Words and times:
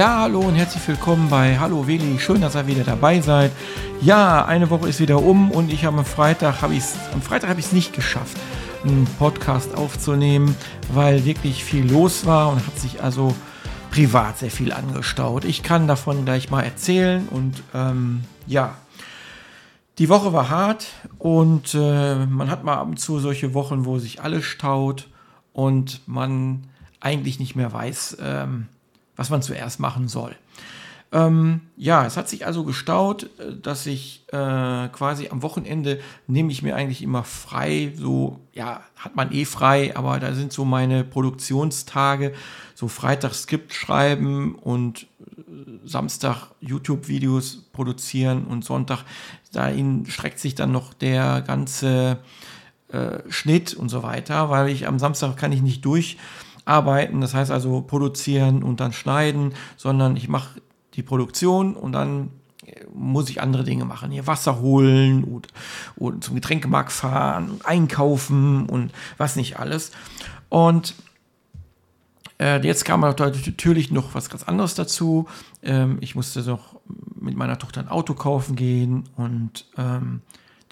Ja, 0.00 0.20
hallo 0.20 0.40
und 0.40 0.54
herzlich 0.54 0.88
willkommen 0.88 1.28
bei 1.28 1.58
Hallo 1.58 1.86
Willi. 1.86 2.18
Schön, 2.18 2.40
dass 2.40 2.54
ihr 2.54 2.66
wieder 2.66 2.84
dabei 2.84 3.20
seid. 3.20 3.52
Ja, 4.00 4.46
eine 4.46 4.70
Woche 4.70 4.88
ist 4.88 4.98
wieder 4.98 5.22
um 5.22 5.50
und 5.50 5.70
ich 5.70 5.84
habe 5.84 5.98
am 5.98 6.06
Freitag 6.06 6.62
habe 6.62 6.74
ich 6.74 6.84
am 7.12 7.20
Freitag 7.20 7.50
habe 7.50 7.60
ich 7.60 7.66
es 7.66 7.72
nicht 7.72 7.92
geschafft, 7.92 8.38
einen 8.82 9.06
Podcast 9.18 9.74
aufzunehmen, 9.74 10.56
weil 10.94 11.26
wirklich 11.26 11.62
viel 11.64 11.84
los 11.84 12.24
war 12.24 12.50
und 12.50 12.66
hat 12.66 12.78
sich 12.78 13.02
also 13.02 13.34
privat 13.90 14.38
sehr 14.38 14.50
viel 14.50 14.72
angestaut. 14.72 15.44
Ich 15.44 15.62
kann 15.62 15.86
davon 15.86 16.24
gleich 16.24 16.48
mal 16.48 16.62
erzählen 16.62 17.28
und 17.28 17.62
ähm, 17.74 18.24
ja, 18.46 18.76
die 19.98 20.08
Woche 20.08 20.32
war 20.32 20.48
hart 20.48 20.86
und 21.18 21.74
äh, 21.74 22.24
man 22.24 22.50
hat 22.50 22.64
mal 22.64 22.78
ab 22.78 22.86
und 22.88 22.98
zu 22.98 23.18
solche 23.18 23.52
Wochen, 23.52 23.84
wo 23.84 23.98
sich 23.98 24.22
alles 24.22 24.46
staut 24.46 25.08
und 25.52 26.00
man 26.06 26.68
eigentlich 27.00 27.38
nicht 27.38 27.54
mehr 27.54 27.70
weiß, 27.70 28.16
ähm, 28.22 28.68
was 29.20 29.28
man 29.28 29.42
zuerst 29.42 29.80
machen 29.80 30.08
soll. 30.08 30.34
Ähm, 31.12 31.60
ja, 31.76 32.06
es 32.06 32.16
hat 32.16 32.30
sich 32.30 32.46
also 32.46 32.64
gestaut, 32.64 33.24
äh, 33.38 33.54
dass 33.60 33.84
ich 33.84 34.24
äh, 34.28 34.88
quasi 34.88 35.28
am 35.28 35.42
Wochenende 35.42 36.00
nehme 36.26 36.50
ich 36.50 36.62
mir 36.62 36.74
eigentlich 36.74 37.02
immer 37.02 37.22
frei. 37.22 37.92
So, 37.96 38.40
ja, 38.54 38.80
hat 38.96 39.16
man 39.16 39.30
eh 39.30 39.44
frei, 39.44 39.94
aber 39.94 40.20
da 40.20 40.32
sind 40.32 40.54
so 40.54 40.64
meine 40.64 41.04
Produktionstage, 41.04 42.32
so 42.74 42.88
Freitag 42.88 43.34
Skript 43.34 43.74
schreiben 43.74 44.54
und 44.54 45.02
äh, 45.02 45.06
Samstag 45.84 46.52
YouTube-Videos 46.62 47.64
produzieren 47.74 48.44
und 48.46 48.64
Sonntag, 48.64 49.04
dahin 49.52 50.06
streckt 50.06 50.38
sich 50.38 50.54
dann 50.54 50.72
noch 50.72 50.94
der 50.94 51.42
ganze 51.42 52.20
äh, 52.88 53.18
Schnitt 53.28 53.74
und 53.74 53.90
so 53.90 54.02
weiter, 54.02 54.48
weil 54.48 54.70
ich 54.70 54.86
am 54.86 54.98
Samstag 54.98 55.36
kann 55.36 55.52
ich 55.52 55.60
nicht 55.60 55.84
durcharbeiten, 56.70 57.20
das 57.20 57.34
heißt 57.34 57.50
also 57.50 57.82
produzieren 57.82 58.62
und 58.62 58.80
dann 58.80 58.92
schneiden, 58.92 59.54
sondern 59.76 60.16
ich 60.16 60.28
mache 60.28 60.60
die 60.94 61.02
Produktion 61.02 61.74
und 61.74 61.92
dann 61.92 62.30
äh, 62.64 62.84
muss 62.94 63.28
ich 63.28 63.40
andere 63.40 63.64
Dinge 63.64 63.84
machen, 63.84 64.10
hier 64.10 64.26
Wasser 64.26 64.60
holen 64.60 65.24
und, 65.24 65.48
und 65.96 66.24
zum 66.24 66.36
Getränkemarkt 66.36 66.92
fahren, 66.92 67.60
einkaufen 67.64 68.66
und 68.66 68.92
was 69.18 69.36
nicht 69.36 69.58
alles. 69.58 69.90
Und 70.48 70.94
äh, 72.40 72.64
jetzt 72.64 72.84
kam 72.84 73.00
natürlich 73.00 73.90
noch 73.90 74.14
was 74.14 74.30
ganz 74.30 74.44
anderes 74.44 74.74
dazu. 74.74 75.26
Ähm, 75.62 75.98
ich 76.00 76.14
musste 76.14 76.40
noch 76.42 76.80
mit 77.20 77.36
meiner 77.36 77.58
Tochter 77.58 77.80
ein 77.80 77.88
Auto 77.88 78.14
kaufen 78.14 78.56
gehen 78.56 79.08
und 79.16 79.66
ähm, 79.76 80.22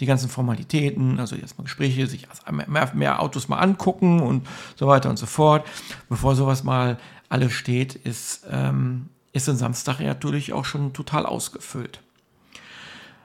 die 0.00 0.06
ganzen 0.06 0.28
Formalitäten, 0.28 1.18
also 1.18 1.34
erstmal 1.36 1.64
Gespräche, 1.64 2.06
sich 2.06 2.28
mehr, 2.68 2.90
mehr, 2.94 3.20
Autos 3.20 3.48
mal 3.48 3.58
angucken 3.58 4.20
und 4.20 4.46
so 4.76 4.86
weiter 4.86 5.10
und 5.10 5.16
so 5.16 5.26
fort. 5.26 5.66
Bevor 6.08 6.36
sowas 6.36 6.62
mal 6.64 6.98
alles 7.28 7.52
steht, 7.52 7.94
ist, 7.94 8.46
ähm, 8.50 9.08
ist 9.32 9.48
ein 9.48 9.56
Samstag 9.56 10.00
natürlich 10.00 10.52
auch 10.52 10.64
schon 10.64 10.92
total 10.92 11.26
ausgefüllt. 11.26 12.00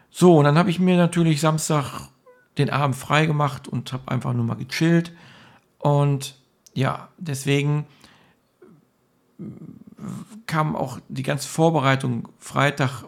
So, 0.09 0.37
und 0.37 0.45
dann 0.45 0.57
habe 0.57 0.69
ich 0.69 0.79
mir 0.79 0.97
natürlich 0.97 1.41
Samstag 1.41 2.09
den 2.57 2.69
Abend 2.69 2.95
frei 2.95 3.25
gemacht 3.25 3.67
und 3.67 3.93
habe 3.93 4.11
einfach 4.11 4.33
nur 4.33 4.45
mal 4.45 4.55
gechillt. 4.55 5.11
Und 5.79 6.35
ja, 6.73 7.09
deswegen 7.17 7.85
kam 10.45 10.75
auch 10.75 10.99
die 11.07 11.23
ganze 11.23 11.47
Vorbereitung, 11.47 12.29
Freitag 12.39 13.05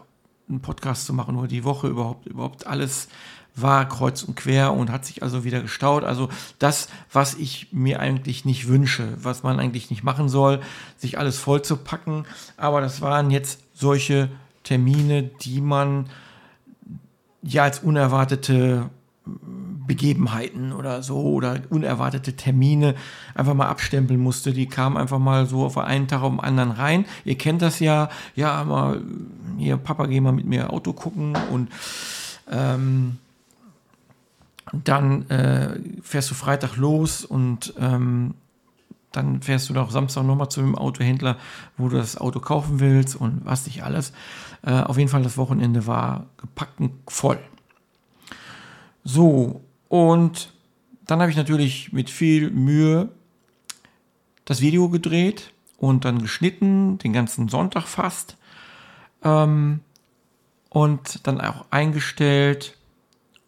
einen 0.48 0.60
Podcast 0.60 1.06
zu 1.06 1.12
machen 1.12 1.36
oder 1.36 1.48
die 1.48 1.64
Woche 1.64 1.88
überhaupt, 1.88 2.26
überhaupt 2.26 2.66
alles 2.66 3.08
war 3.56 3.88
kreuz 3.88 4.22
und 4.22 4.36
quer 4.36 4.72
und 4.74 4.90
hat 4.90 5.04
sich 5.06 5.22
also 5.22 5.42
wieder 5.42 5.62
gestaut. 5.62 6.04
Also 6.04 6.28
das, 6.58 6.88
was 7.10 7.34
ich 7.34 7.68
mir 7.72 8.00
eigentlich 8.00 8.44
nicht 8.44 8.68
wünsche, 8.68 9.08
was 9.22 9.42
man 9.42 9.58
eigentlich 9.58 9.90
nicht 9.90 10.04
machen 10.04 10.28
soll, 10.28 10.60
sich 10.98 11.18
alles 11.18 11.38
voll 11.38 11.62
zu 11.62 11.78
packen. 11.78 12.26
Aber 12.58 12.82
das 12.82 13.00
waren 13.00 13.30
jetzt 13.30 13.60
solche 13.74 14.28
Termine, 14.62 15.22
die 15.22 15.60
man 15.60 16.10
ja 17.42 17.64
als 17.64 17.78
unerwartete 17.78 18.90
Begebenheiten 19.86 20.72
oder 20.72 21.02
so 21.02 21.20
oder 21.20 21.60
unerwartete 21.70 22.34
Termine 22.34 22.94
einfach 23.34 23.54
mal 23.54 23.68
abstempeln 23.68 24.20
musste. 24.20 24.52
Die 24.52 24.66
kamen 24.66 24.96
einfach 24.96 25.18
mal 25.18 25.46
so 25.46 25.64
auf 25.64 25.78
einen 25.78 26.08
Tag 26.08 26.22
auf 26.22 26.32
den 26.32 26.40
anderen 26.40 26.72
rein. 26.72 27.06
Ihr 27.24 27.38
kennt 27.38 27.62
das 27.62 27.80
ja, 27.80 28.10
ja, 28.34 28.64
mal 28.64 29.00
hier, 29.56 29.76
Papa, 29.76 30.06
geh 30.06 30.20
mal 30.20 30.32
mit 30.32 30.46
mir 30.46 30.72
Auto 30.72 30.92
gucken 30.92 31.36
und 31.50 31.70
ähm, 32.50 33.18
dann 34.72 35.28
äh, 35.30 35.78
fährst 36.02 36.30
du 36.30 36.34
Freitag 36.34 36.76
los 36.76 37.24
und 37.24 37.74
ähm, 37.78 38.34
dann 39.12 39.40
fährst 39.40 39.68
du 39.68 39.72
doch 39.72 39.90
Samstag 39.90 40.24
nochmal 40.24 40.50
zu 40.50 40.60
dem 40.60 40.74
Autohändler, 40.74 41.36
wo 41.76 41.88
du 41.88 41.96
das 41.96 42.18
Auto 42.18 42.40
kaufen 42.40 42.80
willst 42.80 43.16
und 43.16 43.44
was 43.44 43.66
nicht 43.66 43.82
alles. 43.82 44.12
Äh, 44.62 44.72
auf 44.72 44.98
jeden 44.98 45.08
Fall, 45.08 45.22
das 45.22 45.38
Wochenende 45.38 45.86
war 45.86 46.26
gepackt 46.36 46.80
und 46.80 46.92
voll. 47.08 47.38
So, 49.04 49.62
und 49.88 50.52
dann 51.06 51.20
habe 51.20 51.30
ich 51.30 51.36
natürlich 51.36 51.92
mit 51.92 52.10
viel 52.10 52.50
Mühe 52.50 53.08
das 54.44 54.60
Video 54.60 54.88
gedreht 54.88 55.52
und 55.78 56.04
dann 56.04 56.20
geschnitten, 56.20 56.98
den 56.98 57.12
ganzen 57.12 57.48
Sonntag 57.48 57.86
fast. 57.86 58.36
Ähm, 59.22 59.80
und 60.68 61.26
dann 61.26 61.40
auch 61.40 61.66
eingestellt. 61.70 62.75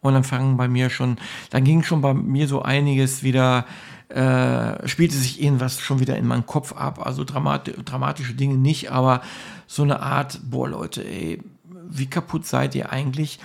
Und 0.01 0.13
dann 0.13 0.23
fangen 0.23 0.57
bei 0.57 0.67
mir 0.67 0.89
schon, 0.89 1.17
dann 1.49 1.63
ging 1.63 1.83
schon 1.83 2.01
bei 2.01 2.13
mir 2.13 2.47
so 2.47 2.61
einiges 2.61 3.21
wieder, 3.23 3.65
äh, 4.07 4.87
spielte 4.87 5.15
sich 5.15 5.41
irgendwas 5.41 5.79
schon 5.79 5.99
wieder 5.99 6.17
in 6.17 6.25
meinem 6.25 6.45
Kopf 6.45 6.73
ab. 6.73 7.05
Also 7.05 7.23
dramati 7.23 7.73
dramatische 7.83 8.33
Dinge 8.33 8.57
nicht, 8.57 8.91
aber 8.91 9.21
so 9.67 9.83
eine 9.83 10.01
Art, 10.01 10.39
boah 10.49 10.69
Leute, 10.69 11.05
ey, 11.05 11.41
wie 11.89 12.05
kaputt 12.05 12.45
seid 12.45 12.75
ihr 12.75 12.91
eigentlich? 12.91 13.39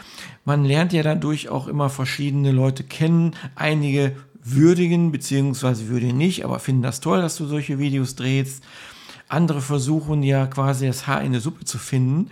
Man 0.44 0.64
lernt 0.64 0.92
ja 0.92 1.02
dadurch 1.02 1.48
auch 1.48 1.66
immer 1.66 1.90
verschiedene 1.90 2.52
Leute 2.52 2.84
kennen. 2.84 3.34
Einige 3.54 4.16
würdigen, 4.42 5.10
beziehungsweise 5.10 5.88
würdigen 5.88 6.18
nicht, 6.18 6.44
aber 6.44 6.58
finden 6.58 6.82
das 6.82 7.00
toll, 7.00 7.22
dass 7.22 7.36
du 7.36 7.46
solche 7.46 7.78
Videos 7.78 8.14
drehst. 8.14 8.62
Andere 9.28 9.62
versuchen 9.62 10.22
ja 10.22 10.46
quasi 10.46 10.86
das 10.86 11.06
Haar 11.06 11.22
in 11.22 11.32
der 11.32 11.40
Suppe 11.40 11.64
zu 11.64 11.78
finden, 11.78 12.30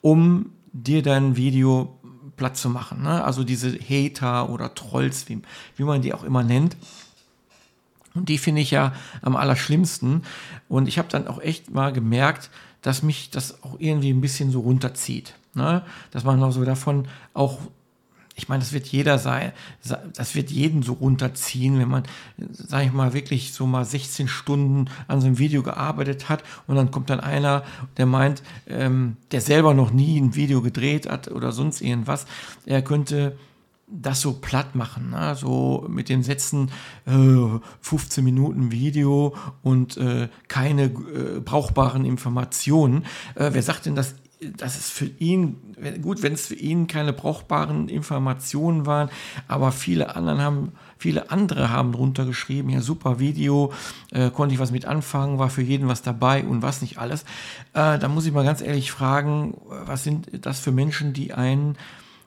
um 0.00 0.52
dir 0.72 1.02
dein 1.02 1.36
Video 1.36 1.98
platt 2.42 2.56
zu 2.56 2.68
machen. 2.68 3.04
Ne? 3.04 3.22
Also 3.22 3.44
diese 3.44 3.70
Hater 3.78 4.50
oder 4.50 4.74
Trolls, 4.74 5.28
wie, 5.28 5.40
wie 5.76 5.84
man 5.84 6.02
die 6.02 6.12
auch 6.12 6.24
immer 6.24 6.42
nennt. 6.42 6.76
Und 8.14 8.28
die 8.28 8.36
finde 8.36 8.62
ich 8.62 8.72
ja 8.72 8.94
am 9.22 9.36
allerschlimmsten. 9.36 10.24
Und 10.68 10.88
ich 10.88 10.98
habe 10.98 11.06
dann 11.08 11.28
auch 11.28 11.40
echt 11.40 11.70
mal 11.70 11.92
gemerkt, 11.92 12.50
dass 12.80 13.04
mich 13.04 13.30
das 13.30 13.62
auch 13.62 13.76
irgendwie 13.78 14.10
ein 14.10 14.20
bisschen 14.20 14.50
so 14.50 14.58
runterzieht. 14.58 15.34
Ne? 15.54 15.84
Dass 16.10 16.24
man 16.24 16.40
noch 16.40 16.50
so 16.50 16.64
davon 16.64 17.06
auch, 17.32 17.60
ich 18.42 18.48
meine, 18.48 18.58
das 18.58 18.72
wird 18.72 18.88
jeder 18.88 19.18
sein, 19.18 19.52
das 20.16 20.34
wird 20.34 20.50
jeden 20.50 20.82
so 20.82 20.94
runterziehen, 20.94 21.78
wenn 21.78 21.88
man, 21.88 22.02
sage 22.50 22.86
ich 22.86 22.92
mal, 22.92 23.14
wirklich 23.14 23.52
so 23.52 23.68
mal 23.68 23.84
16 23.84 24.26
Stunden 24.26 24.90
an 25.06 25.20
so 25.20 25.28
einem 25.28 25.38
Video 25.38 25.62
gearbeitet 25.62 26.28
hat 26.28 26.42
und 26.66 26.74
dann 26.74 26.90
kommt 26.90 27.08
dann 27.08 27.20
einer, 27.20 27.62
der 27.98 28.06
meint, 28.06 28.42
ähm, 28.66 29.16
der 29.30 29.42
selber 29.42 29.74
noch 29.74 29.92
nie 29.92 30.20
ein 30.20 30.34
Video 30.34 30.60
gedreht 30.60 31.08
hat 31.08 31.30
oder 31.30 31.52
sonst 31.52 31.80
irgendwas, 31.80 32.26
er 32.66 32.82
könnte 32.82 33.36
das 33.86 34.20
so 34.22 34.32
platt 34.32 34.74
machen, 34.74 35.10
ne? 35.10 35.36
so 35.36 35.86
mit 35.88 36.08
den 36.08 36.24
Sätzen 36.24 36.72
äh, 37.06 37.60
15 37.80 38.24
Minuten 38.24 38.72
Video 38.72 39.36
und 39.62 39.98
äh, 39.98 40.28
keine 40.48 40.84
äh, 40.84 41.40
brauchbaren 41.44 42.04
Informationen. 42.04 43.04
Äh, 43.36 43.50
wer 43.52 43.62
sagt 43.62 43.86
denn, 43.86 43.94
dass 43.94 44.16
dass 44.56 44.76
es 44.76 44.90
für 44.90 45.06
ihn, 45.18 45.56
gut, 46.00 46.22
wenn 46.22 46.32
es 46.32 46.46
für 46.46 46.54
ihn 46.54 46.86
keine 46.86 47.12
brauchbaren 47.12 47.88
Informationen 47.88 48.86
waren, 48.86 49.10
aber 49.48 49.72
viele 49.72 50.16
anderen 50.16 50.40
haben, 50.40 50.72
viele 50.98 51.30
andere 51.30 51.70
haben 51.70 51.92
drunter 51.92 52.24
geschrieben, 52.24 52.70
ja, 52.70 52.80
super 52.80 53.18
Video, 53.18 53.72
äh, 54.10 54.30
konnte 54.30 54.54
ich 54.54 54.60
was 54.60 54.70
mit 54.70 54.84
anfangen, 54.84 55.38
war 55.38 55.50
für 55.50 55.62
jeden 55.62 55.88
was 55.88 56.02
dabei 56.02 56.44
und 56.44 56.62
was 56.62 56.82
nicht 56.82 56.98
alles. 56.98 57.22
Äh, 57.74 57.98
da 57.98 58.08
muss 58.08 58.26
ich 58.26 58.32
mal 58.32 58.44
ganz 58.44 58.60
ehrlich 58.60 58.90
fragen, 58.90 59.56
was 59.68 60.04
sind 60.04 60.28
das 60.44 60.60
für 60.60 60.72
Menschen, 60.72 61.12
die 61.12 61.32
einen 61.32 61.76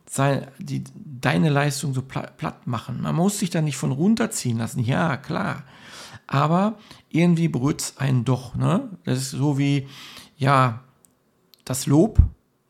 sein, 0.07 0.47
die 0.59 0.83
deine 0.95 1.49
Leistung 1.49 1.93
so 1.93 2.01
platt 2.01 2.67
machen? 2.67 3.01
Man 3.01 3.15
muss 3.15 3.39
sich 3.39 3.49
da 3.49 3.61
nicht 3.61 3.77
von 3.77 3.91
runterziehen 3.91 4.57
lassen, 4.57 4.79
ja, 4.79 5.17
klar. 5.17 5.63
Aber 6.27 6.77
irgendwie 7.09 7.47
berührt 7.47 7.81
es 7.81 7.97
einen 7.97 8.25
doch, 8.25 8.55
ne? 8.55 8.89
Das 9.03 9.19
ist 9.19 9.31
so 9.31 9.57
wie, 9.57 9.87
ja, 10.37 10.84
das 11.65 11.87
Lob 11.87 12.19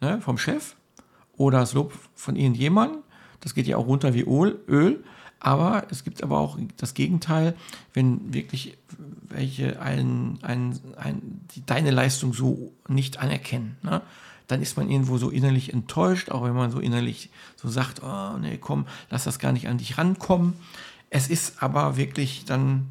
ne, 0.01 0.21
vom 0.21 0.38
Chef 0.38 0.75
oder 1.38 1.59
das 1.59 1.74
Lob 1.74 1.94
von 2.15 2.36
irgendjemandem. 2.36 3.01
Das 3.42 3.53
geht 3.53 3.68
ja 3.68 3.77
auch 3.77 3.86
runter 3.86 4.13
wie 4.13 4.21
Öl. 4.21 5.03
Aber 5.39 5.86
es 5.92 6.03
gibt 6.03 6.24
aber 6.24 6.39
auch 6.39 6.57
das 6.77 6.95
Gegenteil, 6.95 7.56
wenn 7.94 8.33
wirklich 8.33 8.77
welche 9.30 9.80
ein, 9.80 10.39
ein, 10.42 10.80
ein, 10.97 11.42
deine 11.65 11.92
Leistung 11.92 12.33
so 12.33 12.71
nicht 12.88 13.19
anerkennen. 13.19 13.77
Ne? 13.83 14.01
Dann 14.47 14.62
ist 14.62 14.77
man 14.77 14.89
irgendwo 14.89 15.18
so 15.18 15.30
innerlich 15.30 15.74
enttäuscht, 15.74 16.31
auch 16.31 16.44
wenn 16.44 16.56
man 16.56 16.71
so 16.71 16.80
innerlich 16.80 17.30
so 17.57 17.69
sagt, 17.69 18.01
oh 18.01 18.38
nee, 18.39 18.57
komm, 18.57 18.88
lass 19.09 19.25
das 19.25 19.38
gar 19.38 19.51
nicht 19.51 19.68
an 19.68 19.77
dich 19.77 19.98
rankommen. 19.98 20.53
Es 21.09 21.27
ist 21.27 21.62
aber 21.62 21.98
wirklich 21.98 22.45
dann, 22.45 22.88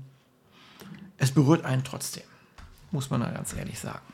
es 1.17 1.33
berührt 1.33 1.65
einen 1.65 1.83
trotzdem, 1.83 2.25
muss 2.93 3.11
man 3.11 3.21
da 3.21 3.31
ganz 3.31 3.55
ehrlich 3.55 3.79
sagen. 3.81 4.14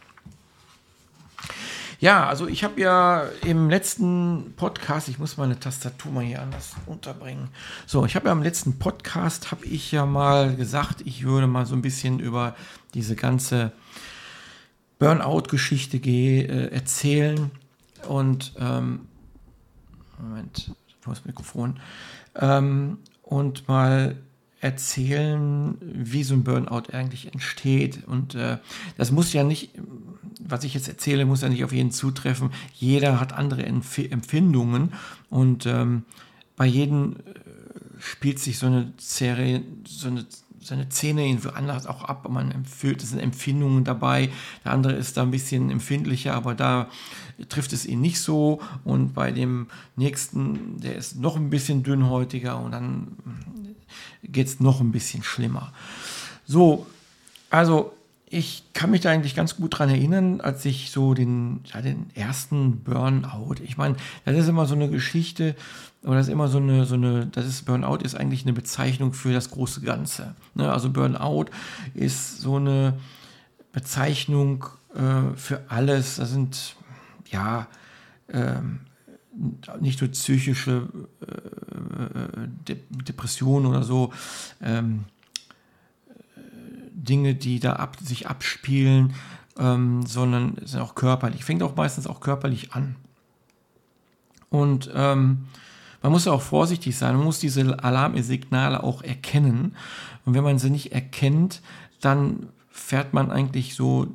Ja, 2.00 2.26
also 2.26 2.48
ich 2.48 2.64
habe 2.64 2.80
ja 2.80 3.24
im 3.44 3.68
letzten 3.68 4.54
Podcast, 4.56 5.10
ich 5.10 5.18
muss 5.18 5.36
meine 5.36 5.60
Tastatur 5.60 6.10
mal 6.10 6.24
hier 6.24 6.40
anders 6.40 6.74
unterbringen. 6.86 7.48
So, 7.86 8.06
ich 8.06 8.16
habe 8.16 8.28
ja 8.28 8.32
im 8.32 8.42
letzten 8.42 8.78
Podcast, 8.78 9.50
habe 9.50 9.66
ich 9.66 9.92
ja 9.92 10.06
mal 10.06 10.56
gesagt, 10.56 11.02
ich 11.04 11.24
würde 11.24 11.46
mal 11.46 11.66
so 11.66 11.74
ein 11.74 11.82
bisschen 11.82 12.18
über 12.18 12.56
diese 12.94 13.16
ganze 13.16 13.72
Burnout-Geschichte 14.98 15.98
äh, 15.98 16.72
erzählen. 16.72 17.50
Und, 18.08 18.54
ähm, 18.58 19.00
Moment, 20.18 20.72
das 21.04 21.26
Mikrofon. 21.26 21.80
Ähm, 22.34 22.96
und 23.22 23.68
mal 23.68 24.16
erzählen, 24.62 25.76
wie 25.80 26.22
so 26.22 26.32
ein 26.32 26.44
Burnout 26.44 26.92
eigentlich 26.92 27.32
entsteht. 27.32 28.04
Und 28.06 28.34
äh, 28.34 28.56
das 28.96 29.10
muss 29.10 29.34
ja 29.34 29.42
nicht, 29.42 29.70
was 30.46 30.64
ich 30.64 30.74
jetzt 30.74 30.88
erzähle, 30.88 31.26
muss 31.26 31.42
ja 31.42 31.48
nicht 31.48 31.64
auf 31.64 31.72
jeden 31.72 31.90
zutreffen. 31.90 32.50
Jeder 32.74 33.20
hat 33.20 33.32
andere 33.32 33.64
Empf 33.64 33.98
Empfindungen 33.98 34.92
und 35.28 35.66
ähm, 35.66 36.04
bei 36.56 36.66
jedem 36.66 37.16
äh, 37.16 38.00
spielt 38.00 38.38
sich 38.38 38.58
so 38.58 38.66
eine 38.66 38.92
Serie, 38.98 39.62
so 39.86 40.08
eine 40.08 40.26
seine 40.62 40.88
Zähne 40.88 41.26
irgendwie 41.26 41.48
anders 41.48 41.86
auch 41.86 42.04
ab. 42.04 42.28
Man 42.28 42.50
empfiehlt, 42.50 43.02
es 43.02 43.10
sind 43.10 43.18
Empfindungen 43.18 43.84
dabei. 43.84 44.30
Der 44.64 44.72
andere 44.72 44.92
ist 44.92 45.16
da 45.16 45.22
ein 45.22 45.30
bisschen 45.30 45.70
empfindlicher, 45.70 46.34
aber 46.34 46.54
da 46.54 46.88
trifft 47.48 47.72
es 47.72 47.86
ihn 47.86 48.00
nicht 48.00 48.20
so. 48.20 48.60
Und 48.84 49.14
bei 49.14 49.32
dem 49.32 49.68
nächsten, 49.96 50.78
der 50.80 50.96
ist 50.96 51.16
noch 51.16 51.36
ein 51.36 51.50
bisschen 51.50 51.82
dünnhäutiger 51.82 52.60
und 52.60 52.72
dann 52.72 53.16
geht 54.22 54.46
es 54.46 54.60
noch 54.60 54.80
ein 54.80 54.92
bisschen 54.92 55.22
schlimmer. 55.22 55.72
So, 56.46 56.86
also 57.48 57.92
ich 58.32 58.62
kann 58.74 58.92
mich 58.92 59.00
da 59.00 59.10
eigentlich 59.10 59.34
ganz 59.34 59.56
gut 59.56 59.76
dran 59.76 59.90
erinnern, 59.90 60.40
als 60.40 60.64
ich 60.64 60.92
so 60.92 61.14
den, 61.14 61.62
ja, 61.74 61.82
den 61.82 62.10
ersten 62.14 62.84
Burnout, 62.84 63.56
ich 63.64 63.76
meine, 63.76 63.96
das 64.24 64.36
ist 64.36 64.48
immer 64.48 64.66
so 64.66 64.76
eine 64.76 64.88
Geschichte, 64.88 65.56
oder 66.04 66.14
das 66.14 66.28
ist 66.28 66.32
immer 66.32 66.46
so 66.46 66.58
eine, 66.58 66.86
so 66.86 66.94
eine, 66.94 67.26
das 67.26 67.44
ist 67.44 67.66
Burnout 67.66 67.96
ist 67.96 68.14
eigentlich 68.14 68.44
eine 68.44 68.52
Bezeichnung 68.52 69.12
für 69.14 69.32
das 69.32 69.50
große 69.50 69.80
Ganze. 69.80 70.36
Ne? 70.54 70.72
Also 70.72 70.90
Burnout 70.90 71.46
ist 71.94 72.40
so 72.40 72.56
eine 72.56 72.94
Bezeichnung 73.72 74.64
äh, 74.94 75.36
für 75.36 75.64
alles. 75.68 76.16
Das 76.16 76.30
sind 76.30 76.76
ja 77.32 77.66
ähm, 78.28 78.80
nicht 79.80 80.00
nur 80.00 80.10
psychische 80.10 80.88
äh, 81.20 82.46
De 82.68 82.76
Depressionen 82.90 83.66
oder 83.66 83.82
so, 83.82 84.12
ähm, 84.62 85.04
Dinge, 87.04 87.34
die 87.34 87.60
da 87.60 87.74
ab, 87.74 87.96
sich 88.02 88.28
abspielen, 88.28 89.14
ähm, 89.58 90.04
sondern 90.06 90.56
sind 90.64 90.80
auch 90.80 90.94
körperlich. 90.94 91.44
Fängt 91.44 91.62
auch 91.62 91.76
meistens 91.76 92.06
auch 92.06 92.20
körperlich 92.20 92.72
an. 92.72 92.96
Und 94.50 94.90
ähm, 94.94 95.46
man 96.02 96.12
muss 96.12 96.24
ja 96.24 96.32
auch 96.32 96.42
vorsichtig 96.42 96.96
sein, 96.96 97.16
man 97.16 97.24
muss 97.24 97.38
diese 97.38 97.82
Alarmsignale 97.82 98.82
auch 98.82 99.02
erkennen. 99.02 99.76
Und 100.24 100.34
wenn 100.34 100.44
man 100.44 100.58
sie 100.58 100.70
nicht 100.70 100.92
erkennt, 100.92 101.62
dann 102.00 102.48
fährt 102.70 103.12
man 103.12 103.30
eigentlich 103.30 103.74
so, 103.74 104.06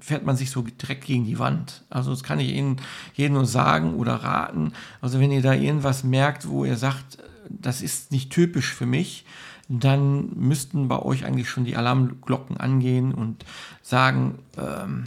fährt 0.00 0.26
man 0.26 0.36
sich 0.36 0.50
so 0.50 0.62
direkt 0.62 1.04
gegen 1.04 1.24
die 1.24 1.38
Wand. 1.38 1.84
Also 1.88 2.10
das 2.10 2.22
kann 2.22 2.40
ich 2.40 2.52
Ihnen 2.52 2.76
jedem 3.14 3.34
nur 3.34 3.46
sagen 3.46 3.94
oder 3.94 4.14
raten. 4.14 4.72
Also 5.00 5.20
wenn 5.20 5.30
ihr 5.30 5.42
da 5.42 5.54
irgendwas 5.54 6.04
merkt, 6.04 6.48
wo 6.48 6.64
ihr 6.64 6.76
sagt, 6.76 7.18
das 7.48 7.82
ist 7.82 8.12
nicht 8.12 8.30
typisch 8.30 8.72
für 8.72 8.86
mich, 8.86 9.24
dann 9.70 10.30
müssten 10.36 10.88
bei 10.88 10.98
euch 10.98 11.24
eigentlich 11.24 11.48
schon 11.48 11.64
die 11.64 11.76
Alarmglocken 11.76 12.56
angehen 12.56 13.14
und 13.14 13.44
sagen, 13.82 14.38
ähm, 14.58 15.04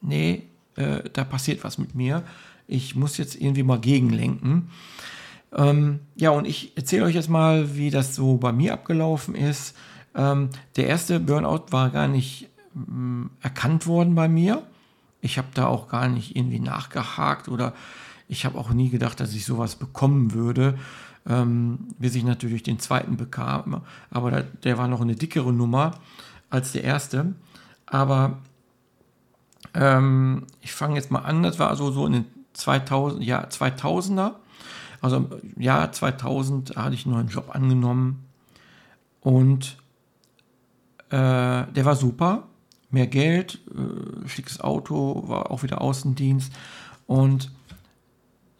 nee, 0.00 0.42
äh, 0.76 1.02
da 1.12 1.24
passiert 1.24 1.64
was 1.64 1.78
mit 1.78 1.94
mir 1.94 2.22
ich 2.70 2.94
muss 2.94 3.18
jetzt 3.18 3.34
irgendwie 3.34 3.64
mal 3.64 3.80
gegenlenken. 3.80 4.70
Ähm, 5.52 6.00
ja, 6.14 6.30
und 6.30 6.46
ich 6.46 6.76
erzähle 6.76 7.04
euch 7.04 7.16
jetzt 7.16 7.28
mal, 7.28 7.76
wie 7.76 7.90
das 7.90 8.14
so 8.14 8.36
bei 8.36 8.52
mir 8.52 8.72
abgelaufen 8.72 9.34
ist. 9.34 9.76
Ähm, 10.14 10.50
der 10.76 10.86
erste 10.86 11.18
Burnout 11.18 11.66
war 11.70 11.90
gar 11.90 12.06
nicht 12.06 12.48
ähm, 12.76 13.30
erkannt 13.40 13.86
worden 13.86 14.14
bei 14.14 14.28
mir. 14.28 14.62
Ich 15.20 15.36
habe 15.36 15.48
da 15.54 15.66
auch 15.66 15.88
gar 15.88 16.08
nicht 16.08 16.36
irgendwie 16.36 16.60
nachgehakt 16.60 17.48
oder 17.48 17.74
ich 18.28 18.44
habe 18.46 18.58
auch 18.58 18.70
nie 18.70 18.90
gedacht, 18.90 19.18
dass 19.18 19.34
ich 19.34 19.44
sowas 19.44 19.74
bekommen 19.74 20.32
würde, 20.32 20.78
ähm, 21.28 21.88
bis 21.98 22.14
ich 22.14 22.24
natürlich 22.24 22.62
den 22.62 22.78
zweiten 22.78 23.16
bekam. 23.16 23.82
Aber 24.10 24.30
der, 24.30 24.42
der 24.42 24.78
war 24.78 24.88
noch 24.88 25.00
eine 25.00 25.16
dickere 25.16 25.52
Nummer 25.52 25.92
als 26.48 26.72
der 26.72 26.84
erste. 26.84 27.34
Aber 27.86 28.38
ähm, 29.74 30.46
ich 30.60 30.72
fange 30.72 30.96
jetzt 30.96 31.10
mal 31.10 31.20
an, 31.20 31.42
das 31.42 31.58
war 31.58 31.68
also 31.68 31.90
so 31.90 32.06
in 32.06 32.12
den 32.12 32.24
2000, 32.54 33.22
ja, 33.24 33.44
2000er. 33.44 34.32
Also 35.00 35.16
im 35.16 35.62
Jahr 35.62 35.92
2000 35.92 36.76
hatte 36.76 36.94
ich 36.94 37.06
einen 37.06 37.14
neuen 37.14 37.28
Job 37.28 37.54
angenommen 37.54 38.26
und 39.20 39.78
äh, 41.08 41.16
der 41.72 41.84
war 41.84 41.96
super. 41.96 42.44
Mehr 42.90 43.06
Geld, 43.06 43.60
äh, 43.70 44.28
schickes 44.28 44.60
Auto, 44.60 45.24
war 45.26 45.50
auch 45.50 45.62
wieder 45.62 45.80
Außendienst 45.80 46.52
und 47.06 47.50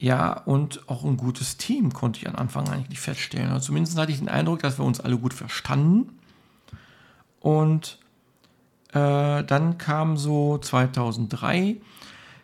ja, 0.00 0.32
und 0.32 0.88
auch 0.88 1.04
ein 1.04 1.18
gutes 1.18 1.58
Team 1.58 1.92
konnte 1.92 2.18
ich 2.18 2.28
am 2.28 2.34
Anfang 2.34 2.68
eigentlich 2.70 2.98
feststellen. 2.98 3.50
Also 3.50 3.66
zumindest 3.66 3.98
hatte 3.98 4.10
ich 4.10 4.18
den 4.18 4.30
Eindruck, 4.30 4.60
dass 4.60 4.78
wir 4.78 4.84
uns 4.84 4.98
alle 4.98 5.18
gut 5.18 5.34
verstanden. 5.34 6.18
Und 7.38 7.98
äh, 8.92 9.44
dann 9.44 9.78
kam 9.78 10.16
so 10.16 10.58
2003 10.58 11.76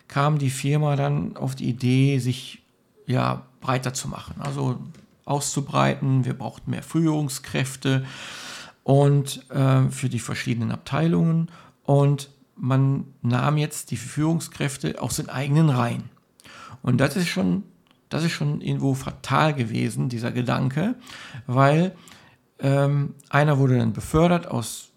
kam 0.08 0.38
die 0.38 0.50
Firma 0.50 0.96
dann 0.96 1.36
auf 1.36 1.54
die 1.54 1.68
Idee, 1.68 2.18
sich 2.18 2.62
ja 3.06 3.42
breiter 3.60 3.92
zu 3.92 4.08
machen, 4.08 4.36
also 4.38 4.78
auszubreiten. 5.24 6.24
Wir 6.24 6.34
brauchten 6.34 6.70
mehr 6.70 6.82
Führungskräfte 6.82 8.06
und 8.84 9.50
äh, 9.50 9.88
für 9.88 10.08
die 10.08 10.20
verschiedenen 10.20 10.70
Abteilungen 10.70 11.48
und 11.84 12.30
man 12.54 13.04
nahm 13.22 13.58
jetzt 13.58 13.90
die 13.90 13.96
Führungskräfte 13.96 15.02
aus 15.02 15.16
den 15.16 15.28
eigenen 15.28 15.68
Reihen. 15.68 16.04
Und 16.86 16.96
das 16.98 17.16
ist 17.16 17.28
schon, 17.28 17.64
das 18.08 18.24
ist 18.24 18.32
schon 18.32 18.62
irgendwo 18.62 18.94
fatal 18.94 19.52
gewesen, 19.52 20.08
dieser 20.08 20.32
Gedanke, 20.32 20.94
weil 21.46 21.94
ähm, 22.58 23.14
einer 23.28 23.58
wurde 23.58 23.76
dann 23.76 23.92
befördert 23.92 24.46
aus 24.48 24.92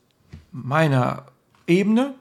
meiner 0.52 1.26
Ebene, 1.68 2.16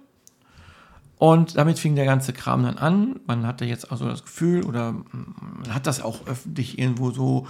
und 1.18 1.56
damit 1.56 1.80
fing 1.80 1.96
der 1.96 2.04
ganze 2.04 2.32
Kram 2.32 2.62
dann 2.62 2.78
an. 2.78 3.20
Man 3.26 3.44
hatte 3.44 3.64
jetzt 3.64 3.90
also 3.90 4.06
das 4.06 4.22
Gefühl, 4.22 4.64
oder 4.64 4.92
man 4.92 5.74
hat 5.74 5.86
das 5.86 6.00
auch 6.00 6.26
öffentlich 6.26 6.78
irgendwo 6.78 7.10
so, 7.10 7.46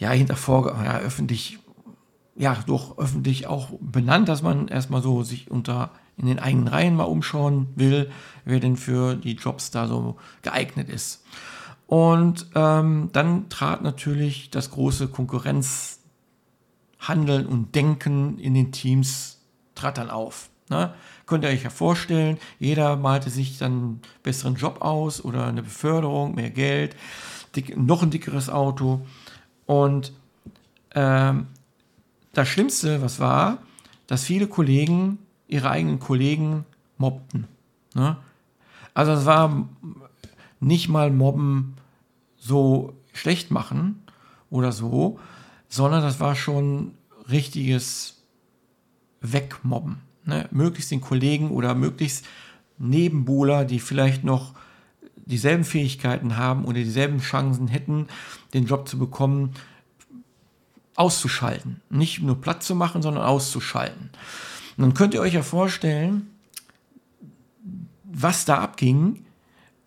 ja, 0.00 0.10
hinter 0.10 0.36
Vorge 0.36 0.74
ja, 0.84 0.98
öffentlich, 0.98 1.60
ja, 2.34 2.56
doch 2.66 2.98
öffentlich 2.98 3.46
auch 3.46 3.70
benannt, 3.80 4.28
dass 4.28 4.42
man 4.42 4.66
erstmal 4.66 5.02
so 5.02 5.22
sich 5.22 5.50
unter 5.50 5.92
in 6.20 6.26
den 6.26 6.38
eigenen 6.38 6.68
Reihen 6.68 6.94
mal 6.96 7.04
umschauen 7.04 7.68
will, 7.76 8.10
wer 8.44 8.60
denn 8.60 8.76
für 8.76 9.14
die 9.14 9.36
Jobs 9.36 9.70
da 9.70 9.86
so 9.86 10.18
geeignet 10.42 10.90
ist. 10.90 11.24
Und 11.86 12.46
ähm, 12.54 13.08
dann 13.12 13.48
trat 13.48 13.80
natürlich 13.82 14.50
das 14.50 14.70
große 14.70 15.08
Konkurrenzhandeln 15.08 17.46
und 17.46 17.74
Denken 17.74 18.38
in 18.38 18.52
den 18.54 18.70
Teams 18.70 19.40
trat 19.74 19.98
dann 19.98 20.10
auf. 20.10 20.50
Ne? 20.68 20.94
Könnt 21.26 21.42
ihr 21.44 21.50
euch 21.50 21.64
ja 21.64 21.70
vorstellen, 21.70 22.38
jeder 22.58 22.96
malte 22.96 23.30
sich 23.30 23.56
dann 23.58 23.72
einen 23.72 24.02
besseren 24.22 24.56
Job 24.56 24.82
aus 24.82 25.24
oder 25.24 25.46
eine 25.46 25.62
Beförderung, 25.62 26.34
mehr 26.34 26.50
Geld, 26.50 26.96
dick, 27.56 27.74
noch 27.76 28.02
ein 28.02 28.10
dickeres 28.10 28.50
Auto. 28.50 29.00
Und 29.66 30.12
ähm, 30.94 31.46
das 32.34 32.46
Schlimmste, 32.46 33.00
was 33.02 33.18
war, 33.20 33.58
dass 34.06 34.24
viele 34.24 34.46
Kollegen 34.46 35.18
ihre 35.50 35.70
eigenen 35.70 35.98
Kollegen 35.98 36.64
mobbten. 36.96 37.46
Ne? 37.94 38.16
Also 38.94 39.12
es 39.12 39.26
war 39.26 39.68
nicht 40.60 40.88
mal 40.88 41.10
Mobben 41.10 41.74
so 42.36 42.94
schlecht 43.12 43.50
machen 43.50 44.02
oder 44.48 44.72
so, 44.72 45.18
sondern 45.68 46.02
das 46.02 46.20
war 46.20 46.34
schon 46.34 46.92
richtiges 47.28 48.22
Wegmobben. 49.20 50.00
Ne? 50.24 50.48
Möglichst 50.50 50.90
den 50.90 51.00
Kollegen 51.00 51.50
oder 51.50 51.74
möglichst 51.74 52.26
Nebenbuhler, 52.78 53.64
die 53.64 53.80
vielleicht 53.80 54.24
noch 54.24 54.54
dieselben 55.16 55.64
Fähigkeiten 55.64 56.36
haben 56.36 56.64
oder 56.64 56.78
dieselben 56.78 57.20
Chancen 57.20 57.68
hätten, 57.68 58.08
den 58.54 58.66
Job 58.66 58.88
zu 58.88 58.98
bekommen, 58.98 59.52
auszuschalten. 60.96 61.80
Nicht 61.88 62.20
nur 62.20 62.40
platt 62.40 62.62
zu 62.62 62.74
machen, 62.74 63.02
sondern 63.02 63.24
auszuschalten. 63.24 64.10
Und 64.80 64.86
dann 64.86 64.94
könnt 64.94 65.12
ihr 65.12 65.20
euch 65.20 65.34
ja 65.34 65.42
vorstellen, 65.42 66.30
was 68.02 68.46
da 68.46 68.60
abging 68.60 69.26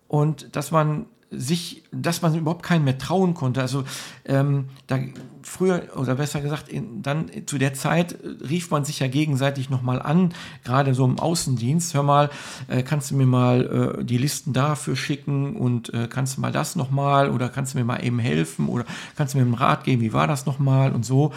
und 0.06 0.54
dass 0.54 0.70
man 0.70 1.06
sich, 1.32 1.82
dass 1.90 2.22
man 2.22 2.32
überhaupt 2.36 2.62
keinen 2.62 2.84
mehr 2.84 2.96
trauen 2.96 3.34
konnte. 3.34 3.60
Also 3.60 3.82
ähm, 4.24 4.68
da 4.86 5.00
früher 5.42 5.88
oder 5.96 6.14
besser 6.14 6.40
gesagt, 6.40 6.68
in, 6.68 7.02
dann 7.02 7.28
zu 7.46 7.58
der 7.58 7.74
Zeit 7.74 8.12
äh, 8.12 8.46
rief 8.48 8.70
man 8.70 8.84
sich 8.84 9.00
ja 9.00 9.08
gegenseitig 9.08 9.68
nochmal 9.68 10.00
an, 10.00 10.32
gerade 10.62 10.94
so 10.94 11.04
im 11.04 11.18
Außendienst. 11.18 11.92
Hör 11.94 12.04
mal, 12.04 12.30
äh, 12.68 12.84
kannst 12.84 13.10
du 13.10 13.16
mir 13.16 13.26
mal 13.26 13.96
äh, 13.98 14.04
die 14.04 14.18
Listen 14.18 14.52
dafür 14.52 14.94
schicken 14.94 15.56
und 15.56 15.92
äh, 15.92 16.06
kannst 16.08 16.36
du 16.36 16.40
mal 16.40 16.52
das 16.52 16.76
nochmal 16.76 17.30
oder 17.30 17.48
kannst 17.48 17.74
du 17.74 17.78
mir 17.78 17.84
mal 17.84 18.04
eben 18.04 18.20
helfen 18.20 18.68
oder 18.68 18.84
kannst 19.16 19.34
du 19.34 19.38
mir 19.38 19.44
einen 19.44 19.54
Rat 19.54 19.82
geben, 19.82 20.02
wie 20.02 20.12
war 20.12 20.28
das 20.28 20.46
nochmal 20.46 20.92
und 20.92 21.04
so. 21.04 21.32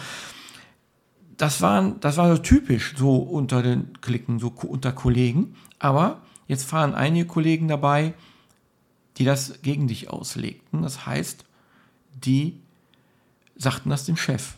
Das, 1.38 1.62
waren, 1.62 1.98
das 2.00 2.18
war 2.18 2.36
so 2.36 2.42
typisch 2.42 2.94
so 2.96 3.16
unter 3.16 3.62
den 3.62 4.00
Klicken, 4.00 4.38
so 4.38 4.48
unter 4.48 4.92
Kollegen. 4.92 5.54
Aber 5.78 6.20
jetzt 6.46 6.64
fahren 6.64 6.94
einige 6.94 7.26
Kollegen 7.26 7.68
dabei, 7.68 8.12
die 9.16 9.24
das 9.24 9.62
gegen 9.62 9.88
dich 9.88 10.10
auslegten. 10.10 10.82
Das 10.82 11.06
heißt, 11.06 11.44
die 12.24 12.60
sagten 13.56 13.90
das 13.90 14.04
dem 14.04 14.16
Chef. 14.16 14.56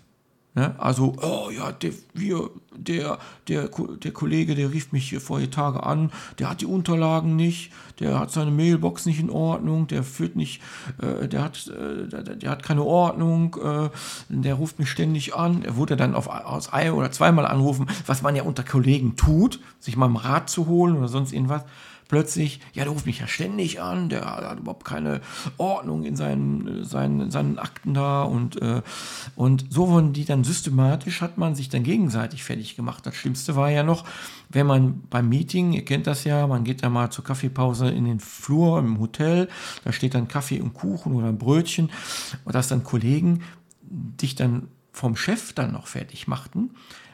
Ne? 0.54 0.74
Also, 0.78 1.14
oh 1.22 1.50
ja, 1.50 1.70
der, 1.70 1.92
wir, 2.12 2.50
der, 2.84 3.18
der, 3.48 3.68
der 3.68 4.12
Kollege, 4.12 4.54
der 4.54 4.72
rief 4.72 4.92
mich 4.92 5.08
hier 5.08 5.20
vor 5.20 5.40
Tage 5.50 5.82
an, 5.82 6.10
der 6.38 6.50
hat 6.50 6.60
die 6.60 6.66
Unterlagen 6.66 7.36
nicht, 7.36 7.72
der 7.98 8.18
hat 8.18 8.30
seine 8.30 8.50
Mailbox 8.50 9.06
nicht 9.06 9.20
in 9.20 9.30
Ordnung, 9.30 9.86
der 9.86 10.02
führt 10.02 10.36
nicht, 10.36 10.62
äh, 11.00 11.28
der, 11.28 11.44
hat, 11.44 11.66
äh, 11.68 12.08
der, 12.08 12.22
der, 12.22 12.50
hat 12.50 12.62
keine 12.62 12.84
Ordnung, 12.84 13.56
äh, 13.62 13.90
der 14.28 14.54
ruft 14.54 14.78
mich 14.78 14.90
ständig 14.90 15.34
an. 15.34 15.62
Er 15.62 15.76
wurde 15.76 15.96
dann 15.96 16.14
auf, 16.14 16.26
aus 16.28 16.72
ein 16.72 16.92
oder 16.92 17.10
zweimal 17.10 17.46
anrufen, 17.46 17.86
was 18.06 18.22
man 18.22 18.36
ja 18.36 18.42
unter 18.42 18.62
Kollegen 18.62 19.16
tut, 19.16 19.60
sich 19.78 19.96
mal 19.96 20.06
einen 20.06 20.16
Rat 20.16 20.50
zu 20.50 20.66
holen 20.66 20.96
oder 20.96 21.08
sonst 21.08 21.32
irgendwas 21.32 21.64
plötzlich, 22.10 22.60
ja, 22.72 22.82
der 22.82 22.92
ruft 22.92 23.06
mich 23.06 23.20
ja 23.20 23.28
ständig 23.28 23.80
an, 23.80 24.08
der 24.08 24.24
hat 24.24 24.58
überhaupt 24.58 24.84
keine 24.84 25.20
Ordnung 25.58 26.02
in 26.02 26.16
seinen, 26.16 26.84
seinen, 26.84 27.30
seinen 27.30 27.56
Akten 27.60 27.94
da 27.94 28.24
und, 28.24 28.60
äh, 28.60 28.82
und 29.36 29.66
so 29.70 29.88
wurden 29.88 30.12
die 30.12 30.24
dann 30.24 30.42
systematisch, 30.42 31.20
hat 31.20 31.38
man 31.38 31.54
sich 31.54 31.68
dann 31.68 31.84
gegenseitig 31.84 32.42
fertig 32.42 32.74
gemacht. 32.74 33.06
Das 33.06 33.14
Schlimmste 33.14 33.54
war 33.54 33.70
ja 33.70 33.84
noch, 33.84 34.04
wenn 34.48 34.66
man 34.66 35.02
beim 35.08 35.28
Meeting, 35.28 35.72
ihr 35.72 35.84
kennt 35.84 36.08
das 36.08 36.24
ja, 36.24 36.48
man 36.48 36.64
geht 36.64 36.82
da 36.82 36.88
mal 36.88 37.10
zur 37.10 37.22
Kaffeepause 37.22 37.88
in 37.88 38.06
den 38.06 38.18
Flur 38.18 38.80
im 38.80 38.98
Hotel, 38.98 39.48
da 39.84 39.92
steht 39.92 40.14
dann 40.14 40.26
Kaffee 40.26 40.60
und 40.60 40.74
Kuchen 40.74 41.14
oder 41.14 41.28
ein 41.28 41.38
Brötchen 41.38 41.92
und 42.44 42.56
dass 42.56 42.66
dann 42.66 42.82
Kollegen 42.82 43.42
dich 43.82 44.34
dann 44.34 44.66
vom 44.90 45.14
Chef 45.14 45.52
dann 45.52 45.70
noch 45.70 45.86
fertig 45.86 46.26
machten 46.26 46.70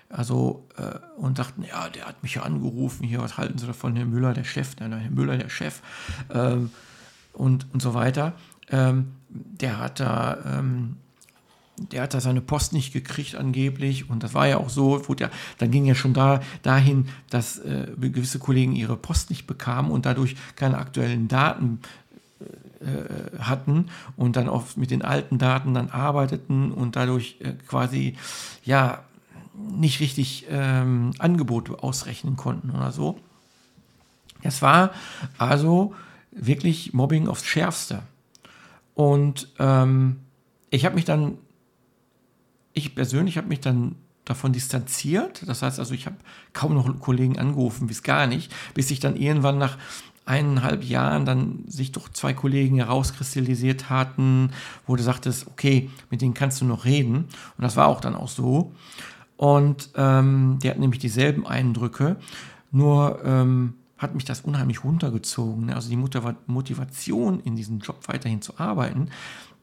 also, 0.09 0.67
äh, 0.77 0.99
und 1.21 1.37
sagten, 1.37 1.63
ja, 1.63 1.89
der 1.89 2.07
hat 2.07 2.23
mich 2.23 2.35
ja 2.35 2.43
angerufen, 2.43 3.05
hier, 3.05 3.21
was 3.21 3.39
halten 3.39 3.59
Sie 3.59 3.67
davon, 3.67 3.97
Herr 3.97 4.05
Müller, 4.05 4.35
der 4.35 4.45
Chef, 4.45 4.77
nein, 4.79 4.93
Herr 4.93 5.11
Müller, 5.11 5.37
der 5.37 5.49
Chef, 5.49 5.81
ähm, 6.33 6.71
und, 7.33 7.67
und 7.73 7.83
so 7.83 7.95
weiter. 7.95 8.35
Ähm, 8.71 9.13
der 9.29 9.79
hat 9.79 10.01
da, 10.01 10.39
ähm, 10.59 10.97
der 11.79 12.03
hat 12.03 12.15
da 12.15 12.21
seine 12.21 12.41
Post 12.41 12.73
nicht 12.73 12.93
gekriegt 12.93 13.35
angeblich. 13.35 14.09
Und 14.09 14.23
das 14.23 14.35
war 14.35 14.47
ja 14.47 14.59
auch 14.59 14.71
so, 14.71 15.09
wurde 15.09 15.25
ja, 15.25 15.31
dann 15.59 15.71
ging 15.71 15.85
ja 15.85 15.95
schon 15.95 16.15
da 16.15 16.41
dahin, 16.63 17.09
dass 17.31 17.59
äh, 17.59 17.89
gewisse 17.99 18.39
Kollegen 18.39 18.75
ihre 18.75 18.97
Post 18.97 19.31
nicht 19.31 19.47
bekamen 19.47 19.91
und 19.91 20.07
dadurch 20.07 20.37
keine 20.57 20.79
aktuellen 20.79 21.29
Daten 21.29 21.81
äh, 22.81 23.39
hatten 23.39 23.87
und 24.17 24.37
dann 24.37 24.49
auch 24.49 24.77
mit 24.77 24.91
den 24.91 25.03
alten 25.03 25.39
Daten 25.39 25.75
dann 25.75 25.91
arbeiteten 25.91 26.73
und 26.73 26.97
dadurch 26.97 27.37
äh, 27.41 27.53
quasi 27.67 28.17
ja 28.65 29.05
nicht 29.57 30.01
richtig 30.01 30.47
ähm, 30.51 31.13
Angebote 31.19 31.83
ausrechnen 31.83 32.37
konnten 32.37 32.71
oder 32.71 32.93
so. 32.93 33.19
Das 34.43 34.63
war 34.63 34.91
also 35.39 35.95
wirklich 36.31 36.93
Mobbing 36.93 37.29
aufs 37.29 37.45
Schärfste. 37.45 38.03
Und 38.95 39.49
ähm, 39.59 40.21
ich 40.71 40.85
habe 40.85 40.95
mich 40.95 41.05
dann, 41.05 41.39
ich 42.73 42.95
persönlich 42.95 43.37
habe 43.37 43.49
mich 43.49 43.61
dann 43.61 43.97
davon 44.25 44.53
distanziert. 44.53 45.43
Das 45.47 45.63
heißt 45.63 45.79
also, 45.79 45.95
ich 45.95 46.07
habe 46.07 46.17
kaum 46.53 46.75
noch 46.75 47.01
Kollegen 47.01 47.39
angerufen, 47.39 47.87
bis 47.87 48.03
gar 48.03 48.27
nicht, 48.27 48.53
bis 48.75 48.91
ich 48.91 49.01
dann 49.01 49.17
irgendwann 49.17 49.59
nach 49.59 49.79
eineinhalb 50.27 50.83
Jahren 50.83 51.25
dann 51.25 51.65
sich 51.69 51.93
doch 51.93 52.09
zwei 52.09 52.35
Kollegen 52.35 52.77
herauskristallisiert 52.77 53.89
hatten, 53.89 54.51
wo 54.87 54.97
du 54.97 55.03
sagtest, 55.03 55.47
okay, 55.47 55.89
mit 56.11 56.21
denen 56.21 56.35
kannst 56.35 56.61
du 56.61 56.65
noch 56.65 56.85
reden. 56.85 57.17
Und 57.57 57.63
das 57.63 57.77
war 57.77 57.87
auch 57.87 58.01
dann 58.01 58.17
auch 58.17 58.29
so. 58.29 58.75
Und 59.37 59.91
ähm, 59.97 60.59
der 60.63 60.73
hat 60.73 60.79
nämlich 60.79 61.01
dieselben 61.01 61.47
Eindrücke, 61.47 62.17
nur 62.71 63.23
ähm, 63.25 63.75
hat 63.99 64.15
mich 64.15 64.25
das 64.25 64.43
unheimlich 64.43 64.85
runtergezogen. 64.85 65.67
Ne? 65.67 65.75
Also 65.75 65.89
die 65.89 65.97
Motivation 65.97 67.41
in 67.41 67.57
diesem 67.57 67.81
Job 67.81 68.09
weiterhin 68.09 68.43
zu 68.43 68.59
arbeiten, 68.59 69.11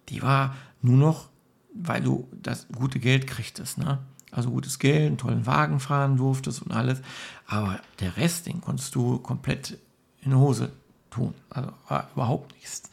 die 0.09 0.21
war 0.21 0.55
nur 0.81 0.97
noch, 0.97 1.29
weil 1.73 2.01
du 2.01 2.27
das 2.41 2.67
gute 2.75 2.99
Geld 2.99 3.27
kriegtest. 3.27 3.77
Ne? 3.77 3.99
Also 4.31 4.49
gutes 4.49 4.79
Geld, 4.79 5.07
einen 5.07 5.17
tollen 5.17 5.45
Wagen 5.45 5.79
fahren 5.79 6.17
durftest 6.17 6.61
und 6.61 6.71
alles. 6.71 7.01
Aber 7.47 7.79
der 7.99 8.17
Rest, 8.17 8.47
den 8.47 8.61
konntest 8.61 8.95
du 8.95 9.19
komplett 9.19 9.77
in 10.21 10.31
die 10.31 10.37
Hose 10.37 10.71
tun. 11.09 11.33
Also 11.49 11.71
war 11.87 12.09
überhaupt 12.15 12.53
nichts. 12.55 12.83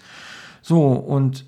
So, 0.63 0.93
und 0.93 1.47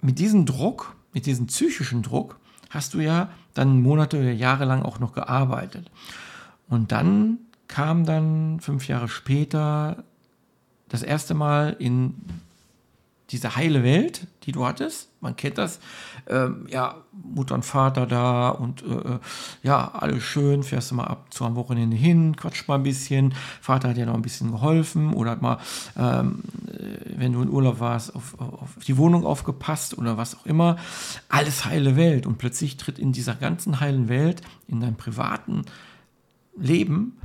mit 0.00 0.18
diesem 0.18 0.46
Druck, 0.46 0.94
mit 1.12 1.26
diesem 1.26 1.46
psychischen 1.46 2.02
Druck, 2.02 2.38
hast 2.70 2.94
du 2.94 3.00
ja 3.00 3.30
dann 3.58 3.82
Monate 3.82 4.18
oder 4.18 4.30
Jahre 4.30 4.64
lang 4.64 4.82
auch 4.82 4.98
noch 4.98 5.12
gearbeitet. 5.12 5.90
Und 6.68 6.92
dann 6.92 7.38
kam 7.66 8.06
dann 8.06 8.60
fünf 8.60 8.88
Jahre 8.88 9.08
später 9.08 10.04
das 10.88 11.02
erste 11.02 11.34
Mal 11.34 11.76
in 11.78 12.14
diese 13.30 13.56
heile 13.56 13.82
Welt, 13.82 14.26
die 14.44 14.52
du 14.52 14.64
hattest, 14.64 15.07
man 15.20 15.34
kennt 15.34 15.58
das, 15.58 15.80
ähm, 16.28 16.66
ja, 16.70 16.96
Mutter 17.12 17.54
und 17.54 17.64
Vater 17.64 18.06
da 18.06 18.50
und 18.50 18.82
äh, 18.82 18.86
äh, 18.86 19.18
ja, 19.62 19.90
alles 19.92 20.22
schön, 20.22 20.62
fährst 20.62 20.90
du 20.90 20.94
mal 20.94 21.06
ab 21.06 21.32
zu 21.34 21.44
am 21.44 21.56
Wochenende 21.56 21.96
hin, 21.96 22.36
quatsch 22.36 22.68
mal 22.68 22.76
ein 22.76 22.84
bisschen, 22.84 23.34
Vater 23.60 23.88
hat 23.88 23.96
dir 23.96 24.06
noch 24.06 24.14
ein 24.14 24.22
bisschen 24.22 24.52
geholfen 24.52 25.12
oder 25.12 25.32
hat 25.32 25.42
mal, 25.42 25.58
ähm, 25.96 26.42
äh, 26.68 27.18
wenn 27.18 27.32
du 27.32 27.42
in 27.42 27.50
Urlaub 27.50 27.80
warst, 27.80 28.14
auf, 28.14 28.38
auf 28.38 28.76
die 28.86 28.96
Wohnung 28.96 29.26
aufgepasst 29.26 29.98
oder 29.98 30.16
was 30.16 30.36
auch 30.36 30.46
immer, 30.46 30.76
alles 31.28 31.64
heile 31.64 31.96
Welt. 31.96 32.26
Und 32.26 32.38
plötzlich 32.38 32.76
tritt 32.76 32.98
in 32.98 33.12
dieser 33.12 33.34
ganzen 33.34 33.80
heilen 33.80 34.08
Welt, 34.08 34.42
in 34.68 34.80
deinem 34.80 34.96
privaten 34.96 35.64
Leben, 36.56 37.18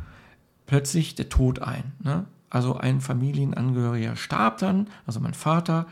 plötzlich 0.65 1.15
der 1.15 1.29
Tod 1.29 1.59
ein. 1.59 1.93
Ne? 2.00 2.25
Also 2.50 2.75
ein 2.75 3.01
Familienangehöriger 3.01 4.15
starb 4.15 4.57
dann, 4.59 4.88
also 5.05 5.19
mein 5.19 5.33
Vater, 5.33 5.88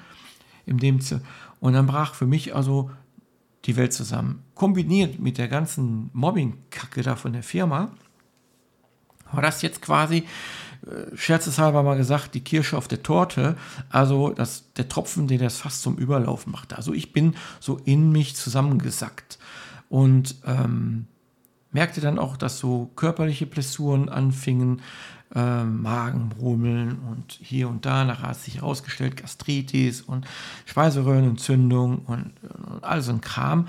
in 0.65 0.77
dem 0.77 1.01
und 1.61 1.73
dann 1.73 1.87
brach 1.87 2.13
für 2.13 2.25
mich 2.25 2.53
also 2.53 2.91
die 3.63 3.77
Welt 3.77 3.93
zusammen. 3.93 4.43
Kombiniert 4.55 5.19
mit 5.19 5.37
der 5.37 5.47
ganzen 5.47 6.09
Mobbing-Kacke 6.11 7.03
da 7.03 7.15
von 7.15 7.31
der 7.31 7.43
Firma, 7.43 7.91
war 9.31 9.41
das 9.41 9.61
jetzt 9.61 9.81
quasi, 9.81 10.25
äh, 10.85 11.15
scherzeshalber 11.15 11.83
mal 11.83 11.95
gesagt, 11.95 12.33
die 12.33 12.41
Kirsche 12.41 12.77
auf 12.77 12.89
der 12.89 13.03
Torte, 13.03 13.55
also 13.89 14.31
das, 14.31 14.73
der 14.73 14.89
Tropfen, 14.89 15.27
der 15.27 15.37
das 15.37 15.57
fast 15.57 15.83
zum 15.83 15.95
Überlaufen 15.97 16.51
machte. 16.51 16.75
Also 16.75 16.93
ich 16.93 17.13
bin 17.13 17.35
so 17.59 17.77
in 17.85 18.11
mich 18.11 18.35
zusammengesackt 18.35 19.37
und 19.87 20.35
ähm, 20.45 21.05
merkte 21.71 22.01
dann 22.01 22.19
auch, 22.19 22.35
dass 22.35 22.57
so 22.57 22.91
körperliche 22.95 23.45
Blessuren 23.45 24.09
anfingen, 24.09 24.81
äh, 25.35 25.63
Magenbrummeln 25.63 26.99
und 26.99 27.37
hier 27.41 27.69
und 27.69 27.85
da. 27.85 28.03
Nachher 28.03 28.29
hat 28.29 28.39
sich 28.39 28.57
herausgestellt 28.57 29.17
Gastritis 29.17 30.01
und 30.01 30.25
Speiseröhrenentzündung 30.65 31.99
und, 31.99 32.33
und 32.43 32.83
all 32.83 33.01
so 33.01 33.11
ein 33.11 33.21
Kram. 33.21 33.67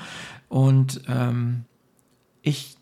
Und 0.49 1.03
ähm, 1.09 1.65
ich 2.43 2.77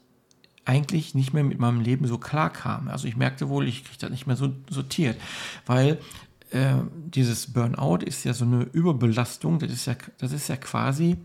eigentlich 0.64 1.14
nicht 1.14 1.32
mehr 1.32 1.44
mit 1.44 1.58
meinem 1.58 1.80
Leben 1.80 2.06
so 2.06 2.18
klar 2.18 2.50
kam. 2.50 2.88
Also 2.88 3.08
ich 3.08 3.16
merkte 3.16 3.48
wohl, 3.48 3.66
ich 3.66 3.84
kriege 3.84 3.98
das 3.98 4.10
nicht 4.10 4.26
mehr 4.26 4.36
so 4.36 4.52
sortiert, 4.68 5.20
weil 5.66 5.98
äh, 6.50 6.74
dieses 6.92 7.52
Burnout 7.52 8.04
ist 8.04 8.24
ja 8.24 8.34
so 8.34 8.44
eine 8.44 8.62
Überbelastung, 8.62 9.58
das 9.58 9.72
ist 9.72 9.86
ja, 9.86 9.96
das 10.18 10.32
ist 10.32 10.48
ja 10.48 10.56
quasi, 10.56 11.16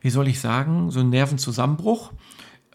wie 0.00 0.10
soll 0.10 0.28
ich 0.28 0.40
sagen, 0.40 0.90
so 0.90 1.00
ein 1.00 1.10
Nervenzusammenbruch 1.10 2.12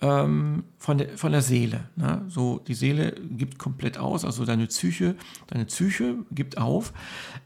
ähm, 0.01 0.63
von, 0.77 0.97
der, 0.97 1.17
von 1.17 1.31
der 1.31 1.41
Seele. 1.41 1.89
Ne? 1.95 2.23
So, 2.27 2.59
die 2.59 2.73
Seele 2.73 3.13
gibt 3.31 3.57
komplett 3.57 3.97
aus, 3.97 4.25
also 4.25 4.45
deine 4.45 4.67
Psyche, 4.67 5.15
deine 5.47 5.65
Psyche 5.65 6.17
gibt 6.31 6.57
auf 6.57 6.93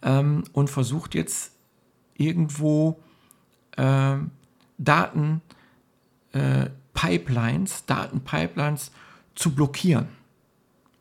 ähm, 0.01 0.43
und 0.53 0.69
versucht 0.69 1.15
jetzt 1.15 1.53
irgendwo 2.15 2.99
äh, 3.77 4.17
Daten, 4.77 5.41
äh, 6.33 6.69
Pipelines, 6.93 7.85
Datenpipelines 7.85 8.91
zu 9.35 9.55
blockieren. 9.55 10.07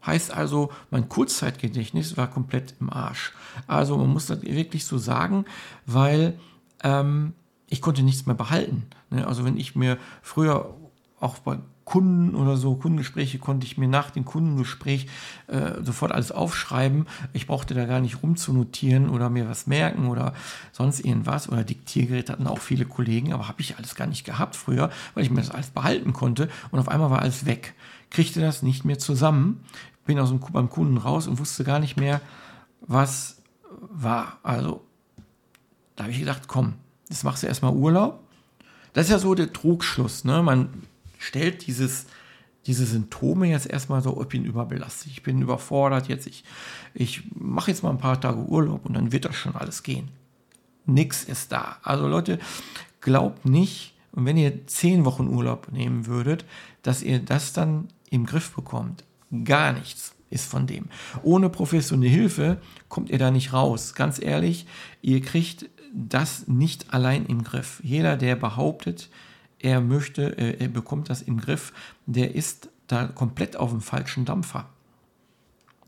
Heißt 0.06 0.32
also, 0.32 0.70
mein 0.90 1.08
Kurzzeitgedächtnis 1.08 2.16
war 2.16 2.28
komplett 2.28 2.74
im 2.80 2.90
Arsch. 2.90 3.32
Also 3.66 3.98
man 3.98 4.08
muss 4.08 4.26
das 4.26 4.42
wirklich 4.42 4.86
so 4.86 4.96
sagen, 4.96 5.44
weil 5.84 6.38
ähm, 6.82 7.34
ich 7.66 7.82
konnte 7.82 8.02
nichts 8.02 8.24
mehr 8.24 8.34
behalten. 8.34 8.86
Ne? 9.10 9.26
Also 9.26 9.44
wenn 9.44 9.58
ich 9.58 9.76
mir 9.76 9.98
früher 10.22 10.74
auch 11.20 11.38
bei 11.38 11.58
Kunden 11.84 12.36
oder 12.36 12.56
so, 12.56 12.76
Kundengespräche 12.76 13.38
konnte 13.38 13.66
ich 13.66 13.76
mir 13.76 13.88
nach 13.88 14.10
dem 14.10 14.24
Kundengespräch 14.24 15.08
äh, 15.48 15.82
sofort 15.82 16.12
alles 16.12 16.30
aufschreiben. 16.30 17.06
Ich 17.32 17.46
brauchte 17.46 17.74
da 17.74 17.84
gar 17.84 18.00
nicht 18.00 18.22
rumzunotieren 18.22 19.08
oder 19.08 19.28
mir 19.28 19.48
was 19.48 19.66
merken 19.66 20.06
oder 20.06 20.32
sonst 20.70 21.00
irgendwas. 21.00 21.48
Oder 21.48 21.64
Diktiergerät 21.64 22.30
hatten 22.30 22.46
auch 22.46 22.60
viele 22.60 22.84
Kollegen, 22.84 23.32
aber 23.32 23.48
habe 23.48 23.60
ich 23.60 23.76
alles 23.76 23.96
gar 23.96 24.06
nicht 24.06 24.24
gehabt 24.24 24.54
früher, 24.54 24.90
weil 25.14 25.24
ich 25.24 25.30
mir 25.30 25.40
das 25.40 25.50
alles 25.50 25.70
behalten 25.70 26.12
konnte 26.12 26.48
und 26.70 26.78
auf 26.78 26.88
einmal 26.88 27.10
war 27.10 27.22
alles 27.22 27.44
weg. 27.44 27.74
Kriegte 28.10 28.40
das 28.40 28.62
nicht 28.62 28.84
mehr 28.84 29.00
zusammen, 29.00 29.60
bin 30.06 30.18
aus 30.20 30.28
dem, 30.28 30.38
beim 30.38 30.70
Kunden 30.70 30.96
raus 30.96 31.26
und 31.26 31.40
wusste 31.40 31.64
gar 31.64 31.80
nicht 31.80 31.96
mehr, 31.96 32.20
was 32.82 33.38
war. 33.90 34.38
Also 34.44 34.84
da 35.96 36.04
habe 36.04 36.12
ich 36.12 36.20
gedacht, 36.20 36.42
komm, 36.46 36.74
jetzt 37.08 37.24
machst 37.24 37.42
du 37.42 37.48
erstmal 37.48 37.72
Urlaub. 37.72 38.20
Das 38.92 39.06
ist 39.06 39.10
ja 39.10 39.18
so 39.18 39.34
der 39.34 39.52
Trugschluss. 39.52 40.24
Ne? 40.24 40.42
Man 40.42 40.68
stellt 41.20 41.66
dieses, 41.66 42.06
diese 42.66 42.84
Symptome 42.84 43.46
jetzt 43.46 43.66
erstmal 43.66 44.02
so, 44.02 44.20
ich 44.20 44.28
bin 44.28 44.44
überbelastet, 44.44 45.12
ich 45.12 45.22
bin 45.22 45.40
überfordert, 45.40 46.08
jetzt 46.08 46.26
ich, 46.26 46.42
ich 46.94 47.22
mache 47.34 47.70
jetzt 47.70 47.84
mal 47.84 47.90
ein 47.90 47.98
paar 47.98 48.20
Tage 48.20 48.40
Urlaub 48.40 48.84
und 48.86 48.94
dann 48.94 49.12
wird 49.12 49.26
das 49.26 49.36
schon 49.36 49.54
alles 49.54 49.84
gehen. 49.84 50.08
Nix 50.86 51.22
ist 51.22 51.52
da. 51.52 51.76
Also 51.82 52.08
Leute, 52.08 52.38
glaubt 53.00 53.44
nicht, 53.44 53.94
und 54.12 54.24
wenn 54.24 54.36
ihr 54.36 54.66
zehn 54.66 55.04
Wochen 55.04 55.28
Urlaub 55.28 55.70
nehmen 55.70 56.06
würdet, 56.06 56.44
dass 56.82 57.02
ihr 57.02 57.20
das 57.20 57.52
dann 57.52 57.88
im 58.10 58.26
Griff 58.26 58.50
bekommt. 58.52 59.04
Gar 59.44 59.72
nichts 59.72 60.16
ist 60.30 60.50
von 60.50 60.66
dem. 60.66 60.86
Ohne 61.22 61.48
professionelle 61.48 62.10
Hilfe 62.10 62.60
kommt 62.88 63.10
ihr 63.10 63.18
da 63.18 63.30
nicht 63.30 63.52
raus. 63.52 63.94
Ganz 63.94 64.20
ehrlich, 64.20 64.66
ihr 65.02 65.20
kriegt 65.20 65.70
das 65.92 66.48
nicht 66.48 66.92
allein 66.92 67.26
im 67.26 67.44
Griff. 67.44 67.80
Jeder, 67.84 68.16
der 68.16 68.36
behauptet, 68.36 69.10
er 69.60 69.80
möchte, 69.80 70.36
äh, 70.38 70.58
er 70.58 70.68
bekommt 70.68 71.10
das 71.10 71.22
im 71.22 71.40
Griff, 71.40 71.72
der 72.06 72.34
ist 72.34 72.68
da 72.86 73.06
komplett 73.06 73.56
auf 73.56 73.70
dem 73.70 73.80
falschen 73.80 74.24
Dampfer. 74.24 74.68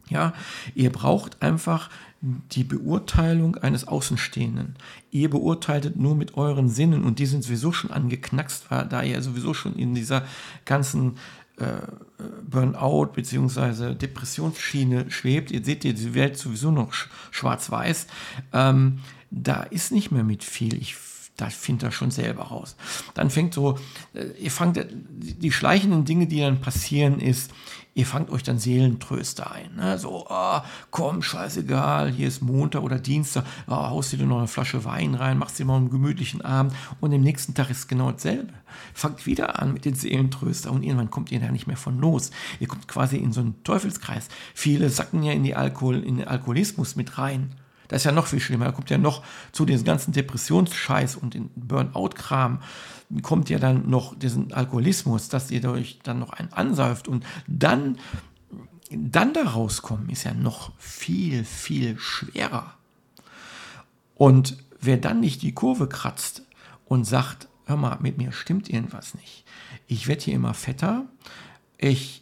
Ja, 0.08 0.34
ihr 0.74 0.90
braucht 0.90 1.42
einfach 1.42 1.88
die 2.20 2.64
Beurteilung 2.64 3.56
eines 3.56 3.88
Außenstehenden. 3.88 4.76
Ihr 5.10 5.30
beurteiltet 5.30 5.96
nur 5.96 6.14
mit 6.14 6.36
euren 6.36 6.68
Sinnen 6.68 7.04
und 7.04 7.18
die 7.18 7.26
sind 7.26 7.42
sowieso 7.42 7.72
schon 7.72 7.90
angeknackst, 7.90 8.66
da 8.88 9.02
ihr 9.02 9.22
sowieso 9.22 9.54
schon 9.54 9.74
in 9.74 9.94
dieser 9.94 10.24
ganzen 10.64 11.16
äh, 11.56 11.66
Burnout 12.48 13.12
bzw. 13.14 13.94
Depressionsschiene 13.94 15.10
schwebt. 15.10 15.50
Ihr 15.50 15.64
seht 15.64 15.84
die 15.84 16.14
Welt 16.14 16.36
sowieso 16.36 16.70
noch 16.70 16.92
schwarz-weiß. 17.30 18.06
Ähm, 18.52 19.00
da 19.30 19.62
ist 19.62 19.92
nicht 19.92 20.12
mehr 20.12 20.24
mit 20.24 20.44
viel. 20.44 20.74
Ich 20.74 20.94
da 21.42 21.50
findet 21.50 21.82
er 21.82 21.92
schon 21.92 22.12
selber 22.12 22.44
raus. 22.44 22.76
Dann 23.14 23.28
fängt 23.28 23.54
so, 23.54 23.78
äh, 24.14 24.26
ihr 24.38 24.50
fangt, 24.50 24.78
die 24.88 25.52
schleichenden 25.52 26.04
Dinge, 26.04 26.26
die 26.26 26.40
dann 26.40 26.60
passieren, 26.60 27.18
ist, 27.18 27.50
ihr 27.94 28.06
fangt 28.06 28.30
euch 28.30 28.44
dann 28.44 28.60
Seelentröster 28.60 29.50
ein. 29.50 29.74
Ne? 29.74 29.98
So, 29.98 30.26
oh, 30.28 30.60
komm, 30.92 31.20
scheißegal, 31.20 32.12
hier 32.12 32.28
ist 32.28 32.42
Montag 32.42 32.82
oder 32.82 33.00
Dienstag, 33.00 33.44
oh, 33.66 33.74
haust 33.74 34.12
dir 34.12 34.24
noch 34.24 34.38
eine 34.38 34.46
Flasche 34.46 34.84
Wein 34.84 35.16
rein, 35.16 35.36
machst 35.36 35.58
dir 35.58 35.64
mal 35.64 35.76
einen 35.76 35.90
gemütlichen 35.90 36.42
Abend 36.42 36.74
und 37.00 37.12
am 37.12 37.20
nächsten 37.20 37.54
Tag 37.54 37.70
ist 37.70 37.88
genau 37.88 38.12
dasselbe. 38.12 38.52
Fangt 38.94 39.26
wieder 39.26 39.60
an 39.60 39.72
mit 39.72 39.84
den 39.84 39.96
Seelentröster 39.96 40.70
und 40.70 40.84
irgendwann 40.84 41.10
kommt 41.10 41.32
ihr 41.32 41.40
da 41.40 41.50
nicht 41.50 41.66
mehr 41.66 41.76
von 41.76 41.98
los. 41.98 42.30
Ihr 42.60 42.68
kommt 42.68 42.86
quasi 42.86 43.16
in 43.16 43.32
so 43.32 43.40
einen 43.40 43.62
Teufelskreis. 43.64 44.28
Viele 44.54 44.90
sacken 44.90 45.24
ja 45.24 45.32
in, 45.32 45.42
die 45.42 45.56
Alkohol, 45.56 46.02
in 46.04 46.18
den 46.18 46.28
Alkoholismus 46.28 46.94
mit 46.94 47.18
rein. 47.18 47.50
Das 47.88 48.02
ist 48.02 48.04
ja 48.04 48.12
noch 48.12 48.26
viel 48.26 48.40
schlimmer. 48.40 48.66
Da 48.66 48.72
kommt 48.72 48.90
ja 48.90 48.98
noch 48.98 49.22
zu 49.52 49.64
diesem 49.64 49.84
ganzen 49.84 50.12
Depressionsscheiß 50.12 51.16
und 51.16 51.34
den 51.34 51.50
Burnout-Kram, 51.56 52.60
kommt 53.22 53.50
ja 53.50 53.58
dann 53.58 53.90
noch 53.90 54.18
diesen 54.18 54.52
Alkoholismus, 54.52 55.28
dass 55.28 55.50
ihr 55.50 55.62
euch 55.70 55.98
dann 56.02 56.18
noch 56.18 56.32
einen 56.32 56.52
ansäuft 56.52 57.08
und 57.08 57.26
dann, 57.46 57.98
dann 58.90 59.34
da 59.34 59.42
rauskommen, 59.42 60.08
ist 60.08 60.24
ja 60.24 60.32
noch 60.32 60.72
viel, 60.78 61.44
viel 61.44 61.98
schwerer. 61.98 62.74
Und 64.14 64.56
wer 64.80 64.96
dann 64.96 65.20
nicht 65.20 65.42
die 65.42 65.52
Kurve 65.52 65.88
kratzt 65.88 66.42
und 66.86 67.04
sagt, 67.04 67.48
hör 67.66 67.76
mal, 67.76 67.98
mit 68.00 68.18
mir 68.18 68.32
stimmt 68.32 68.70
irgendwas 68.70 69.14
nicht. 69.14 69.44
Ich 69.86 70.08
werde 70.08 70.22
hier 70.22 70.34
immer 70.34 70.54
fetter. 70.54 71.04
Ich 71.78 72.21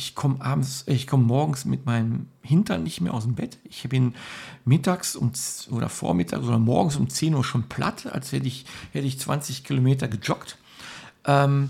ich 0.00 0.14
komme 0.14 0.40
abends, 0.40 0.84
ich 0.86 1.06
komme 1.06 1.24
morgens 1.24 1.66
mit 1.66 1.84
meinem 1.84 2.26
Hintern 2.40 2.82
nicht 2.82 3.02
mehr 3.02 3.12
aus 3.12 3.24
dem 3.24 3.34
Bett. 3.34 3.58
Ich 3.64 3.86
bin 3.90 4.14
mittags 4.64 5.14
um, 5.14 5.30
oder 5.70 5.90
vormittags 5.90 6.46
oder 6.46 6.58
morgens 6.58 6.96
um 6.96 7.10
10 7.10 7.34
Uhr 7.34 7.44
schon 7.44 7.64
platt, 7.64 8.06
als 8.06 8.32
hätte 8.32 8.46
ich, 8.46 8.64
hätte 8.92 9.06
ich 9.06 9.20
20 9.20 9.62
Kilometer 9.62 10.08
gejoggt. 10.08 10.56
Ähm, 11.26 11.68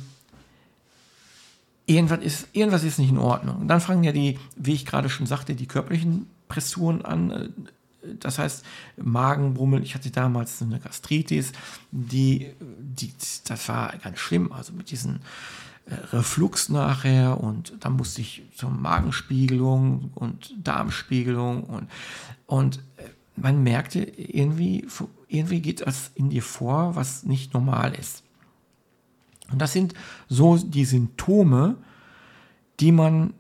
irgendwas, 1.87 2.21
ist, 2.21 2.49
irgendwas 2.53 2.85
ist 2.85 3.01
nicht 3.01 3.11
in 3.11 3.19
Ordnung. 3.19 3.63
Und 3.63 3.69
dann 3.69 3.81
fangen 3.81 4.05
ja 4.05 4.13
die, 4.13 4.39
wie 4.55 4.75
ich 4.75 4.87
gerade 4.87 5.09
schon 5.09 5.27
sagte, 5.27 5.57
die 5.57 5.67
körperlichen 5.67 6.31
Pressuren 6.47 7.05
an. 7.05 7.53
Das 8.21 8.39
heißt, 8.39 8.65
Magenbrummel, 8.97 9.83
ich 9.83 9.97
hatte 9.97 10.13
damals 10.13 10.63
eine 10.63 10.79
Gastritis, 10.79 11.51
die, 11.91 12.53
die, 12.61 13.13
das 13.45 13.69
war 13.69 13.93
ganz 13.99 14.21
schlimm. 14.21 14.53
Also 14.53 14.73
mit 14.73 14.93
diesen 14.93 15.21
Reflux 16.13 16.69
nachher 16.69 17.41
und 17.41 17.75
dann 17.81 17.95
musste 17.95 18.21
ich 18.21 18.43
zur 18.55 18.71
Magenspiegelung 18.71 20.11
und 20.15 20.55
Darmspiegelung 20.63 21.65
und, 21.65 21.89
und 22.47 22.79
äh, 22.97 23.09
man 23.37 23.63
merkte 23.63 24.01
irgendwie, 24.01 24.87
irgendwie 25.29 25.61
geht 25.61 25.87
das 25.87 26.11
in 26.15 26.31
dir 26.31 26.43
vor, 26.43 26.95
was 26.95 27.25
nicht 27.25 27.55
normal 27.55 27.95
ist. 27.95 28.23
Und 29.51 29.61
das 29.61 29.73
sind 29.73 29.95
so 30.29 30.57
die 30.57 30.85
Symptome, 30.85 31.77
die 32.79 32.93
man 32.93 33.35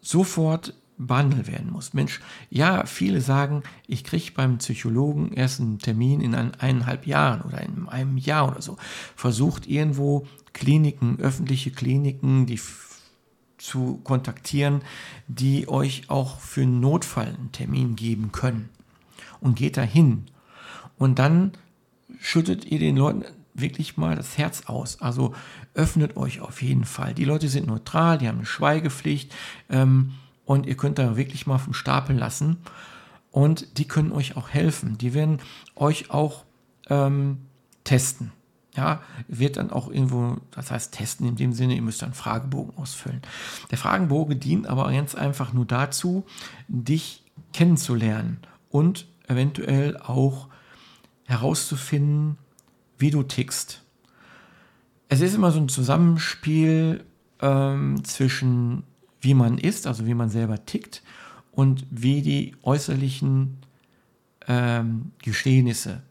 sofort 0.00 0.74
behandelt 0.96 1.48
werden 1.48 1.70
muss. 1.70 1.92
Mensch, 1.94 2.20
ja, 2.50 2.86
viele 2.86 3.20
sagen, 3.20 3.62
ich 3.86 4.04
kriege 4.04 4.32
beim 4.32 4.58
Psychologen 4.58 5.32
erst 5.32 5.60
einen 5.60 5.78
Termin 5.78 6.20
in 6.20 6.34
eineinhalb 6.34 7.06
Jahren 7.06 7.42
oder 7.42 7.60
in 7.60 7.88
einem 7.88 8.16
Jahr 8.16 8.48
oder 8.48 8.62
so. 8.62 8.76
Versucht 9.16 9.66
irgendwo 9.66 10.26
Kliniken, 10.52 11.18
öffentliche 11.18 11.72
Kliniken, 11.72 12.46
die 12.46 12.60
zu 13.58 14.00
kontaktieren, 14.04 14.82
die 15.26 15.68
euch 15.68 16.04
auch 16.08 16.38
für 16.38 16.62
einen 16.62 16.80
Notfall 16.80 17.28
einen 17.28 17.52
Termin 17.52 17.96
geben 17.96 18.30
können. 18.30 18.68
Und 19.40 19.56
geht 19.56 19.76
dahin. 19.76 20.26
Und 20.96 21.18
dann 21.18 21.52
schüttet 22.20 22.64
ihr 22.64 22.78
den 22.78 22.96
Leuten 22.96 23.24
wirklich 23.54 23.96
mal 23.96 24.16
das 24.16 24.38
Herz 24.38 24.62
aus. 24.66 25.00
Also 25.00 25.34
öffnet 25.74 26.16
euch 26.16 26.40
auf 26.40 26.62
jeden 26.62 26.84
Fall. 26.84 27.14
Die 27.14 27.24
Leute 27.24 27.48
sind 27.48 27.66
neutral, 27.66 28.18
die 28.18 28.28
haben 28.28 28.38
eine 28.38 28.46
Schweigepflicht 28.46 29.34
ähm, 29.70 30.12
und 30.44 30.66
ihr 30.66 30.76
könnt 30.76 30.98
da 30.98 31.16
wirklich 31.16 31.46
mal 31.46 31.58
vom 31.58 31.74
Stapel 31.74 32.16
lassen. 32.16 32.58
Und 33.30 33.78
die 33.78 33.88
können 33.88 34.12
euch 34.12 34.36
auch 34.36 34.48
helfen. 34.50 34.96
Die 34.98 35.12
werden 35.12 35.40
euch 35.74 36.10
auch 36.10 36.44
ähm, 36.88 37.38
testen. 37.82 38.32
Ja, 38.76 39.02
wird 39.28 39.56
dann 39.56 39.70
auch 39.70 39.88
irgendwo, 39.88 40.38
das 40.50 40.70
heißt 40.70 40.92
testen 40.92 41.28
in 41.28 41.36
dem 41.36 41.52
Sinne, 41.52 41.76
ihr 41.76 41.82
müsst 41.82 42.02
einen 42.02 42.14
Fragebogen 42.14 42.76
ausfüllen. 42.76 43.22
Der 43.70 43.78
Fragebogen 43.78 44.40
dient 44.40 44.66
aber 44.66 44.90
ganz 44.90 45.14
einfach 45.14 45.52
nur 45.52 45.64
dazu, 45.64 46.24
dich 46.66 47.22
kennenzulernen 47.52 48.38
und 48.70 49.06
eventuell 49.28 49.96
auch 49.96 50.48
herauszufinden, 51.24 52.36
wie 52.98 53.10
du 53.10 53.22
tickst. 53.22 53.82
Es 55.08 55.20
ist 55.20 55.34
immer 55.34 55.52
so 55.52 55.60
ein 55.60 55.68
Zusammenspiel 55.68 57.04
ähm, 57.40 58.04
zwischen 58.04 58.82
wie 59.24 59.34
man 59.34 59.58
ist, 59.58 59.86
also 59.86 60.06
wie 60.06 60.14
man 60.14 60.30
selber 60.30 60.64
tickt 60.64 61.02
und 61.52 61.86
wie 61.90 62.22
die 62.22 62.56
äußerlichen 62.62 63.58
ähm, 64.46 65.12
Geschehnisse, 65.22 66.02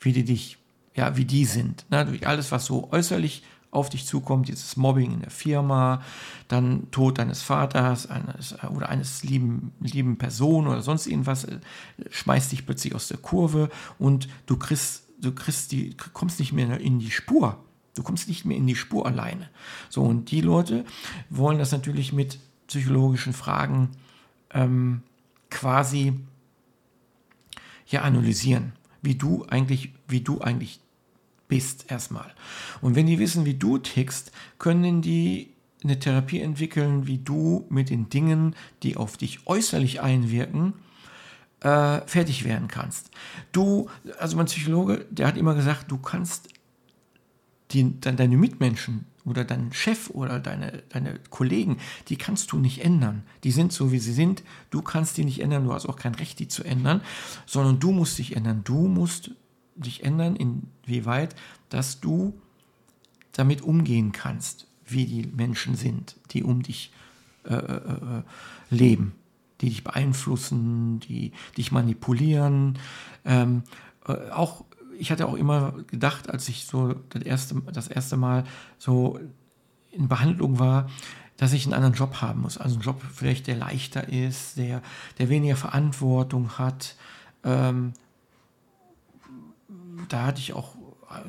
wie 0.00 0.12
die 0.12 0.24
dich 0.24 0.58
ja, 0.96 1.16
wie 1.16 1.26
die 1.26 1.44
sind. 1.44 1.84
Ne? 1.90 2.18
Alles, 2.24 2.50
was 2.50 2.64
so 2.64 2.90
äußerlich 2.90 3.42
auf 3.70 3.90
dich 3.90 4.06
zukommt, 4.06 4.48
dieses 4.48 4.76
Mobbing 4.76 5.12
in 5.12 5.20
der 5.20 5.30
Firma, 5.30 6.02
dann 6.48 6.90
Tod 6.90 7.18
deines 7.18 7.42
Vaters 7.42 8.08
eines, 8.08 8.54
oder 8.70 8.88
eines 8.88 9.22
lieben, 9.22 9.72
lieben 9.80 10.16
Person 10.16 10.66
oder 10.66 10.80
sonst 10.80 11.06
irgendwas, 11.06 11.44
äh, 11.44 11.58
schmeißt 12.10 12.52
dich 12.52 12.64
plötzlich 12.64 12.94
aus 12.94 13.08
der 13.08 13.18
Kurve 13.18 13.68
und 13.98 14.28
du 14.46 14.56
kriegst, 14.56 15.04
du 15.20 15.32
kriegst 15.32 15.72
die, 15.72 15.94
kommst 16.14 16.40
nicht 16.40 16.52
mehr 16.52 16.80
in 16.80 16.98
die 16.98 17.10
Spur. 17.10 17.62
Du 17.96 18.02
kommst 18.02 18.28
nicht 18.28 18.44
mehr 18.44 18.56
in 18.56 18.66
die 18.66 18.76
Spur 18.76 19.06
alleine. 19.06 19.48
So, 19.88 20.02
und 20.02 20.30
die 20.30 20.40
Leute 20.40 20.84
wollen 21.30 21.58
das 21.58 21.72
natürlich 21.72 22.12
mit 22.12 22.38
psychologischen 22.66 23.32
Fragen 23.32 23.90
ähm, 24.52 25.02
quasi 25.50 26.14
ja 27.86 28.02
analysieren, 28.02 28.72
wie 29.02 29.14
du 29.14 29.44
eigentlich, 29.48 29.92
wie 30.08 30.20
du 30.20 30.40
eigentlich 30.40 30.80
bist 31.48 31.90
erstmal. 31.90 32.34
Und 32.80 32.96
wenn 32.96 33.06
die 33.06 33.18
wissen, 33.18 33.44
wie 33.44 33.54
du 33.54 33.78
tickst, 33.78 34.32
können 34.58 35.00
die 35.00 35.54
eine 35.82 35.98
Therapie 35.98 36.40
entwickeln, 36.40 37.06
wie 37.06 37.18
du 37.18 37.66
mit 37.68 37.90
den 37.90 38.08
Dingen, 38.08 38.54
die 38.82 38.96
auf 38.96 39.16
dich 39.16 39.46
äußerlich 39.46 40.00
einwirken, 40.00 40.74
äh, 41.60 42.00
fertig 42.06 42.44
werden 42.44 42.68
kannst. 42.68 43.10
Du, 43.52 43.88
also 44.18 44.36
mein 44.36 44.46
Psychologe, 44.46 45.06
der 45.10 45.26
hat 45.26 45.36
immer 45.36 45.54
gesagt, 45.54 45.90
du 45.90 45.98
kannst 45.98 46.48
die, 47.72 48.00
deine 48.00 48.36
Mitmenschen 48.36 49.06
oder 49.24 49.44
deinen 49.44 49.72
Chef 49.72 50.10
oder 50.10 50.38
deine, 50.38 50.84
deine 50.88 51.18
Kollegen, 51.30 51.78
die 52.08 52.16
kannst 52.16 52.52
du 52.52 52.58
nicht 52.58 52.84
ändern. 52.84 53.24
Die 53.44 53.50
sind 53.50 53.72
so, 53.72 53.90
wie 53.90 53.98
sie 53.98 54.12
sind. 54.12 54.44
Du 54.70 54.82
kannst 54.82 55.16
die 55.16 55.24
nicht 55.24 55.40
ändern, 55.40 55.64
du 55.64 55.72
hast 55.72 55.86
auch 55.86 55.96
kein 55.96 56.14
Recht, 56.14 56.38
die 56.38 56.48
zu 56.48 56.62
ändern, 56.62 57.00
sondern 57.44 57.80
du 57.80 57.90
musst 57.90 58.18
dich 58.18 58.36
ändern. 58.36 58.62
Du 58.64 58.86
musst 58.86 59.32
dich 59.74 60.04
ändern, 60.04 60.36
inwieweit, 60.36 61.34
dass 61.68 62.00
du 62.00 62.40
damit 63.32 63.62
umgehen 63.62 64.12
kannst, 64.12 64.68
wie 64.86 65.06
die 65.06 65.26
Menschen 65.26 65.74
sind, 65.74 66.16
die 66.30 66.44
um 66.44 66.62
dich 66.62 66.92
äh, 67.44 67.54
äh, 67.54 67.74
äh 67.76 68.22
leben, 68.70 69.12
die 69.60 69.68
dich 69.68 69.84
beeinflussen, 69.84 71.00
die 71.00 71.32
dich 71.56 71.72
manipulieren. 71.72 72.78
Ähm, 73.24 73.62
äh, 74.06 74.30
auch 74.30 74.64
ich 74.98 75.10
hatte 75.10 75.26
auch 75.26 75.34
immer 75.34 75.72
gedacht, 75.86 76.30
als 76.30 76.48
ich 76.48 76.66
so 76.66 76.94
das 77.10 77.22
erste, 77.22 77.54
das 77.72 77.88
erste 77.88 78.16
Mal 78.16 78.44
so 78.78 79.18
in 79.90 80.08
Behandlung 80.08 80.58
war, 80.58 80.88
dass 81.36 81.52
ich 81.52 81.64
einen 81.64 81.74
anderen 81.74 81.94
Job 81.94 82.20
haben 82.22 82.42
muss. 82.42 82.58
Also 82.58 82.76
einen 82.76 82.84
Job 82.84 83.02
vielleicht, 83.14 83.46
der 83.46 83.56
leichter 83.56 84.08
ist, 84.08 84.56
der, 84.56 84.82
der 85.18 85.28
weniger 85.28 85.56
Verantwortung 85.56 86.58
hat. 86.58 86.96
Ähm, 87.44 87.92
da 90.08 90.26
hatte 90.26 90.40
ich 90.40 90.52
auch 90.52 90.74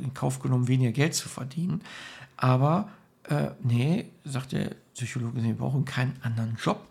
in 0.02 0.14
Kauf 0.14 0.40
genommen, 0.40 0.68
weniger 0.68 0.92
Geld 0.92 1.14
zu 1.14 1.30
verdienen. 1.30 1.82
Aber 2.36 2.90
äh, 3.24 3.50
nee, 3.62 4.10
sagt 4.24 4.54
der 4.54 4.76
Psychologe, 4.94 5.42
Sie 5.42 5.54
brauchen 5.54 5.86
keinen 5.86 6.16
anderen 6.24 6.58
Job. 6.62 6.88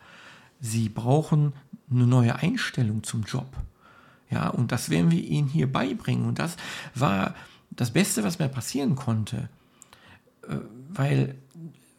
Sie 0.61 0.89
brauchen 0.89 1.53
eine 1.91 2.07
neue 2.07 2.37
Einstellung 2.37 3.03
zum 3.03 3.23
Job. 3.23 3.47
Ja, 4.31 4.49
und 4.49 4.73
das 4.73 4.91
werden 4.91 5.11
wir 5.11 5.23
ihnen 5.23 5.49
hier 5.49 5.71
beibringen. 5.71 6.27
Und 6.27 6.39
das 6.39 6.57
war 6.95 7.35
das 7.71 7.93
Beste, 7.93 8.25
was 8.25 8.39
mir 8.39 8.49
passieren 8.49 8.97
konnte. 8.97 9.49
Äh, 10.49 10.57
weil 10.89 11.37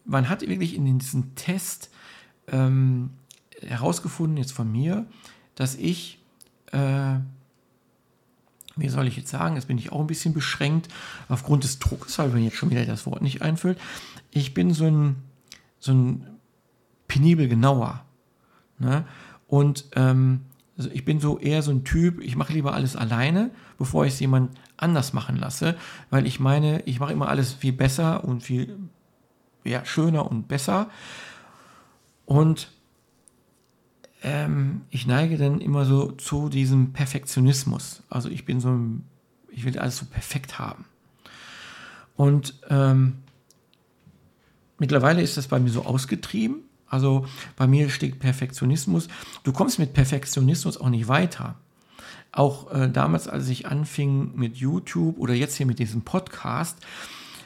man 0.06 0.30
hat 0.30 0.42
wirklich 0.42 0.76
in 0.76 1.00
diesem 1.00 1.36
Test 1.36 1.90
ähm, 2.48 3.12
herausgefunden, 3.62 4.38
jetzt 4.38 4.54
von 4.54 4.72
mir, 4.72 5.06
dass 5.56 5.76
ich, 5.76 6.20
äh, 6.72 7.16
wie 8.76 8.90
soll 8.90 9.08
ich 9.08 9.18
jetzt 9.18 9.30
sagen, 9.30 9.56
jetzt 9.56 9.68
bin 9.68 9.78
ich 9.78 9.92
auch 9.92 10.00
ein 10.00 10.08
bisschen 10.08 10.34
beschränkt 10.34 10.88
aufgrund 11.30 11.64
des 11.64 11.80
Drucks, 11.80 12.18
weil 12.20 12.30
mir 12.30 12.42
jetzt 12.42 12.58
schon 12.58 12.70
wieder 12.70 12.86
das 12.86 13.06
Wort 13.06 13.22
nicht 13.22 13.42
einfällt. 13.42 13.80
Ich 14.32 14.54
bin 14.54 14.74
so 14.74 14.86
ein, 14.86 15.16
so 15.80 15.94
ein 15.94 16.28
penibel 17.08 17.48
genauer. 17.48 18.06
Ne? 18.80 19.06
Und 19.48 19.86
ähm, 19.96 20.42
also 20.78 20.92
ich 20.92 21.06
bin 21.06 21.20
so 21.20 21.40
eher 21.40 21.64
so 21.64 21.72
ein 21.72 21.84
Typ, 21.84 22.22
ich 22.22 22.36
mache 22.36 22.54
lieber 22.54 22.74
alles 22.74 22.96
alleine, 22.96 23.50
bevor 23.78 24.06
ich 24.06 24.14
es 24.14 24.20
jemand 24.20 24.52
anders 24.78 25.12
machen 25.12 25.36
lasse, 25.38 25.76
weil 26.12 26.28
ich 26.28 26.40
meine, 26.40 26.82
ich 26.84 27.00
mache 27.00 27.14
immer 27.14 27.30
alles 27.30 27.54
viel 27.54 27.74
besser 27.74 28.24
und 28.24 28.44
viel 28.44 28.78
ja, 29.64 29.84
schöner 29.86 30.30
und 30.30 30.48
besser. 30.48 30.90
Und 32.26 32.72
ähm, 34.22 34.82
ich 34.90 35.08
neige 35.08 35.38
dann 35.38 35.62
immer 35.62 35.86
so 35.86 36.12
zu 36.12 36.50
diesem 36.50 36.94
Perfektionismus. 36.94 38.04
Also 38.10 38.30
ich 38.30 38.46
bin 38.46 38.60
so 38.60 38.70
ein, 38.70 39.04
ich 39.50 39.66
will 39.66 39.78
alles 39.80 39.98
so 39.98 40.06
perfekt 40.06 40.60
haben. 40.60 40.86
Und 42.16 42.56
ähm, 42.70 43.20
mittlerweile 44.78 45.22
ist 45.22 45.38
das 45.38 45.48
bei 45.48 45.60
mir 45.60 45.70
so 45.70 45.86
ausgetrieben, 45.86 46.67
also 46.90 47.26
bei 47.56 47.68
mir 47.68 47.90
steht 47.90 48.20
Perfektionismus. 48.20 49.08
Du 49.44 49.52
kommst 49.52 49.80
mit 49.80 49.94
Perfektionismus 49.94 50.80
auch 50.80 50.90
nicht 50.90 51.08
weiter. 51.08 51.56
Auch 52.32 52.72
äh, 52.72 52.90
damals, 52.90 53.28
als 53.28 53.50
ich 53.50 53.68
anfing 53.68 54.32
mit 54.36 54.58
YouTube 54.58 55.18
oder 55.18 55.34
jetzt 55.34 55.56
hier 55.56 55.66
mit 55.66 55.80
diesem 55.80 56.02
Podcast, 56.02 56.78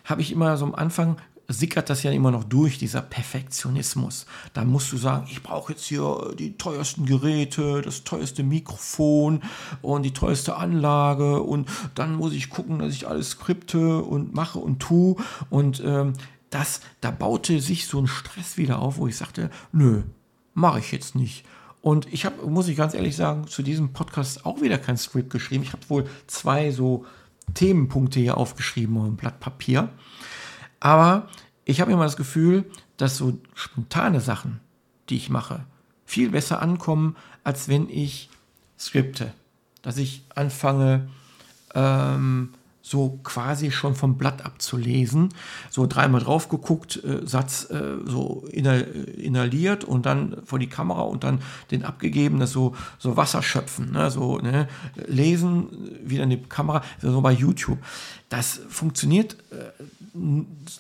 habe 0.06 0.22
ich 0.22 0.32
immer 0.32 0.58
so 0.58 0.66
am 0.66 0.76
Anfang 0.76 1.18
sickert 1.52 1.90
das 1.90 2.04
ja 2.04 2.12
immer 2.12 2.32
noch 2.32 2.44
durch, 2.44 2.78
dieser 2.78 3.02
Perfektionismus. 3.02 4.26
Da 4.54 4.64
musst 4.64 4.92
du 4.92 4.98
sagen, 4.98 5.28
ich 5.30 5.44
brauche 5.44 5.74
jetzt 5.74 5.86
hier 5.86 6.34
die 6.38 6.58
teuersten 6.58 7.06
Geräte, 7.06 7.82
das 7.82 8.04
teuerste 8.04 8.44
Mikrofon 8.44 9.42
und 9.82 10.04
die 10.04 10.14
teuerste 10.14 10.56
Anlage 10.56 11.42
und 11.42 11.70
dann 11.96 12.16
muss 12.16 12.34
ich 12.34 12.50
gucken, 12.50 12.80
dass 12.80 12.94
ich 12.94 13.08
alles 13.08 13.32
skripte 13.32 14.02
und 14.02 14.34
mache 14.34 14.60
und 14.60 14.80
tue 14.80 15.16
und 15.50 15.82
ähm, 15.86 16.14
das, 16.52 16.82
da 17.00 17.10
baute 17.10 17.60
sich 17.60 17.88
so 17.88 18.00
ein 18.00 18.08
Stress 18.08 18.58
wieder 18.58 18.80
auf, 18.80 18.98
wo 18.98 19.08
ich 19.08 19.18
sagte, 19.18 19.50
nö, 19.72 20.04
mache 20.54 20.80
ich 20.80 20.92
jetzt 20.92 21.16
nicht. 21.16 21.46
Und 21.82 22.12
ich 22.14 22.26
habe, 22.26 22.46
muss 22.48 22.68
ich 22.68 22.78
ganz 22.78 22.94
ehrlich 22.94 23.16
sagen, 23.16 23.48
zu 23.48 23.64
diesem 23.64 23.94
Podcast 23.94 24.46
auch 24.46 24.62
wieder 24.62 24.78
kein 24.78 24.98
Skript 24.98 25.32
geschrieben. 25.32 25.64
Ich 25.64 25.74
habe 25.74 25.90
wohl 25.90 26.08
zwei 26.28 26.70
so 26.70 27.06
Themenpunkte 27.56 28.20
hier 28.20 28.38
aufgeschrieben 28.38 28.98
auf 28.98 29.06
einem 29.06 29.16
Blatt 29.16 29.40
Papier. 29.40 29.90
Aber 30.80 31.28
ich 31.66 31.82
habe 31.82 31.92
immer 31.92 32.04
das 32.04 32.18
Gefühl, 32.18 32.66
dass 32.98 33.18
so 33.18 33.40
spontane 33.56 34.22
Sachen, 34.22 34.60
die 35.10 35.16
ich 35.16 35.30
mache, 35.30 35.66
viel 36.06 36.30
besser 36.30 36.62
ankommen, 36.62 37.16
als 37.44 37.68
wenn 37.68 37.90
ich 37.90 38.30
skripte. 38.78 39.34
Dass 39.82 39.98
ich 39.98 40.24
anfange, 40.36 41.10
ähm, 41.74 42.54
so 42.92 43.22
quasi 43.24 43.72
schon 43.72 43.96
vom 43.96 44.18
Blatt 44.18 44.46
abzulesen. 44.46 45.30
So 45.70 45.88
dreimal 45.88 46.20
drauf 46.20 46.50
geguckt, 46.50 47.02
äh, 47.06 47.26
Satz 47.26 47.70
äh, 47.70 48.00
so 48.06 48.46
inhaliert 48.52 49.86
und 49.86 50.06
dann 50.06 50.36
vor 50.44 50.60
die 50.60 50.68
Kamera 50.68 51.04
und 51.04 51.24
dann 51.24 51.40
den 51.72 51.86
abgegeben, 51.86 52.40
das 52.40 52.52
so, 52.52 52.76
so 53.00 53.16
Wasser 53.16 53.42
schöpfen, 53.44 53.94
ne? 53.94 54.12
so 54.12 54.40
ne? 54.40 54.68
lesen, 55.08 55.70
wieder 56.04 56.26
in 56.26 56.32
die 56.32 56.42
Kamera, 56.44 56.84
so 57.02 57.22
bei 57.22 57.32
YouTube. 57.32 57.80
Das 58.28 58.60
funktioniert, 58.68 59.38
äh, 59.52 59.72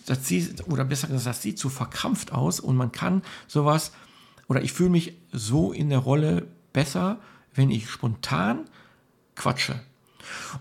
das 0.05 0.27
sieht, 0.27 0.67
oder 0.67 0.83
besser 0.83 1.07
gesagt, 1.07 1.27
das 1.27 1.41
sieht 1.41 1.59
so 1.59 1.69
verkrampft 1.69 2.33
aus 2.33 2.59
und 2.59 2.75
man 2.75 2.91
kann 2.91 3.21
sowas, 3.47 3.93
oder 4.49 4.61
ich 4.61 4.73
fühle 4.73 4.89
mich 4.89 5.13
so 5.31 5.71
in 5.71 5.87
der 5.87 5.99
Rolle 5.99 6.45
besser, 6.73 7.19
wenn 7.55 7.69
ich 7.69 7.89
spontan 7.89 8.65
quatsche 9.35 9.79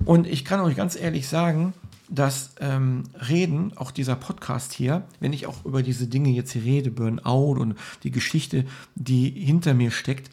und 0.04 0.26
ich 0.26 0.44
kann 0.44 0.60
euch 0.60 0.76
ganz 0.76 0.96
ehrlich 0.96 1.28
sagen, 1.28 1.74
dass 2.08 2.54
ähm, 2.58 3.04
Reden, 3.28 3.76
auch 3.76 3.92
dieser 3.92 4.16
Podcast 4.16 4.72
hier, 4.72 5.04
wenn 5.20 5.32
ich 5.32 5.46
auch 5.46 5.64
über 5.64 5.82
diese 5.82 6.08
Dinge 6.08 6.30
jetzt 6.30 6.52
hier 6.52 6.64
rede, 6.64 6.90
Burnout 6.90 7.60
und 7.60 7.76
die 8.02 8.10
Geschichte, 8.10 8.66
die 8.96 9.30
hinter 9.30 9.74
mir 9.74 9.92
steckt, 9.92 10.30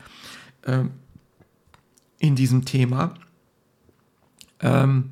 ähm, 0.66 0.92
in 2.20 2.36
diesem 2.36 2.66
Thema, 2.66 3.14
ähm, 4.60 5.12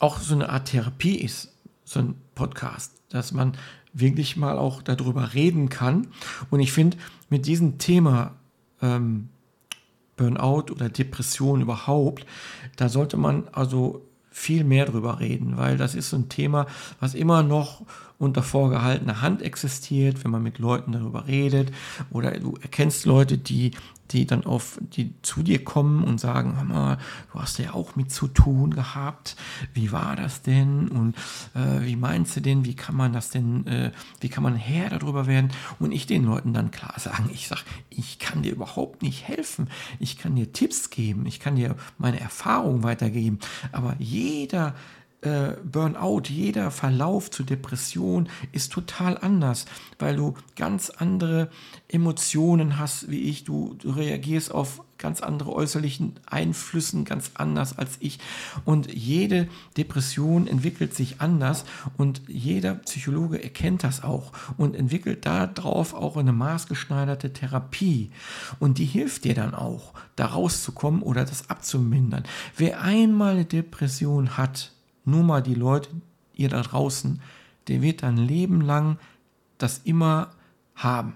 auch 0.00 0.18
so 0.18 0.34
eine 0.34 0.48
Art 0.48 0.68
Therapie 0.68 1.16
ist, 1.16 1.54
so 1.84 2.00
ein 2.00 2.14
Podcast, 2.34 2.92
dass 3.08 3.32
man 3.32 3.56
wirklich 3.92 4.36
mal 4.36 4.58
auch 4.58 4.82
darüber 4.82 5.34
reden 5.34 5.68
kann. 5.68 6.08
Und 6.50 6.60
ich 6.60 6.72
finde, 6.72 6.96
mit 7.28 7.46
diesem 7.46 7.78
Thema 7.78 8.34
ähm, 8.82 9.28
Burnout 10.20 10.70
oder 10.70 10.90
Depression 10.90 11.62
überhaupt, 11.62 12.26
da 12.76 12.90
sollte 12.90 13.16
man 13.16 13.48
also 13.52 14.06
viel 14.30 14.64
mehr 14.64 14.84
drüber 14.84 15.18
reden, 15.18 15.56
weil 15.56 15.78
das 15.78 15.94
ist 15.94 16.12
ein 16.12 16.28
Thema, 16.28 16.66
was 17.00 17.14
immer 17.14 17.42
noch 17.42 17.86
unter 18.20 18.42
vorgehaltener 18.42 19.22
Hand 19.22 19.40
existiert, 19.40 20.22
wenn 20.22 20.30
man 20.30 20.42
mit 20.42 20.58
Leuten 20.58 20.92
darüber 20.92 21.26
redet 21.26 21.72
oder 22.10 22.38
du 22.38 22.54
erkennst 22.62 23.06
Leute, 23.06 23.38
die 23.38 23.72
die 24.10 24.26
dann 24.26 24.44
auf 24.44 24.78
die 24.80 25.14
zu 25.22 25.42
dir 25.42 25.64
kommen 25.64 26.02
und 26.02 26.18
sagen, 26.18 26.56
hör 26.56 26.64
mal, 26.64 26.98
du 27.32 27.40
hast 27.40 27.58
ja 27.58 27.74
auch 27.74 27.96
mit 27.96 28.10
zu 28.10 28.26
tun 28.26 28.74
gehabt. 28.74 29.36
Wie 29.72 29.92
war 29.92 30.16
das 30.16 30.42
denn? 30.42 30.88
Und 30.88 31.16
äh, 31.54 31.84
wie 31.86 31.96
meinst 31.96 32.36
du 32.36 32.40
denn? 32.40 32.64
Wie 32.64 32.74
kann 32.74 32.96
man 32.96 33.12
das 33.12 33.30
denn? 33.30 33.66
Äh, 33.66 33.92
wie 34.20 34.28
kann 34.28 34.42
man 34.42 34.56
Herr 34.56 34.90
darüber 34.90 35.26
werden? 35.26 35.52
Und 35.78 35.92
ich 35.92 36.06
den 36.06 36.24
Leuten 36.24 36.52
dann 36.52 36.70
klar 36.70 36.94
sagen, 36.98 37.30
ich 37.32 37.48
sag, 37.48 37.62
ich 37.88 38.18
kann 38.18 38.42
dir 38.42 38.52
überhaupt 38.52 39.02
nicht 39.02 39.28
helfen. 39.28 39.68
Ich 39.98 40.18
kann 40.18 40.34
dir 40.34 40.52
Tipps 40.52 40.90
geben. 40.90 41.26
Ich 41.26 41.40
kann 41.40 41.56
dir 41.56 41.76
meine 41.98 42.20
Erfahrungen 42.20 42.82
weitergeben. 42.82 43.38
Aber 43.72 43.94
jeder 43.98 44.74
äh, 45.22 45.52
Burnout, 45.62 46.22
jeder 46.28 46.70
Verlauf 46.70 47.30
zur 47.30 47.44
Depression 47.46 48.28
ist 48.52 48.72
total 48.72 49.18
anders, 49.18 49.66
weil 49.98 50.16
du 50.16 50.34
ganz 50.56 50.90
andere 50.90 51.50
Emotionen 51.88 52.78
hast 52.78 53.10
wie 53.10 53.20
ich. 53.28 53.44
Du, 53.44 53.74
du 53.78 53.90
reagierst 53.90 54.50
auf 54.52 54.82
ganz 54.96 55.20
andere 55.20 55.52
äußerlichen 55.52 56.20
Einflüssen 56.26 57.04
ganz 57.04 57.32
anders 57.34 57.76
als 57.76 57.96
ich. 58.00 58.18
Und 58.64 58.92
jede 58.92 59.48
Depression 59.76 60.46
entwickelt 60.46 60.94
sich 60.94 61.20
anders 61.20 61.64
und 61.96 62.22
jeder 62.28 62.74
Psychologe 62.74 63.42
erkennt 63.42 63.82
das 63.82 64.02
auch 64.02 64.32
und 64.56 64.76
entwickelt 64.76 65.26
darauf 65.26 65.94
auch 65.94 66.16
eine 66.16 66.32
maßgeschneiderte 66.32 67.32
Therapie. 67.32 68.10
Und 68.58 68.78
die 68.78 68.84
hilft 68.84 69.24
dir 69.24 69.34
dann 69.34 69.54
auch, 69.54 69.94
da 70.16 70.26
rauszukommen 70.26 71.02
oder 71.02 71.24
das 71.24 71.48
abzumindern. 71.50 72.24
Wer 72.56 72.82
einmal 72.82 73.32
eine 73.32 73.44
Depression 73.46 74.36
hat, 74.36 74.72
nur 75.04 75.22
mal 75.22 75.42
die 75.42 75.54
Leute, 75.54 75.90
ihr 76.34 76.48
da 76.48 76.62
draußen, 76.62 77.20
der 77.68 77.82
wird 77.82 78.04
ein 78.04 78.16
Leben 78.16 78.60
lang 78.60 78.98
das 79.58 79.80
immer 79.84 80.30
haben. 80.74 81.14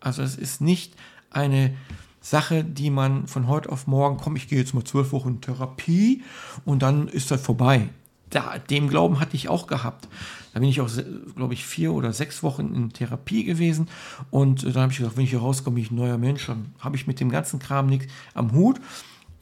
Also 0.00 0.22
es 0.22 0.36
ist 0.36 0.60
nicht 0.60 0.94
eine 1.30 1.74
Sache, 2.20 2.64
die 2.64 2.90
man 2.90 3.26
von 3.26 3.46
heute 3.48 3.70
auf 3.70 3.86
morgen, 3.86 4.18
komm, 4.18 4.36
ich 4.36 4.48
gehe 4.48 4.58
jetzt 4.58 4.74
mal 4.74 4.84
zwölf 4.84 5.12
Wochen 5.12 5.28
in 5.28 5.40
Therapie 5.40 6.22
und 6.64 6.82
dann 6.82 7.08
ist 7.08 7.30
das 7.30 7.40
vorbei. 7.42 7.88
da, 8.30 8.58
dem 8.58 8.88
Glauben 8.88 9.20
hatte 9.20 9.36
ich 9.36 9.48
auch 9.48 9.66
gehabt. 9.66 10.08
Da 10.52 10.60
bin 10.60 10.68
ich 10.68 10.80
auch, 10.80 10.90
glaube 11.36 11.54
ich, 11.54 11.64
vier 11.64 11.92
oder 11.92 12.12
sechs 12.12 12.42
Wochen 12.42 12.74
in 12.74 12.90
Therapie 12.90 13.44
gewesen. 13.44 13.88
Und 14.30 14.64
dann 14.64 14.82
habe 14.82 14.92
ich 14.92 14.98
gesagt, 14.98 15.16
wenn 15.16 15.24
ich 15.24 15.30
hier 15.30 15.40
rauskomme, 15.40 15.74
bin 15.74 15.84
ich 15.84 15.90
ein 15.90 15.96
neuer 15.96 16.18
Mensch, 16.18 16.46
dann 16.46 16.74
habe 16.80 16.96
ich 16.96 17.06
mit 17.06 17.20
dem 17.20 17.30
ganzen 17.30 17.58
Kram 17.58 17.86
nichts 17.86 18.12
am 18.34 18.52
Hut. 18.52 18.80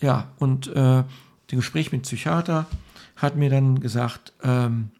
Ja, 0.01 0.29
und 0.39 0.67
äh, 0.69 0.73
das 0.75 1.07
Gespräch 1.49 1.93
mit 1.93 2.03
Psychiater 2.03 2.67
hat 3.17 3.37
mir 3.37 3.51
dann 3.51 3.81
gesagt, 3.81 4.33
ähm, 4.43 4.91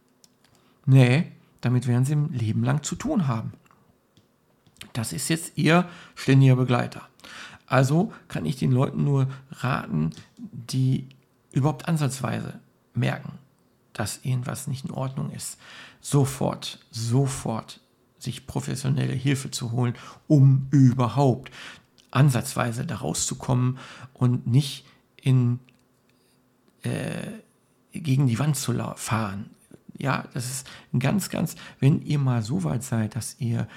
nee, 0.87 1.33
damit 1.61 1.87
werden 1.87 2.05
sie 2.05 2.13
im 2.13 2.31
Leben 2.33 2.65
lang 2.65 2.83
zu 2.83 2.95
tun 2.95 3.27
haben. 3.27 3.53
Das 4.93 5.13
ist 5.13 5.29
jetzt 5.29 5.57
ihr 5.57 5.89
ständiger 6.15 6.57
Begleiter. 6.57 7.03
Also 7.67 8.13
kann 8.29 8.45
ich 8.45 8.57
den 8.57 8.71
Leuten 8.71 9.05
nur 9.05 9.29
raten, 9.51 10.11
die 10.37 11.09
überhaupt 11.53 11.89
ansatzweise 11.89 12.61
merken, 12.93 13.39
dass 13.93 14.25
irgendwas 14.25 14.67
nicht 14.67 14.85
in 14.85 14.91
Ordnung 14.91 15.31
ist, 15.31 15.59
sofort, 16.01 16.79
sofort 16.91 17.81
sich 18.19 18.47
professionelle 18.47 19.13
Hilfe 19.13 19.51
zu 19.51 19.73
holen, 19.73 19.95
um 20.27 20.69
überhaupt 20.71 21.51
ansatzweise 22.11 22.87
da 22.87 22.97
rauszukommen 22.97 23.79
und 24.13 24.47
nicht 24.47 24.85
in, 25.17 25.59
äh, 26.83 27.33
gegen 27.95 28.27
die 28.27 28.39
Wand 28.39 28.57
zu 28.57 28.75
fahren. 28.97 29.51
Ja, 29.97 30.25
das 30.35 30.51
ist 30.51 30.67
ganz, 30.99 31.29
ganz, 31.29 31.55
wenn 31.81 32.03
ihr 32.03 32.19
mal 32.19 32.43
so 32.43 32.65
weit 32.65 32.83
seid, 32.83 33.15
dass 33.15 33.37
ihr 33.39 33.69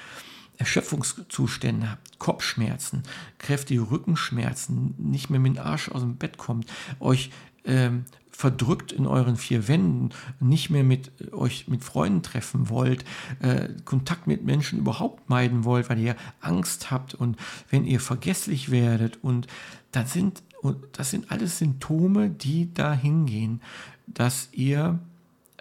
Erschöpfungszustände 0.58 1.92
habt, 1.92 2.18
Kopfschmerzen, 2.18 3.04
kräftige 3.38 3.92
Rückenschmerzen, 3.92 4.96
nicht 4.98 5.30
mehr 5.30 5.40
mit 5.40 5.56
dem 5.56 5.64
Arsch 5.64 5.90
aus 5.90 6.02
dem 6.02 6.16
Bett 6.16 6.38
kommt, 6.38 6.72
euch 7.00 7.30
ähm, 7.68 8.06
verdrückt 8.32 8.92
in 8.92 9.08
euren 9.08 9.36
vier 9.36 9.68
Wänden, 9.68 10.10
nicht 10.40 10.70
mehr 10.70 10.84
mit 10.84 11.34
euch 11.34 11.68
mit 11.68 11.84
Freunden 11.84 12.22
treffen 12.22 12.70
wollt, 12.70 13.04
äh, 13.40 13.70
Kontakt 13.84 14.28
mit 14.28 14.44
Menschen 14.44 14.80
überhaupt 14.80 15.30
meiden 15.30 15.64
wollt, 15.64 15.90
weil 15.90 16.00
ihr 16.00 16.16
Angst 16.40 16.92
habt 16.92 17.16
und 17.16 17.38
wenn 17.70 17.84
ihr 17.86 18.00
vergesslich 18.00 18.70
werdet 18.70 19.24
und 19.24 19.48
das 19.92 20.14
sind 20.14 20.44
das 20.92 21.12
sind 21.12 21.32
alles 21.32 21.60
Symptome, 21.60 22.30
die 22.30 22.74
da 22.74 22.94
hingehen, 22.94 23.62
dass 24.08 24.50
ihr 24.52 25.00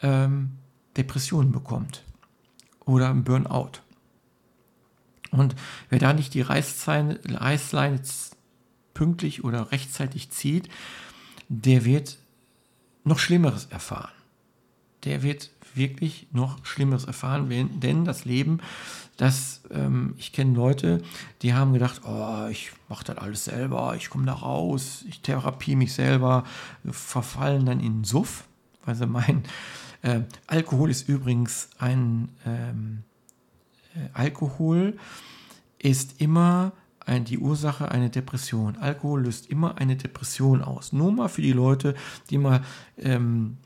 ähm, 0.03 0.53
Depressionen 0.97 1.53
bekommt 1.53 2.03
oder 2.85 3.11
ein 3.11 3.25
Burnout. 3.25 3.81
Und 5.31 5.55
wer 5.90 5.99
da 5.99 6.12
nicht 6.12 6.35
die 6.35 6.40
Reißleine, 6.40 7.21
Reißleine 7.29 8.01
pünktlich 8.95 9.45
oder 9.45 9.71
rechtzeitig 9.73 10.31
zieht, 10.31 10.69
der 11.49 11.85
wird 11.85 12.19
noch 13.05 13.19
Schlimmeres 13.19 13.67
erfahren. 13.67 14.13
Der 15.05 15.23
wird 15.23 15.51
wirklich 15.75 16.27
noch 16.33 16.65
Schlimmeres 16.65 17.05
erfahren, 17.05 17.49
denn 17.81 18.05
das 18.05 18.25
Leben, 18.25 18.61
das, 19.17 19.63
ähm, 19.71 20.15
ich 20.17 20.33
kenne 20.33 20.55
Leute, 20.55 21.03
die 21.43 21.55
haben 21.55 21.73
gedacht, 21.73 22.03
oh, 22.05 22.47
ich 22.51 22.73
mache 22.89 23.05
das 23.05 23.19
alles 23.19 23.45
selber, 23.45 23.95
ich 23.97 24.11
komme 24.11 24.27
da 24.27 24.33
raus, 24.33 25.05
ich 25.09 25.21
therapie 25.21 25.77
mich 25.77 25.93
selber, 25.93 26.45
verfallen 26.91 27.67
dann 27.67 27.81
in 27.81 28.05
Suff, 28.05 28.45
weil 28.85 28.95
sie 28.95 29.07
meinen, 29.07 29.45
äh, 30.03 30.21
Alkohol 30.47 30.91
ist 30.91 31.09
übrigens 31.09 31.69
ein 31.79 32.31
ähm, 32.47 33.05
äh, 33.97 34.09
Alkohol 34.13 34.99
ist 35.79 36.21
immer 36.21 36.73
ein, 37.07 37.25
die 37.25 37.38
Ursache 37.38 37.90
eine 37.90 38.11
Depression. 38.11 38.77
Alkohol 38.77 39.23
löst 39.23 39.47
immer 39.47 39.79
eine 39.79 39.97
Depression 39.97 40.62
aus. 40.62 40.92
Nur 40.92 41.12
mal 41.12 41.29
für 41.29 41.42
die 41.42 41.53
Leute, 41.53 41.95
die 42.31 42.38
mal 42.38 42.62
ähm, 42.99 43.57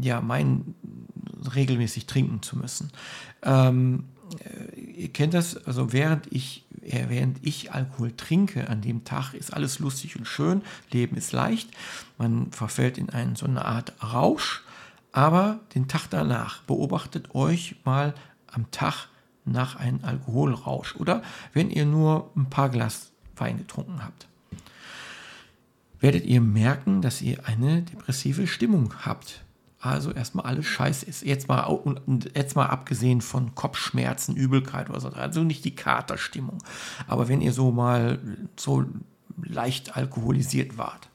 ja, 0.00 0.20
meinen, 0.20 0.74
regelmäßig 1.54 2.06
trinken 2.06 2.42
zu 2.42 2.56
müssen. 2.56 2.90
Ähm, 3.42 4.04
äh, 4.38 4.80
ihr 4.80 5.08
kennt 5.08 5.34
das, 5.34 5.56
also 5.66 5.92
während 5.92 6.32
ich, 6.32 6.66
äh, 6.82 7.06
während 7.08 7.44
ich 7.46 7.72
Alkohol 7.72 8.12
trinke 8.12 8.68
an 8.68 8.80
dem 8.80 9.04
Tag, 9.04 9.34
ist 9.34 9.52
alles 9.52 9.78
lustig 9.78 10.16
und 10.16 10.26
schön, 10.26 10.62
Leben 10.90 11.16
ist 11.16 11.32
leicht, 11.32 11.70
man 12.18 12.50
verfällt 12.52 12.98
in 12.98 13.10
einen, 13.10 13.36
so 13.36 13.46
eine 13.46 13.64
Art 13.64 13.92
Rausch, 14.02 14.62
aber 15.12 15.60
den 15.74 15.86
Tag 15.88 16.08
danach 16.10 16.62
beobachtet 16.62 17.34
euch 17.34 17.76
mal 17.84 18.14
am 18.46 18.70
Tag 18.70 19.08
nach 19.44 19.76
einem 19.76 20.00
Alkoholrausch 20.02 20.96
oder 20.96 21.22
wenn 21.52 21.70
ihr 21.70 21.84
nur 21.84 22.30
ein 22.36 22.46
paar 22.50 22.70
Glas 22.70 23.12
Wein 23.36 23.58
getrunken 23.58 24.02
habt. 24.04 24.26
Werdet 26.00 26.24
ihr 26.24 26.40
merken, 26.40 27.02
dass 27.02 27.22
ihr 27.22 27.46
eine 27.46 27.82
depressive 27.82 28.46
Stimmung 28.46 28.94
habt. 29.04 29.42
Also 29.80 30.12
erstmal 30.12 30.46
alles 30.46 30.66
scheiße 30.66 31.04
ist. 31.04 31.22
Jetzt 31.22 31.48
mal, 31.48 31.66
jetzt 32.34 32.56
mal 32.56 32.66
abgesehen 32.66 33.20
von 33.20 33.54
Kopfschmerzen, 33.54 34.36
Übelkeit 34.36 34.88
oder 34.88 35.00
so. 35.00 35.08
Also 35.08 35.42
nicht 35.42 35.64
die 35.64 35.74
Katerstimmung. 35.74 36.58
Aber 37.06 37.28
wenn 37.28 37.40
ihr 37.40 37.52
so 37.52 37.70
mal 37.70 38.18
so 38.56 38.84
leicht 39.42 39.96
alkoholisiert 39.96 40.78
wart 40.78 41.08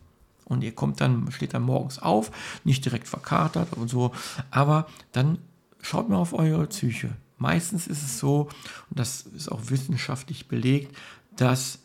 und 0.45 0.63
ihr 0.63 0.73
kommt 0.73 1.01
dann, 1.01 1.31
steht 1.31 1.53
dann 1.53 1.63
morgens 1.63 1.99
auf, 1.99 2.31
nicht 2.63 2.85
direkt 2.85 3.07
verkatert 3.07 3.73
und 3.73 3.89
so, 3.89 4.11
aber 4.51 4.87
dann 5.13 5.39
schaut 5.81 6.09
mal 6.09 6.17
auf 6.17 6.33
eure 6.33 6.67
Psyche. 6.67 7.11
Meistens 7.39 7.87
ist 7.87 8.03
es 8.03 8.19
so, 8.19 8.49
und 8.89 8.99
das 8.99 9.21
ist 9.21 9.51
auch 9.51 9.61
wissenschaftlich 9.69 10.47
belegt, 10.47 10.95
dass 11.35 11.79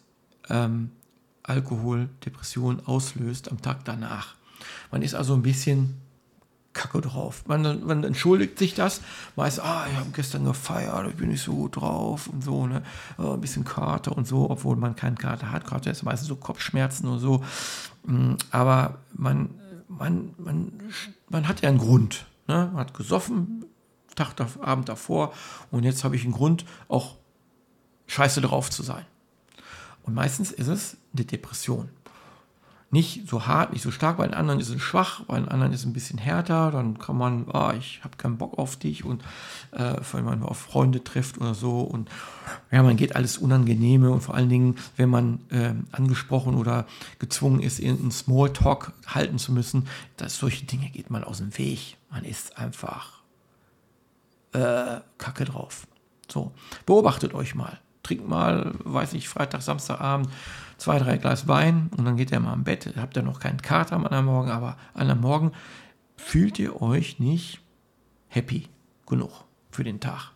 ähm, 0.51 0.91
Alkohol 1.43 2.09
Depressionen 2.25 2.85
auslöst 2.87 3.51
am 3.51 3.63
Tag 3.63 3.85
danach. 3.85 4.35
Man 4.91 5.03
ist 5.03 5.15
also 5.15 5.35
ein 5.35 5.43
bisschen 5.43 6.01
kacke 6.73 7.01
drauf. 7.01 7.45
Man, 7.47 7.87
man 7.87 8.05
entschuldigt 8.05 8.59
sich 8.59 8.75
das, 8.75 9.01
weiß, 9.37 9.61
ah, 9.61 9.87
ich 9.91 9.97
habe 9.97 10.11
gestern 10.13 10.45
gefeiert, 10.45 11.09
ich 11.09 11.15
bin 11.15 11.29
nicht 11.29 11.43
so 11.43 11.55
gut 11.55 11.77
drauf 11.77 12.27
und 12.27 12.43
so, 12.43 12.67
ne? 12.67 12.83
ein 13.17 13.41
bisschen 13.41 13.65
Kater 13.65 14.17
und 14.17 14.27
so, 14.27 14.51
obwohl 14.51 14.77
man 14.77 14.97
keinen 14.97 15.17
Kater 15.17 15.53
hat. 15.53 15.67
Kater 15.67 15.91
ist 15.91 16.03
meistens 16.03 16.29
so 16.29 16.37
Kopfschmerzen 16.37 17.07
und 17.07 17.21
so. 17.21 17.45
Mm, 18.05 18.35
aber 18.51 18.99
man, 19.15 19.51
man, 19.89 20.35
man, 20.37 20.73
man 21.31 21.49
hat 21.49 21.63
ja 21.63 21.69
einen 21.69 21.79
Grund. 21.79 22.27
Ne? 22.49 22.71
Man 22.73 22.81
hat 22.81 22.95
gesoffen, 22.95 23.65
Tag, 24.15 24.35
Abend 24.61 24.89
davor 24.89 25.33
und 25.71 25.85
jetzt 25.85 26.05
habe 26.05 26.17
ich 26.17 26.25
einen 26.25 26.33
Grund, 26.33 26.65
auch 26.89 27.17
scheiße 28.07 28.41
drauf 28.41 28.71
zu 28.71 28.83
sein. 28.83 29.05
Und 30.03 30.15
meistens 30.15 30.53
ist 30.53 30.69
es 30.69 30.97
eine 31.15 31.25
Depression. 31.25 31.89
Nicht 32.91 33.29
so 33.29 33.47
hart, 33.47 33.73
nicht 33.73 33.83
so 33.83 33.91
stark, 33.91 34.19
bei 34.19 34.27
den 34.27 34.35
anderen 34.35 34.61
ist 34.61 34.69
es 34.69 34.81
schwach, 34.81 35.25
bei 35.25 35.35
den 35.35 35.49
anderen 35.49 35.73
ist 35.73 35.81
es 35.81 35.87
ein 35.87 35.95
bisschen 35.95 36.19
härter, 36.19 36.71
dann 36.71 36.97
kann 36.97 37.17
man, 37.17 37.47
ah, 37.51 37.75
ich 37.77 38.01
habe 38.05 38.17
keinen 38.17 38.39
Bock 38.39 38.57
auf 38.57 38.77
dich 38.77 39.05
und 39.05 39.25
äh, 39.73 39.97
wenn 40.13 40.25
man 40.25 40.45
auf 40.45 40.59
Freunde 40.59 41.03
trifft 41.03 41.39
oder 41.39 41.55
so 41.55 41.81
und 41.81 42.09
ja, 42.71 42.85
man 42.85 42.97
geht 42.97 43.17
alles 43.17 43.37
Unangenehme 43.37 44.13
und 44.13 44.21
vor 44.21 44.37
allen 44.37 44.49
Dingen, 44.49 44.77
wenn 44.97 45.09
man 45.09 45.41
äh, 45.51 45.73
angesprochen 45.91 46.55
oder 46.55 46.87
gezwungen 47.19 47.61
ist, 47.61 47.81
irgendeinen 47.81 48.13
Smalltalk 48.13 48.93
halten 49.07 49.39
zu 49.39 49.51
müssen, 49.51 49.89
dass 50.17 50.39
solche 50.39 50.65
Dinge 50.65 50.89
geht 50.91 51.11
man 51.11 51.25
aus 51.25 51.39
dem 51.39 51.59
Weg. 51.59 51.97
Man 52.13 52.23
ist 52.23 52.59
einfach 52.59 53.14
äh, 54.55 55.01
Kacke 55.19 55.45
drauf. 55.45 55.87
So, 56.31 56.53
beobachtet 56.87 57.35
euch 57.35 57.55
mal. 57.55 57.79
Trinkt 58.03 58.29
mal, 58.29 58.73
weiß 58.85 59.15
ich, 59.15 59.29
Freitag, 59.29 59.63
Samstagabend 59.63 60.29
zwei, 60.79 60.99
drei 60.99 61.17
Glas 61.17 61.49
Wein 61.49 61.91
und 61.97 62.05
dann 62.05 62.17
geht 62.17 62.31
ihr 62.31 62.41
mal 62.41 62.53
am 62.53 62.65
Bett. 62.65 62.93
Habt 62.97 63.17
ihr 63.17 63.23
noch 63.23 63.41
keinen 63.41 63.63
Kater 63.63 63.97
am 63.97 64.05
anderen 64.05 64.27
Morgen, 64.27 64.51
aber 64.51 64.77
an 64.95 65.03
anderen 65.03 65.21
Morgen 65.21 65.53
fühlt 66.17 66.59
ihr 66.59 66.81
euch 66.83 67.19
nicht 67.19 67.61
happy 68.29 68.69
genug 69.07 69.45
für 69.71 69.85
den 69.85 70.01
Tag. 70.01 70.33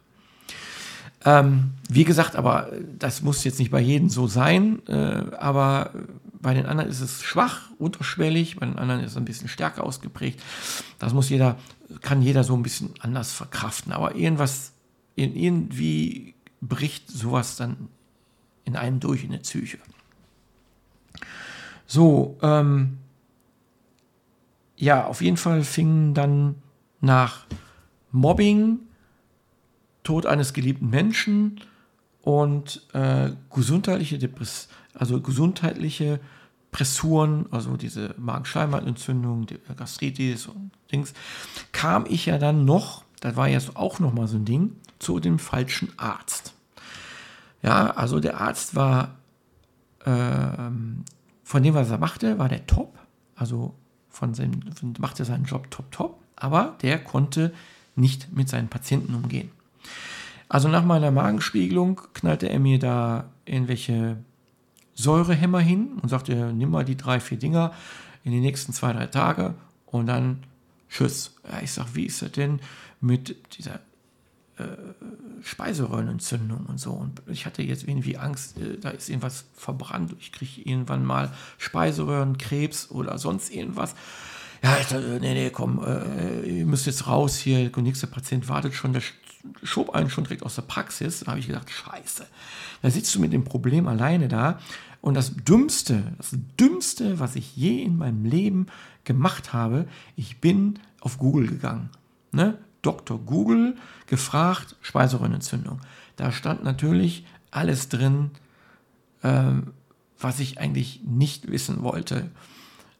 Ähm, 1.24 1.72
wie 1.88 2.04
gesagt, 2.04 2.36
aber 2.36 2.70
das 2.98 3.22
muss 3.22 3.44
jetzt 3.44 3.58
nicht 3.58 3.70
bei 3.70 3.80
jedem 3.80 4.08
so 4.08 4.26
sein, 4.26 4.80
äh, 4.86 5.24
aber 5.38 5.90
bei 6.40 6.54
den 6.54 6.66
anderen 6.66 6.90
ist 6.90 7.00
es 7.00 7.22
schwach, 7.22 7.70
unterschwellig, 7.78 8.56
bei 8.56 8.66
den 8.66 8.78
anderen 8.78 9.02
ist 9.02 9.12
es 9.12 9.16
ein 9.16 9.24
bisschen 9.24 9.48
stärker 9.48 9.84
ausgeprägt. 9.84 10.40
Das 10.98 11.12
muss 11.12 11.28
jeder, 11.28 11.58
kann 12.00 12.22
jeder 12.22 12.44
so 12.44 12.54
ein 12.54 12.62
bisschen 12.62 12.94
anders 13.00 13.32
verkraften. 13.32 13.92
Aber 13.92 14.14
irgendwas, 14.14 14.72
irgendwie 15.16 16.34
bricht 16.60 17.08
sowas 17.08 17.56
dann 17.56 17.88
in 18.64 18.76
einem 18.76 19.00
durch 19.00 19.24
in 19.24 19.30
der 19.30 19.38
Psyche. 19.38 19.78
So, 21.86 22.36
ähm, 22.42 22.98
ja, 24.76 25.06
auf 25.06 25.22
jeden 25.22 25.38
Fall 25.38 25.64
fingen 25.64 26.14
dann 26.14 26.56
nach 27.00 27.46
Mobbing, 28.12 28.80
Tod 30.04 30.26
eines 30.26 30.52
geliebten 30.52 30.90
Menschen 30.90 31.60
und 32.22 32.86
äh, 32.92 33.30
gesundheitliche 33.52 34.18
Depress 34.18 34.68
also 34.98 35.20
gesundheitliche 35.20 36.20
Pressuren, 36.70 37.46
also 37.50 37.76
diese 37.76 38.14
Magenschleimhautentzündung, 38.18 39.46
die 39.46 39.58
Gastritis 39.76 40.46
und 40.46 40.70
Dings, 40.92 41.14
kam 41.72 42.04
ich 42.08 42.26
ja 42.26 42.38
dann 42.38 42.64
noch, 42.64 43.04
das 43.20 43.36
war 43.36 43.48
ja 43.48 43.58
auch 43.74 44.00
noch 44.00 44.12
mal 44.12 44.28
so 44.28 44.36
ein 44.36 44.44
Ding, 44.44 44.76
zu 44.98 45.20
dem 45.20 45.38
falschen 45.38 45.92
Arzt. 45.96 46.54
Ja, 47.62 47.90
also 47.90 48.20
der 48.20 48.40
Arzt 48.40 48.74
war, 48.74 49.16
ähm, 50.04 51.04
von 51.42 51.62
dem, 51.62 51.74
was 51.74 51.90
er 51.90 51.98
machte, 51.98 52.38
war 52.38 52.48
der 52.48 52.66
top, 52.66 52.98
also 53.34 53.74
von 54.10 54.34
seinem, 54.34 54.60
machte 54.98 55.24
seinen 55.24 55.44
Job 55.44 55.70
top, 55.70 55.90
top. 55.90 56.22
aber 56.36 56.76
der 56.82 56.98
konnte 56.98 57.52
nicht 57.96 58.32
mit 58.32 58.48
seinen 58.48 58.68
Patienten 58.68 59.14
umgehen. 59.14 59.50
Also 60.48 60.68
nach 60.68 60.84
meiner 60.84 61.10
Magenspiegelung 61.10 62.00
knallte 62.14 62.48
er 62.48 62.58
mir 62.58 62.78
da 62.78 63.24
irgendwelche 63.44 64.18
Säurehämmer 64.98 65.60
hin 65.60 65.92
und 66.02 66.08
sagte, 66.08 66.52
nimm 66.52 66.70
mal 66.70 66.84
die 66.84 66.96
drei, 66.96 67.20
vier 67.20 67.38
Dinger 67.38 67.72
in 68.24 68.32
die 68.32 68.40
nächsten 68.40 68.72
zwei, 68.72 68.92
drei 68.92 69.06
Tage 69.06 69.54
und 69.86 70.06
dann 70.06 70.42
tschüss. 70.90 71.36
Ja, 71.50 71.60
ich 71.62 71.72
sag, 71.72 71.94
wie 71.94 72.04
ist 72.04 72.20
das 72.20 72.32
denn 72.32 72.60
mit 73.00 73.56
dieser 73.56 73.76
äh, 74.56 74.64
Speiseröhrenentzündung 75.44 76.66
und 76.66 76.80
so. 76.80 76.90
Und 76.90 77.22
ich 77.28 77.46
hatte 77.46 77.62
jetzt 77.62 77.84
irgendwie 77.84 78.18
Angst, 78.18 78.58
äh, 78.58 78.76
da 78.76 78.90
ist 78.90 79.08
irgendwas 79.08 79.44
verbrannt. 79.54 80.16
Ich 80.18 80.32
kriege 80.32 80.68
irgendwann 80.68 81.04
mal 81.04 81.32
Speiseröhrenkrebs 81.58 82.90
oder 82.90 83.18
sonst 83.18 83.54
irgendwas. 83.54 83.94
Ja, 84.64 84.76
ich 84.80 84.88
dachte, 84.88 85.18
nee, 85.20 85.34
nee, 85.34 85.50
komm, 85.50 85.80
äh, 85.84 86.58
ihr 86.58 86.66
müsst 86.66 86.86
jetzt 86.86 87.06
raus 87.06 87.36
hier. 87.36 87.70
Der 87.70 87.82
nächste 87.84 88.08
Patient 88.08 88.48
wartet 88.48 88.74
schon. 88.74 88.92
Der 88.92 89.02
schob 89.62 89.90
einen 89.90 90.10
schon 90.10 90.24
direkt 90.24 90.42
aus 90.42 90.56
der 90.56 90.62
Praxis. 90.62 91.20
Da 91.20 91.28
habe 91.28 91.38
ich 91.38 91.46
gedacht, 91.46 91.70
scheiße. 91.70 92.26
Da 92.82 92.90
sitzt 92.90 93.14
du 93.14 93.20
mit 93.20 93.32
dem 93.32 93.44
Problem 93.44 93.86
alleine 93.86 94.26
da. 94.26 94.58
Und 95.00 95.14
das 95.14 95.34
Dümmste, 95.36 96.12
das 96.16 96.36
Dümmste, 96.58 97.20
was 97.20 97.36
ich 97.36 97.56
je 97.56 97.82
in 97.82 97.96
meinem 97.96 98.24
Leben 98.24 98.66
gemacht 99.04 99.52
habe, 99.52 99.86
ich 100.16 100.40
bin 100.40 100.78
auf 101.00 101.18
Google 101.18 101.46
gegangen. 101.46 101.90
Ne? 102.32 102.58
Dr. 102.82 103.18
Google 103.18 103.76
gefragt, 104.06 104.76
Speiseröhrenentzündung. 104.80 105.80
Da 106.16 106.32
stand 106.32 106.64
natürlich 106.64 107.24
alles 107.50 107.88
drin, 107.88 108.30
äh, 109.22 109.52
was 110.18 110.40
ich 110.40 110.58
eigentlich 110.58 111.02
nicht 111.04 111.50
wissen 111.50 111.82
wollte. 111.82 112.30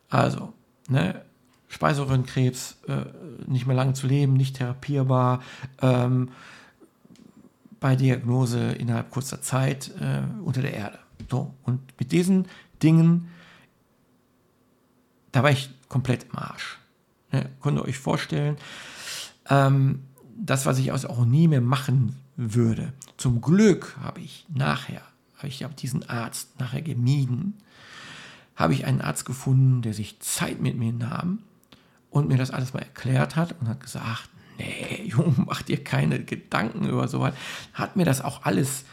Also, 0.09 0.53
ne, 0.89 1.23
Speiseröhrenkrebs, 1.69 2.79
äh, 2.89 3.05
nicht 3.47 3.67
mehr 3.67 3.77
lange 3.77 3.93
zu 3.93 4.07
leben, 4.07 4.35
nicht 4.35 4.57
therapierbar, 4.57 5.43
ähm, 5.83 6.31
bei 7.81 7.95
Diagnose 7.95 8.73
innerhalb 8.73 9.11
kurzer 9.11 9.41
Zeit 9.41 9.91
äh, 10.01 10.23
unter 10.43 10.63
der 10.63 10.75
Erde. 10.75 10.99
So, 11.31 11.55
und 11.65 11.81
mit 11.99 12.13
diesen 12.13 12.47
Dingen, 12.83 13.29
da 15.33 15.43
war 15.43 15.51
ich 15.51 15.71
komplett 15.89 16.25
im 16.25 16.37
Arsch. 16.39 16.79
Ne, 17.33 17.51
könnt 17.63 17.79
ihr 17.79 17.85
euch 17.85 17.99
vorstellen, 17.99 18.57
ähm, 19.51 20.03
das, 20.37 20.67
was 20.67 20.79
ich 20.79 20.93
auch 20.93 21.25
nie 21.25 21.49
mehr 21.49 21.61
machen 21.61 22.17
würde. 22.37 22.93
Zum 23.17 23.41
Glück 23.41 23.97
habe 24.01 24.21
ich 24.21 24.47
nachher, 24.49 25.03
habe 25.37 25.49
ich 25.49 25.65
diesen 25.79 26.09
Arzt 26.09 26.59
nachher 26.61 26.83
gemieden, 26.83 27.55
habe 28.55 28.73
ich 28.73 28.87
einen 28.87 29.01
Arzt 29.01 29.25
gefunden, 29.25 29.83
der 29.83 29.95
sich 29.95 30.21
Zeit 30.21 30.61
mit 30.61 30.77
mir 30.77 30.93
nahm 30.93 31.41
und 32.11 32.29
mir 32.29 32.39
das 32.39 32.51
alles 32.51 32.73
mal 32.73 32.81
erklärt 32.81 33.37
hat 33.37 33.55
und 33.61 33.69
hat 33.69 33.81
gesagt, 33.81 34.29
nee, 34.59 35.05
Junge, 35.07 35.35
mach 35.47 35.63
dir 35.63 35.83
keine 35.83 36.25
Gedanken 36.25 36.89
über 36.89 37.09
sowas. 37.09 37.35
Hat 37.75 37.97
mir 37.97 38.05
das 38.05 38.21
auch 38.21 38.45
alles 38.45 38.85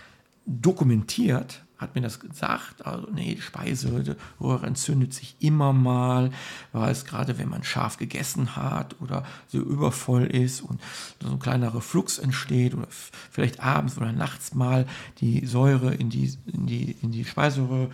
dokumentiert 0.45 1.64
hat 1.77 1.95
mir 1.95 2.01
das 2.01 2.19
gesagt. 2.19 2.85
Also, 2.85 3.07
nee, 3.11 3.35
die 3.35 3.41
Speiseröhre 3.41 4.65
entzündet 4.65 5.13
sich 5.13 5.35
immer 5.39 5.73
mal, 5.73 6.31
weil 6.71 6.91
es 6.91 7.05
gerade, 7.05 7.37
wenn 7.37 7.49
man 7.49 7.63
scharf 7.63 7.97
gegessen 7.97 8.55
hat 8.55 8.99
oder 9.01 9.25
so 9.47 9.59
übervoll 9.59 10.25
ist 10.25 10.61
und 10.61 10.81
so 11.21 11.29
ein 11.29 11.39
kleiner 11.39 11.73
Reflux 11.75 12.17
entsteht 12.17 12.73
oder 12.73 12.87
vielleicht 13.31 13.59
abends 13.59 13.97
oder 13.97 14.11
nachts 14.11 14.53
mal 14.53 14.87
die 15.19 15.45
Säure 15.45 15.93
in 15.93 16.09
die, 16.09 16.33
in 16.51 16.65
die, 16.65 16.91
in 17.01 17.11
die 17.11 17.25
Speiseröhre 17.25 17.91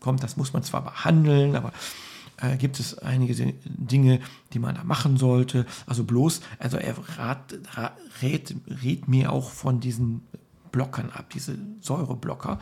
kommt. 0.00 0.22
Das 0.22 0.36
muss 0.36 0.52
man 0.52 0.62
zwar 0.62 0.82
behandeln, 0.82 1.56
aber 1.56 1.72
äh, 2.38 2.56
gibt 2.56 2.80
es 2.80 2.98
einige 2.98 3.34
Dinge, 3.64 4.20
die 4.52 4.58
man 4.58 4.74
da 4.74 4.84
machen 4.84 5.16
sollte. 5.16 5.66
Also 5.86 6.04
bloß, 6.04 6.40
also 6.58 6.76
er 6.76 6.96
rat, 7.16 7.54
rät, 8.22 8.54
rät 8.82 9.08
mir 9.08 9.32
auch 9.32 9.50
von 9.50 9.80
diesen 9.80 10.22
Blockern 10.74 11.10
ab, 11.10 11.30
diese 11.32 11.56
Säureblocker. 11.80 12.58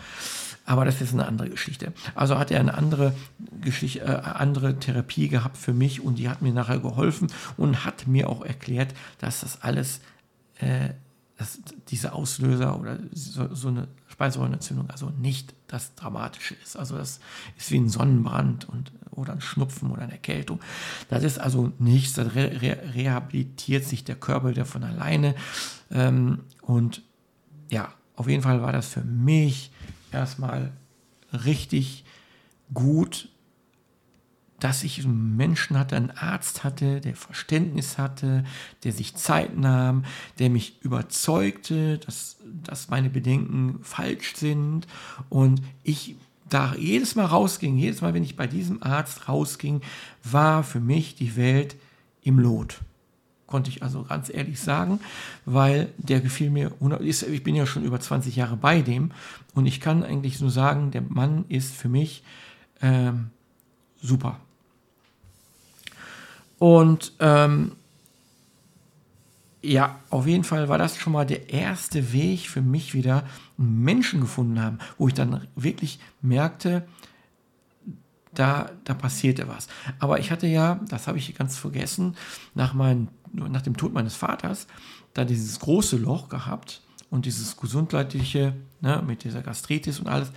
Aber 0.66 0.84
das 0.84 1.00
ist 1.00 1.14
eine 1.14 1.26
andere 1.26 1.48
Geschichte. 1.48 1.94
Also 2.14 2.38
hat 2.38 2.50
er 2.50 2.60
eine 2.60 2.74
andere 2.74 3.14
Geschichte, 3.62 4.00
äh, 4.00 4.20
andere 4.22 4.78
Therapie 4.78 5.28
gehabt 5.28 5.56
für 5.56 5.72
mich 5.72 6.02
und 6.02 6.18
die 6.18 6.28
hat 6.28 6.42
mir 6.42 6.52
nachher 6.52 6.78
geholfen 6.78 7.32
und 7.56 7.86
hat 7.86 8.06
mir 8.06 8.28
auch 8.28 8.44
erklärt, 8.44 8.92
dass 9.18 9.40
das 9.40 9.62
alles, 9.62 10.02
äh, 10.58 10.90
dass 11.38 11.60
diese 11.88 12.12
Auslöser 12.12 12.78
oder 12.78 12.98
so, 13.12 13.54
so 13.54 13.68
eine 13.68 13.88
Speiseröhrenentzündung 14.08 14.90
also 14.90 15.08
nicht 15.08 15.54
das 15.68 15.94
Dramatische 15.94 16.54
ist. 16.62 16.76
Also 16.76 16.98
das 16.98 17.18
ist 17.56 17.70
wie 17.70 17.78
ein 17.78 17.88
Sonnenbrand 17.88 18.68
und, 18.68 18.92
oder 19.10 19.32
ein 19.32 19.40
Schnupfen 19.40 19.90
oder 19.90 20.02
eine 20.02 20.12
Erkältung. 20.12 20.60
Das 21.08 21.24
ist 21.24 21.38
also 21.38 21.72
nichts, 21.78 22.12
da 22.12 22.24
re 22.24 22.60
re 22.60 22.78
rehabilitiert 22.94 23.84
sich 23.84 24.04
der 24.04 24.16
Körper 24.16 24.50
wieder 24.50 24.66
von 24.66 24.84
alleine. 24.84 25.34
Ähm, 25.90 26.40
und 26.60 27.02
ja, 27.70 27.94
auf 28.16 28.28
jeden 28.28 28.42
Fall 28.42 28.62
war 28.62 28.72
das 28.72 28.88
für 28.88 29.02
mich 29.02 29.70
erstmal 30.12 30.72
richtig 31.32 32.04
gut, 32.72 33.28
dass 34.60 34.84
ich 34.84 35.04
einen 35.04 35.36
Menschen 35.36 35.76
hatte, 35.76 35.96
einen 35.96 36.12
Arzt 36.12 36.62
hatte, 36.62 37.00
der 37.00 37.16
Verständnis 37.16 37.98
hatte, 37.98 38.44
der 38.84 38.92
sich 38.92 39.16
Zeit 39.16 39.56
nahm, 39.58 40.04
der 40.38 40.50
mich 40.50 40.80
überzeugte, 40.82 41.98
dass, 41.98 42.36
dass 42.44 42.88
meine 42.88 43.10
Bedenken 43.10 43.80
falsch 43.82 44.36
sind. 44.36 44.86
Und 45.28 45.62
ich 45.82 46.14
da 46.48 46.76
jedes 46.76 47.16
Mal 47.16 47.26
rausging, 47.26 47.76
jedes 47.76 48.02
Mal, 48.02 48.14
wenn 48.14 48.22
ich 48.22 48.36
bei 48.36 48.46
diesem 48.46 48.82
Arzt 48.82 49.28
rausging, 49.28 49.80
war 50.22 50.62
für 50.62 50.80
mich 50.80 51.16
die 51.16 51.34
Welt 51.34 51.74
im 52.22 52.38
Lot 52.38 52.78
konnte 53.52 53.68
ich 53.68 53.82
also 53.82 54.02
ganz 54.02 54.30
ehrlich 54.32 54.58
sagen, 54.58 54.98
weil 55.44 55.92
der 55.98 56.20
gefiel 56.20 56.48
mir, 56.48 56.72
ich 57.02 57.44
bin 57.44 57.54
ja 57.54 57.66
schon 57.66 57.84
über 57.84 58.00
20 58.00 58.34
Jahre 58.34 58.56
bei 58.56 58.80
dem 58.80 59.12
und 59.54 59.66
ich 59.66 59.78
kann 59.78 60.02
eigentlich 60.02 60.40
nur 60.40 60.50
sagen, 60.50 60.90
der 60.90 61.02
Mann 61.02 61.44
ist 61.48 61.74
für 61.74 61.90
mich 61.90 62.24
ähm, 62.80 63.28
super. 64.00 64.40
Und 66.58 67.12
ähm, 67.20 67.72
ja, 69.60 70.00
auf 70.08 70.26
jeden 70.26 70.44
Fall 70.44 70.70
war 70.70 70.78
das 70.78 70.96
schon 70.96 71.12
mal 71.12 71.26
der 71.26 71.50
erste 71.52 72.14
Weg 72.14 72.48
für 72.48 72.62
mich 72.62 72.94
wieder, 72.94 73.24
einen 73.58 73.82
Menschen 73.82 74.22
gefunden 74.22 74.62
haben, 74.62 74.78
wo 74.96 75.08
ich 75.08 75.14
dann 75.14 75.46
wirklich 75.56 76.00
merkte, 76.22 76.86
da, 78.34 78.70
da 78.84 78.94
passierte 78.94 79.46
was. 79.48 79.68
Aber 79.98 80.18
ich 80.18 80.30
hatte 80.30 80.46
ja, 80.46 80.80
das 80.88 81.06
habe 81.06 81.18
ich 81.18 81.34
ganz 81.34 81.58
vergessen, 81.58 82.16
nach, 82.54 82.74
mein, 82.74 83.08
nach 83.32 83.62
dem 83.62 83.76
Tod 83.76 83.92
meines 83.92 84.14
Vaters, 84.14 84.66
da 85.14 85.24
dieses 85.24 85.60
große 85.60 85.96
Loch 85.96 86.28
gehabt 86.28 86.82
und 87.10 87.26
dieses 87.26 87.56
gesundheitliche, 87.56 88.54
ne, 88.80 89.02
mit 89.06 89.24
dieser 89.24 89.42
Gastritis 89.42 90.00
und 90.00 90.08
alles, 90.08 90.32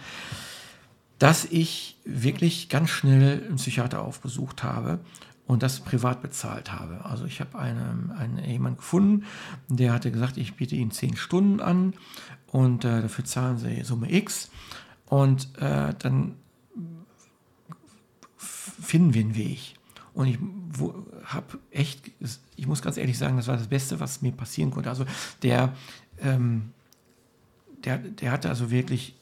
dass 1.20 1.46
ich 1.46 1.98
wirklich 2.04 2.70
ganz 2.70 2.90
schnell 2.90 3.44
einen 3.46 3.56
Psychiater 3.56 4.02
aufgesucht 4.02 4.64
habe 4.64 5.00
und 5.48 5.64
das 5.64 5.80
privat 5.80 6.22
bezahlt 6.22 6.72
habe. 6.72 7.06
Also 7.06 7.26
ich 7.26 7.40
habe 7.40 7.58
einen, 7.58 8.12
einen 8.12 8.44
jemanden 8.44 8.78
gefunden, 8.78 9.26
der 9.70 9.94
hatte 9.94 10.12
gesagt, 10.12 10.38
ich 10.38 10.56
biete 10.56 10.76
Ihnen 10.76 10.92
zehn 10.92 11.16
Stunden 11.16 11.62
an 11.62 11.94
und 12.48 12.84
äh, 12.84 13.02
dafür 13.02 13.26
zahlen 13.26 13.58
Sie 13.58 13.84
Summe 13.84 14.12
X. 14.12 14.50
Und 15.06 15.50
äh, 15.60 15.94
dann 16.00 16.36
finden 18.38 19.14
wir 19.14 19.22
einen 19.22 19.36
Weg. 19.36 19.76
Und 20.16 20.28
ich 20.28 20.40
habe 21.26 21.60
echt, 21.72 22.10
ich 22.56 22.68
muss 22.68 22.82
ganz 22.82 22.98
ehrlich 22.98 23.18
sagen, 23.18 23.36
das 23.36 23.48
war 23.48 23.58
das 23.58 23.68
Beste, 23.68 24.00
was 24.00 24.22
mir 24.22 24.32
passieren 24.32 24.72
konnte. 24.72 24.90
Also 24.90 25.06
der, 25.44 25.74
ähm, 26.20 26.72
der, 27.84 27.98
der 27.98 28.32
hatte 28.32 28.48
also 28.50 28.72
wirklich 28.72 29.16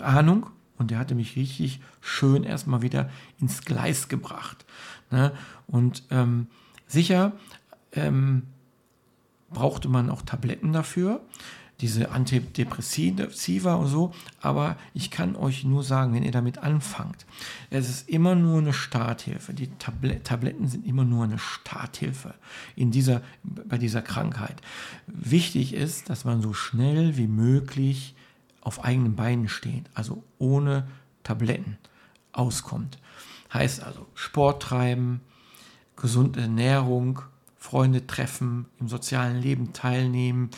Ahnung 0.00 0.46
und 0.78 0.90
der 0.90 0.98
hatte 0.98 1.14
mich 1.14 1.36
richtig 1.36 1.80
schön 2.00 2.42
erstmal 2.42 2.82
wieder 2.82 3.08
ins 3.40 3.62
Gleis 3.62 4.08
gebracht. 4.08 4.66
Ne? 5.12 5.32
Und 5.68 6.02
ähm, 6.10 6.48
sicher 6.88 7.32
ähm, 7.92 8.42
brauchte 9.50 9.88
man 9.88 10.10
auch 10.10 10.22
Tabletten 10.22 10.72
dafür 10.72 11.20
diese 11.80 12.10
Antidepressiva 12.10 13.74
und 13.74 13.88
so, 13.88 14.14
aber 14.40 14.76
ich 14.94 15.10
kann 15.10 15.36
euch 15.36 15.64
nur 15.64 15.82
sagen, 15.82 16.14
wenn 16.14 16.22
ihr 16.22 16.32
damit 16.32 16.58
anfangt, 16.58 17.26
es 17.68 17.90
ist 17.90 18.08
immer 18.08 18.34
nur 18.34 18.58
eine 18.58 18.72
Starthilfe. 18.72 19.52
Die 19.52 19.68
Tablet 19.78 20.24
Tabletten 20.24 20.68
sind 20.68 20.86
immer 20.86 21.04
nur 21.04 21.24
eine 21.24 21.38
Starthilfe 21.38 22.34
in 22.76 22.90
dieser, 22.90 23.20
bei 23.42 23.76
dieser 23.76 24.00
Krankheit. 24.00 24.60
Wichtig 25.06 25.74
ist, 25.74 26.08
dass 26.08 26.24
man 26.24 26.40
so 26.40 26.54
schnell 26.54 27.18
wie 27.18 27.28
möglich 27.28 28.14
auf 28.62 28.82
eigenen 28.82 29.14
Beinen 29.14 29.48
steht, 29.48 29.84
also 29.94 30.24
ohne 30.38 30.88
Tabletten 31.24 31.76
auskommt. 32.32 32.98
Heißt 33.52 33.82
also 33.82 34.06
Sport 34.14 34.62
treiben, 34.62 35.20
gesunde 35.94 36.40
Ernährung, 36.40 37.20
Freunde 37.56 38.06
treffen, 38.06 38.66
im 38.80 38.88
sozialen 38.88 39.40
Leben 39.40 39.72
teilnehmen, 39.72 40.50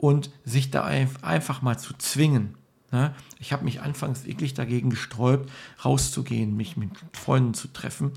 und 0.00 0.30
sich 0.46 0.70
da 0.70 0.84
einfach 0.84 1.60
mal 1.60 1.78
zu 1.78 1.92
zwingen. 1.94 2.54
Ne? 2.90 3.14
Ich 3.38 3.52
habe 3.52 3.64
mich 3.64 3.82
anfangs 3.82 4.24
wirklich 4.24 4.54
dagegen 4.54 4.88
gesträubt, 4.88 5.50
rauszugehen, 5.84 6.56
mich 6.56 6.78
mit 6.78 6.90
Freunden 7.12 7.52
zu 7.52 7.68
treffen, 7.68 8.12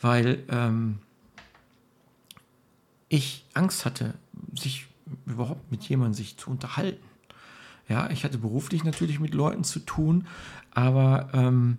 weil 0.00 0.42
ähm, 0.48 0.98
ich 3.10 3.44
Angst 3.52 3.84
hatte, 3.84 4.14
sich 4.54 4.86
überhaupt 5.26 5.70
mit 5.70 5.86
jemandem 5.88 6.14
sich 6.14 6.38
zu 6.38 6.50
unterhalten. 6.50 7.04
Ja, 7.86 8.08
ich 8.08 8.24
hatte 8.24 8.38
beruflich 8.38 8.82
natürlich 8.82 9.20
mit 9.20 9.34
Leuten 9.34 9.64
zu 9.64 9.80
tun, 9.80 10.26
aber 10.70 11.28
ähm, 11.34 11.78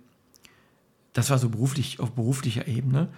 das 1.14 1.30
war 1.30 1.38
so 1.38 1.48
beruflich 1.48 1.98
auf 1.98 2.12
beruflicher 2.12 2.68
Ebene. 2.68 3.08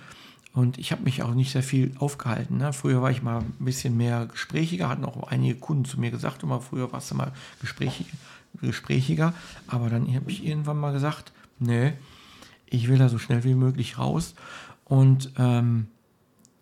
Und 0.55 0.79
ich 0.79 0.93
habe 0.93 1.03
mich 1.03 1.23
auch 1.23 1.35
nicht 1.35 1.51
sehr 1.51 1.65
viel 1.65 1.93
aufgehalten. 1.99 2.59
Ne? 2.59 2.73
Früher 2.73 3.03
war 3.03 3.11
ich 3.11 3.23
mal 3.23 3.41
ein 3.41 3.53
bisschen 3.59 3.97
mehr 3.97 4.27
gesprächiger, 4.27 4.89
hatten 4.89 5.05
auch 5.05 5.25
einige 5.25 5.57
Kunden 5.57 5.85
zu 5.85 5.99
mir 5.99 6.13
gesagt, 6.13 6.45
immer 6.45 6.61
früher 6.61 6.93
warst 6.93 7.11
du 7.11 7.17
mal 7.17 7.33
gesprächig, 7.61 8.07
gesprächiger. 8.61 9.35
Aber 9.67 9.91
dann 9.91 10.07
habe 10.15 10.31
ich 10.31 10.47
irgendwann 10.47 10.79
mal 10.79 10.93
gesagt, 10.93 11.33
nee, 11.59 11.95
ich 12.67 12.87
will 12.87 12.99
da 12.99 13.09
so 13.09 13.19
schnell 13.19 13.43
wie 13.43 13.55
möglich 13.55 13.99
raus. 13.99 14.35
Und 14.85 15.33
ähm, 15.39 15.89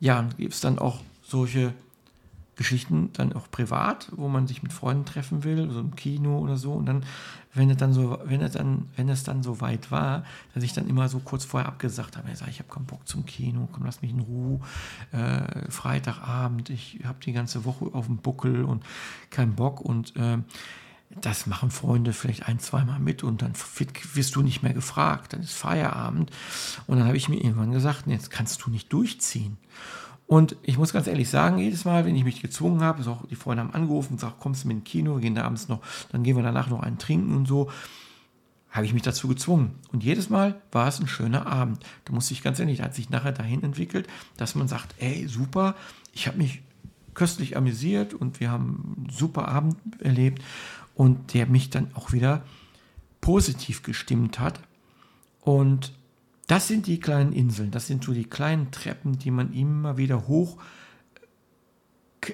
ja, 0.01 0.27
gibt 0.39 0.55
es 0.55 0.61
dann 0.61 0.79
auch 0.79 1.01
solche 1.23 1.75
Geschichten 2.57 3.11
dann 3.13 3.35
auch 3.35 3.51
privat, 3.51 4.11
wo 4.17 4.29
man 4.29 4.47
sich 4.47 4.63
mit 4.63 4.73
Freunden 4.73 5.05
treffen 5.05 5.45
will, 5.45 5.71
so 5.71 5.81
im 5.81 5.97
Kino 5.97 6.39
oder 6.39 6.57
so. 6.57 6.73
Und 6.73 6.87
dann, 6.87 7.05
wenn 7.55 7.71
es 7.71 7.77
dann 7.77 7.93
so, 7.93 8.19
wenn 8.25 8.41
es 8.41 8.53
dann, 8.53 8.89
wenn 8.97 9.09
es 9.09 9.25
dann 9.25 9.43
so 9.43 9.61
weit 9.61 9.91
war, 9.91 10.25
dass 10.55 10.65
ich 10.65 10.73
dann 10.73 10.89
immer 10.89 11.09
so 11.09 11.19
kurz 11.19 11.45
vorher 11.45 11.69
abgesagt 11.69 12.17
habe, 12.17 12.31
ich 12.31 12.39
sage, 12.39 12.51
ich 12.51 12.59
habe 12.61 12.73
keinen 12.73 12.87
Bock 12.87 13.07
zum 13.07 13.27
Kino, 13.27 13.69
komm, 13.71 13.85
lass 13.85 14.01
mich 14.01 14.11
in 14.11 14.21
Ruhe. 14.21 14.61
Äh, 15.13 15.71
Freitagabend, 15.71 16.71
ich 16.71 17.01
habe 17.05 17.19
die 17.23 17.33
ganze 17.33 17.65
Woche 17.65 17.87
auf 17.93 18.07
dem 18.07 18.19
Buckel 18.19 18.65
und 18.65 18.83
keinen 19.31 19.55
Bock. 19.55 19.81
Und 19.81 20.17
äh, 20.17 20.39
das 21.21 21.47
machen 21.47 21.71
Freunde 21.71 22.13
vielleicht 22.13 22.49
ein, 22.49 22.59
zweimal 22.59 22.99
mit 22.99 23.23
und 23.23 23.43
dann 23.43 23.53
wirst 24.15 24.35
du 24.35 24.43
nicht 24.43 24.63
mehr 24.63 24.73
gefragt, 24.73 25.35
dann 25.35 25.43
ist 25.43 25.53
Feierabend. 25.53 26.31
Und 26.87 26.99
dann 26.99 27.07
habe 27.07 27.17
ich 27.17 27.29
mir 27.29 27.37
irgendwann 27.37 27.73
gesagt, 27.73 28.07
jetzt 28.07 28.31
kannst 28.31 28.65
du 28.65 28.71
nicht 28.71 28.93
durchziehen. 28.93 29.59
Und 30.33 30.57
ich 30.63 30.79
muss 30.79 30.95
ganz 30.95 31.09
ehrlich 31.09 31.29
sagen, 31.29 31.59
jedes 31.59 31.85
Mal, 31.85 32.07
wenn 32.07 32.17
ich 32.17 32.25
mich 32.25 32.41
gezwungen 32.41 32.81
habe, 32.81 33.07
auch 33.11 33.27
die 33.27 33.37
Freunde 33.37 33.65
haben 33.65 33.75
angerufen 33.75 34.13
und 34.13 34.17
gesagt, 34.17 34.41
kommst 34.41 34.65
du 34.65 34.69
mit 34.69 34.79
ins 34.79 34.89
Kino, 34.89 35.17
wir 35.17 35.21
gehen 35.21 35.35
da 35.35 35.45
abends 35.45 35.69
noch, 35.69 35.81
dann 36.11 36.23
gehen 36.23 36.37
wir 36.37 36.43
danach 36.43 36.71
noch 36.71 36.81
einen 36.81 36.97
trinken 36.97 37.37
und 37.37 37.47
so, 37.47 37.71
habe 38.71 38.87
ich 38.87 38.95
mich 38.95 39.03
dazu 39.03 39.29
gezwungen. 39.29 39.75
Und 39.93 40.03
jedes 40.03 40.31
Mal 40.31 40.59
war 40.71 40.89
es 40.89 40.99
ein 41.01 41.07
schöner 41.07 41.47
Abend. 41.47 41.85
Da 42.07 42.15
musste 42.15 42.33
ich 42.33 42.43
ganz 42.43 42.59
ehrlich, 42.59 42.79
da 42.79 42.85
hat 42.85 42.95
sich 42.95 43.11
nachher 43.11 43.33
dahin 43.33 43.63
entwickelt, 43.63 44.09
dass 44.39 44.55
man 44.55 44.69
sagt, 44.69 44.95
ey, 45.01 45.29
super, 45.29 45.75
ich 46.15 46.27
habe 46.29 46.39
mich 46.39 46.63
köstlich 47.13 47.59
amüsiert 47.59 48.15
und 48.15 48.41
wir 48.41 48.51
haben 48.51 48.95
einen 48.97 49.11
super 49.11 49.49
Abend 49.49 49.77
erlebt 49.99 50.43
und 50.95 51.35
der 51.35 51.45
mich 51.45 51.69
dann 51.69 51.91
auch 51.93 52.13
wieder 52.13 52.43
positiv 53.21 53.83
gestimmt 53.83 54.41
hat. 54.41 54.61
Und 55.43 55.93
das 56.47 56.69
sind 56.69 56.87
die 56.87 57.01
kleinen 57.01 57.33
Inseln, 57.33 57.71
das 57.71 57.87
sind 57.87 58.05
so 58.05 58.13
die 58.13 58.25
kleinen 58.29 58.71
Treppen, 58.71 59.19
die 59.19 59.31
man 59.31 59.53
immer 59.53 59.97
wieder 59.97 60.27
hoch 60.27 60.59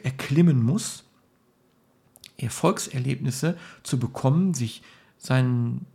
erklimmen 0.02 0.62
muss, 0.62 1.04
Erfolgserlebnisse 2.36 3.56
zu 3.82 3.98
bekommen, 3.98 4.54
sich 4.54 4.82
seinen 5.18 5.86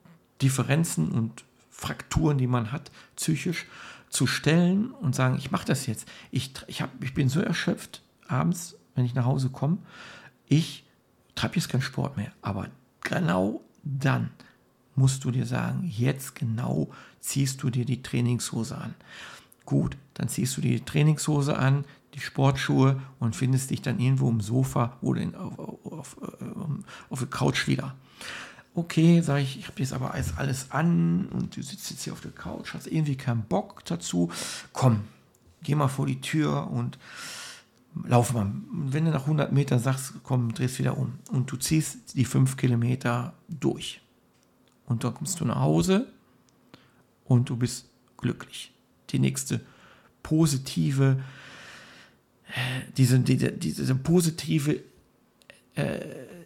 Differenzen 0.41 1.11
und 1.11 1.45
Frakturen, 1.69 2.37
die 2.37 2.47
man 2.47 2.71
hat, 2.71 2.91
psychisch 3.15 3.65
zu 4.09 4.27
stellen 4.27 4.91
und 4.91 5.15
sagen, 5.15 5.37
ich 5.37 5.51
mache 5.51 5.65
das 5.65 5.85
jetzt. 5.85 6.07
Ich, 6.31 6.53
ich, 6.67 6.81
hab, 6.81 7.03
ich 7.03 7.13
bin 7.13 7.29
so 7.29 7.39
erschöpft 7.41 8.03
abends, 8.27 8.75
wenn 8.95 9.05
ich 9.05 9.15
nach 9.15 9.25
Hause 9.25 9.49
komme, 9.49 9.79
ich 10.47 10.85
treibe 11.35 11.55
jetzt 11.55 11.69
keinen 11.69 11.81
Sport 11.81 12.17
mehr. 12.17 12.31
Aber 12.41 12.67
genau 13.01 13.61
dann 13.83 14.31
musst 14.95 15.23
du 15.23 15.31
dir 15.31 15.45
sagen, 15.45 15.83
jetzt 15.83 16.35
genau 16.35 16.89
ziehst 17.19 17.63
du 17.63 17.69
dir 17.69 17.85
die 17.85 18.01
Trainingshose 18.01 18.77
an. 18.77 18.93
Gut, 19.65 19.97
dann 20.13 20.27
ziehst 20.27 20.57
du 20.57 20.61
dir 20.61 20.77
die 20.77 20.85
Trainingshose 20.85 21.57
an, 21.57 21.85
die 22.13 22.19
Sportschuhe 22.19 23.01
und 23.19 23.35
findest 23.35 23.71
dich 23.71 23.81
dann 23.81 23.99
irgendwo 23.99 24.29
im 24.29 24.41
Sofa 24.41 24.97
oder 25.01 25.21
in, 25.21 25.35
auf, 25.35 25.85
auf, 25.85 26.17
ähm, 26.41 26.83
auf, 27.09 27.19
der 27.19 27.29
Couch 27.29 27.67
wieder. 27.67 27.95
Okay, 28.75 29.21
sage 29.21 29.41
ich, 29.41 29.57
ich 29.57 29.67
habe 29.67 29.79
jetzt 29.79 29.93
aber 29.93 30.13
alles, 30.13 30.37
alles 30.37 30.71
an 30.71 31.27
und 31.27 31.55
du 31.55 31.61
sitzt 31.61 31.89
jetzt 31.89 32.03
hier 32.03 32.13
auf 32.13 32.21
der 32.21 32.31
Couch, 32.31 32.73
hast 32.73 32.87
irgendwie 32.87 33.15
keinen 33.15 33.43
Bock 33.43 33.85
dazu. 33.85 34.31
Komm, 34.73 35.01
geh 35.63 35.75
mal 35.75 35.87
vor 35.87 36.05
die 36.05 36.21
Tür 36.21 36.69
und 36.69 36.99
lauf 38.07 38.33
mal. 38.33 38.51
Wenn 38.71 39.05
du 39.05 39.11
nach 39.11 39.21
100 39.21 39.51
Metern 39.51 39.79
sagst, 39.79 40.13
komm, 40.23 40.53
drehst 40.53 40.79
wieder 40.79 40.97
um 40.97 41.13
und 41.31 41.51
du 41.51 41.57
ziehst 41.57 42.15
die 42.15 42.25
5 42.25 42.57
Kilometer 42.57 43.33
durch. 43.47 44.02
Und 44.85 45.03
dann 45.03 45.13
kommst 45.13 45.39
du 45.39 45.45
nach 45.45 45.59
Hause 45.59 46.07
und 47.25 47.49
du 47.49 47.55
bist 47.55 47.89
glücklich. 48.17 48.71
Die 49.09 49.19
nächste 49.19 49.61
positive, 50.21 51.21
äh, 52.47 52.91
diese, 52.97 53.19
diese, 53.19 53.51
diese 53.51 53.95
positive 53.95 54.81
äh, 55.75 55.99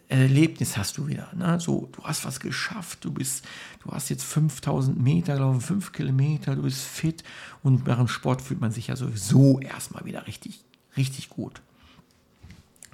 Erlebnis 0.08 0.76
hast 0.76 0.96
du 0.96 1.06
wieder. 1.06 1.28
Ne? 1.36 1.60
So, 1.60 1.88
du 1.92 2.02
hast 2.02 2.24
was 2.24 2.40
geschafft, 2.40 3.04
du 3.04 3.12
bist, 3.12 3.46
du 3.84 3.90
hast 3.90 4.08
jetzt 4.08 4.24
5000 4.24 5.00
Meter 5.00 5.34
gelaufen, 5.34 5.60
5 5.60 5.92
Kilometer, 5.92 6.56
du 6.56 6.62
bist 6.62 6.80
fit 6.80 7.22
und 7.62 7.86
nach 7.86 7.98
dem 7.98 8.08
Sport 8.08 8.40
fühlt 8.40 8.60
man 8.60 8.72
sich 8.72 8.86
ja 8.86 8.96
sowieso 8.96 9.60
erstmal 9.60 10.04
wieder 10.06 10.26
richtig, 10.26 10.64
richtig 10.96 11.28
gut. 11.28 11.60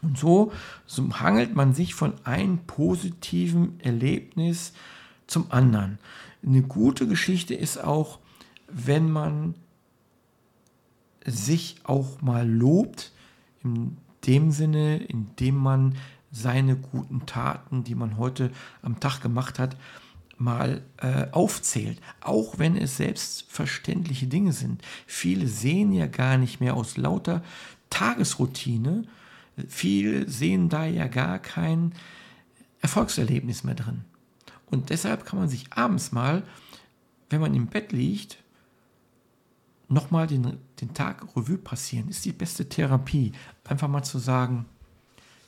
Und 0.02 0.18
so, 0.18 0.52
so 0.86 1.08
hangelt 1.20 1.54
man 1.54 1.72
sich 1.72 1.94
von 1.94 2.14
einem 2.26 2.58
positiven 2.58 3.80
Erlebnis 3.80 4.72
zum 5.26 5.50
anderen. 5.50 5.98
Eine 6.44 6.62
gute 6.62 7.06
Geschichte 7.06 7.54
ist 7.54 7.82
auch, 7.82 8.18
wenn 8.68 9.10
man 9.10 9.54
sich 11.24 11.76
auch 11.84 12.20
mal 12.20 12.48
lobt, 12.48 13.12
in 13.62 13.96
dem 14.26 14.50
Sinne, 14.50 14.98
indem 14.98 15.56
man 15.56 15.96
seine 16.30 16.76
guten 16.76 17.26
Taten, 17.26 17.84
die 17.84 17.94
man 17.94 18.18
heute 18.18 18.50
am 18.82 19.00
Tag 19.00 19.20
gemacht 19.20 19.58
hat, 19.58 19.76
mal 20.36 20.82
äh, 20.98 21.26
aufzählt, 21.30 22.00
auch 22.20 22.58
wenn 22.58 22.76
es 22.76 22.96
selbstverständliche 22.96 24.26
Dinge 24.26 24.52
sind. 24.52 24.82
Viele 25.06 25.46
sehen 25.46 25.92
ja 25.92 26.06
gar 26.06 26.36
nicht 26.38 26.60
mehr 26.60 26.74
aus 26.74 26.96
lauter 26.96 27.42
Tagesroutine, 27.88 29.04
viele 29.68 30.28
sehen 30.28 30.68
da 30.68 30.86
ja 30.86 31.06
gar 31.06 31.38
kein 31.38 31.92
Erfolgserlebnis 32.80 33.62
mehr 33.62 33.76
drin. 33.76 34.04
Und 34.70 34.90
deshalb 34.90 35.24
kann 35.24 35.38
man 35.38 35.48
sich 35.48 35.72
abends 35.72 36.12
mal, 36.12 36.42
wenn 37.30 37.40
man 37.40 37.54
im 37.54 37.66
Bett 37.66 37.92
liegt, 37.92 38.38
nochmal 39.88 40.26
den, 40.26 40.58
den 40.80 40.94
Tag 40.94 41.24
Revue 41.36 41.58
passieren. 41.58 42.08
Ist 42.08 42.24
die 42.24 42.32
beste 42.32 42.68
Therapie. 42.68 43.32
Einfach 43.64 43.88
mal 43.88 44.02
zu 44.02 44.18
sagen, 44.18 44.66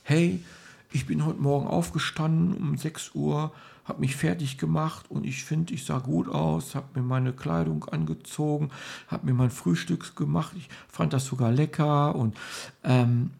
hey, 0.03 0.43
ich 0.91 1.05
bin 1.05 1.25
heute 1.25 1.41
Morgen 1.41 1.67
aufgestanden 1.67 2.53
um 2.53 2.77
6 2.77 3.11
Uhr, 3.13 3.51
habe 3.85 4.01
mich 4.01 4.15
fertig 4.15 4.57
gemacht 4.57 5.09
und 5.09 5.25
ich 5.25 5.43
finde, 5.43 5.73
ich 5.73 5.85
sah 5.85 5.99
gut 5.99 6.29
aus, 6.29 6.75
habe 6.75 6.99
mir 6.99 7.05
meine 7.05 7.33
Kleidung 7.33 7.85
angezogen, 7.85 8.69
habe 9.07 9.25
mir 9.25 9.33
mein 9.33 9.49
Frühstück 9.49 10.15
gemacht. 10.15 10.53
Ich 10.57 10.69
fand 10.87 11.13
das 11.13 11.25
sogar 11.25 11.51
lecker 11.51 12.15
und 12.15 12.35
ähm, 12.83 13.31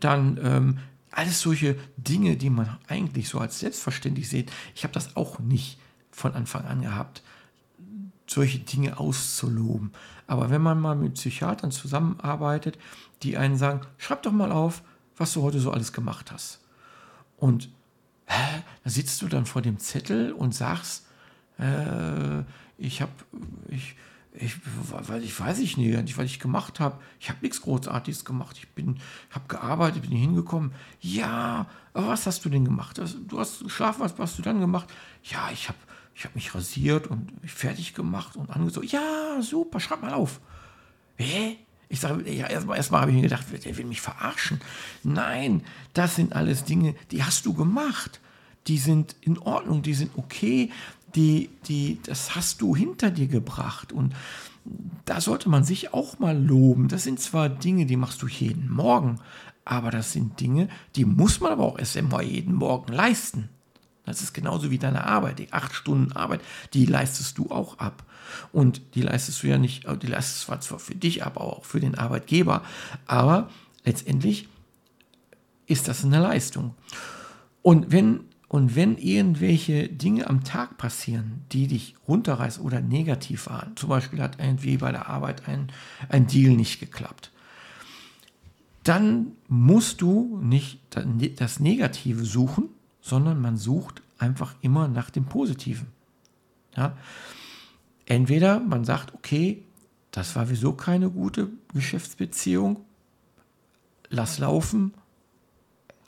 dann 0.00 0.38
ähm, 0.42 0.78
alles 1.12 1.40
solche 1.40 1.76
Dinge, 1.96 2.36
die 2.36 2.50
man 2.50 2.78
eigentlich 2.88 3.28
so 3.28 3.38
als 3.38 3.60
selbstverständlich 3.60 4.28
sieht. 4.28 4.50
Ich 4.74 4.84
habe 4.84 4.94
das 4.94 5.16
auch 5.16 5.38
nicht 5.38 5.78
von 6.10 6.34
Anfang 6.34 6.64
an 6.64 6.82
gehabt, 6.82 7.22
solche 8.26 8.58
Dinge 8.58 8.98
auszuloben. 8.98 9.92
Aber 10.26 10.50
wenn 10.50 10.62
man 10.62 10.80
mal 10.80 10.96
mit 10.96 11.14
Psychiatern 11.14 11.70
zusammenarbeitet, 11.70 12.78
die 13.22 13.36
einen 13.36 13.56
sagen, 13.56 13.82
schreib 13.98 14.22
doch 14.22 14.32
mal 14.32 14.52
auf, 14.52 14.82
was 15.16 15.32
du 15.34 15.42
heute 15.42 15.60
so 15.60 15.70
alles 15.70 15.92
gemacht 15.92 16.32
hast. 16.32 16.60
Und 17.36 17.68
hä, 18.26 18.62
da 18.84 18.90
sitzt 18.90 19.20
du 19.22 19.28
dann 19.28 19.46
vor 19.46 19.62
dem 19.62 19.78
Zettel 19.78 20.32
und 20.32 20.54
sagst, 20.54 21.06
äh, 21.58 22.40
ich 22.78 23.02
habe, 23.02 23.12
ich, 23.68 23.96
ich, 24.34 24.56
weil 24.90 25.22
ich 25.22 25.38
weiß 25.38 25.58
ich 25.58 25.76
nicht, 25.76 26.16
was 26.16 26.24
ich 26.24 26.40
gemacht 26.40 26.80
habe. 26.80 26.98
Ich 27.20 27.28
habe 27.28 27.40
nichts 27.42 27.60
Großartiges 27.60 28.24
gemacht. 28.24 28.56
Ich 28.58 28.68
bin, 28.70 28.98
habe 29.30 29.46
gearbeitet, 29.46 30.02
bin 30.02 30.12
hingekommen. 30.12 30.72
Ja, 31.00 31.66
aber 31.92 32.08
was 32.08 32.26
hast 32.26 32.44
du 32.44 32.48
denn 32.48 32.64
gemacht? 32.64 33.00
Du 33.28 33.38
hast 33.38 33.62
geschlafen, 33.62 34.00
was 34.00 34.14
hast 34.18 34.38
du 34.38 34.42
dann 34.42 34.60
gemacht? 34.60 34.88
Ja, 35.24 35.50
ich 35.52 35.68
habe 35.68 35.78
ich 36.14 36.24
hab 36.24 36.34
mich 36.34 36.54
rasiert 36.54 37.06
und 37.06 37.42
mich 37.42 37.52
fertig 37.52 37.94
gemacht 37.94 38.36
und 38.36 38.50
angezogen. 38.50 38.86
Ja, 38.88 39.40
super, 39.40 39.80
schreib 39.80 40.02
mal 40.02 40.14
auf. 40.14 40.40
Hä? 41.16 41.58
Ich 41.88 42.00
sage, 42.00 42.30
ja, 42.30 42.46
erstmal 42.46 42.78
erst 42.78 42.90
habe 42.90 43.10
ich 43.10 43.16
mir 43.16 43.22
gedacht, 43.22 43.44
der 43.64 43.76
will 43.76 43.84
mich 43.84 44.00
verarschen. 44.00 44.60
Nein, 45.02 45.62
das 45.92 46.16
sind 46.16 46.34
alles 46.34 46.64
Dinge, 46.64 46.94
die 47.10 47.22
hast 47.22 47.44
du 47.44 47.52
gemacht. 47.52 48.20
Die 48.66 48.78
sind 48.78 49.16
in 49.20 49.38
Ordnung, 49.38 49.82
die 49.82 49.92
sind 49.92 50.12
okay 50.16 50.70
die, 51.14 51.50
die, 51.66 51.98
das 52.04 52.34
hast 52.34 52.62
du 52.62 52.74
hinter 52.74 53.10
dir 53.10 53.28
gebracht. 53.28 53.92
Und 53.92 54.14
da 55.04 55.20
sollte 55.20 55.48
man 55.48 55.64
sich 55.64 55.92
auch 55.92 56.18
mal 56.18 56.36
loben. 56.36 56.88
Das 56.88 57.04
sind 57.04 57.20
zwar 57.20 57.48
Dinge, 57.48 57.86
die 57.86 57.96
machst 57.96 58.22
du 58.22 58.28
jeden 58.28 58.70
Morgen, 58.70 59.20
aber 59.64 59.90
das 59.90 60.12
sind 60.12 60.40
Dinge, 60.40 60.68
die 60.96 61.04
muss 61.04 61.40
man 61.40 61.52
aber 61.52 61.64
auch 61.64 61.78
erst 61.78 61.96
einmal 61.96 62.24
jeden 62.24 62.54
Morgen 62.54 62.92
leisten. 62.92 63.48
Das 64.04 64.20
ist 64.20 64.32
genauso 64.32 64.70
wie 64.70 64.78
deine 64.78 65.04
Arbeit. 65.04 65.38
Die 65.38 65.52
acht 65.52 65.74
Stunden 65.74 66.12
Arbeit, 66.12 66.40
die 66.74 66.86
leistest 66.86 67.38
du 67.38 67.50
auch 67.50 67.78
ab. 67.78 68.04
Und 68.52 68.94
die 68.94 69.02
leistest 69.02 69.42
du 69.42 69.46
ja 69.46 69.58
nicht, 69.58 69.86
die 70.02 70.06
leistest 70.06 70.48
du 70.48 70.56
zwar 70.58 70.78
für 70.78 70.94
dich 70.94 71.22
ab, 71.24 71.36
aber 71.36 71.56
auch 71.58 71.64
für 71.64 71.80
den 71.80 71.94
Arbeitgeber. 71.96 72.62
Aber 73.06 73.48
letztendlich 73.84 74.48
ist 75.66 75.86
das 75.86 76.04
eine 76.04 76.20
Leistung. 76.20 76.74
Und 77.62 77.92
wenn, 77.92 78.24
und 78.52 78.76
wenn 78.76 78.98
irgendwelche 78.98 79.88
Dinge 79.88 80.28
am 80.28 80.44
Tag 80.44 80.76
passieren, 80.76 81.42
die 81.52 81.68
dich 81.68 81.94
runterreißen 82.06 82.62
oder 82.62 82.82
negativ 82.82 83.46
waren, 83.46 83.74
zum 83.78 83.88
Beispiel 83.88 84.20
hat 84.20 84.38
irgendwie 84.38 84.76
bei 84.76 84.92
der 84.92 85.08
Arbeit 85.08 85.48
ein, 85.48 85.72
ein 86.10 86.26
Deal 86.26 86.54
nicht 86.54 86.78
geklappt, 86.78 87.32
dann 88.84 89.28
musst 89.48 90.02
du 90.02 90.38
nicht 90.42 90.80
das 91.36 91.60
Negative 91.60 92.26
suchen, 92.26 92.68
sondern 93.00 93.40
man 93.40 93.56
sucht 93.56 94.02
einfach 94.18 94.54
immer 94.60 94.86
nach 94.86 95.08
dem 95.08 95.24
Positiven. 95.24 95.86
Ja? 96.76 96.94
Entweder 98.04 98.60
man 98.60 98.84
sagt, 98.84 99.14
okay, 99.14 99.62
das 100.10 100.36
war 100.36 100.50
wieso 100.50 100.74
keine 100.74 101.08
gute 101.08 101.48
Geschäftsbeziehung, 101.72 102.84
lass 104.10 104.38
laufen, 104.38 104.92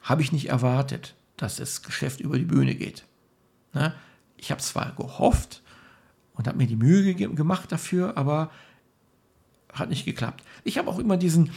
habe 0.03 0.21
ich 0.21 0.31
nicht 0.31 0.51
erwartet, 0.51 1.15
dass 1.37 1.57
das 1.57 1.83
Geschäft 1.83 2.21
über 2.21 2.39
die 2.39 2.45
Bühne 2.45 2.75
geht. 2.75 3.05
Na? 3.73 3.95
Ich 4.37 4.51
habe 4.51 4.61
zwar 4.61 4.95
gehofft 4.95 5.63
und 6.35 6.47
habe 6.47 6.59
mir 6.59 6.67
die 6.67 6.77
Mühe 6.77 7.15
gemacht 7.15 7.73
dafür, 7.73 8.17
aber 8.17 8.51
hat 9.73 9.89
nicht 9.89 10.05
geklappt. 10.05 10.45
Ich 10.63 10.79
habe 10.79 10.89
auch 10.89 10.99
immer 10.99 11.17
diesen, 11.17 11.51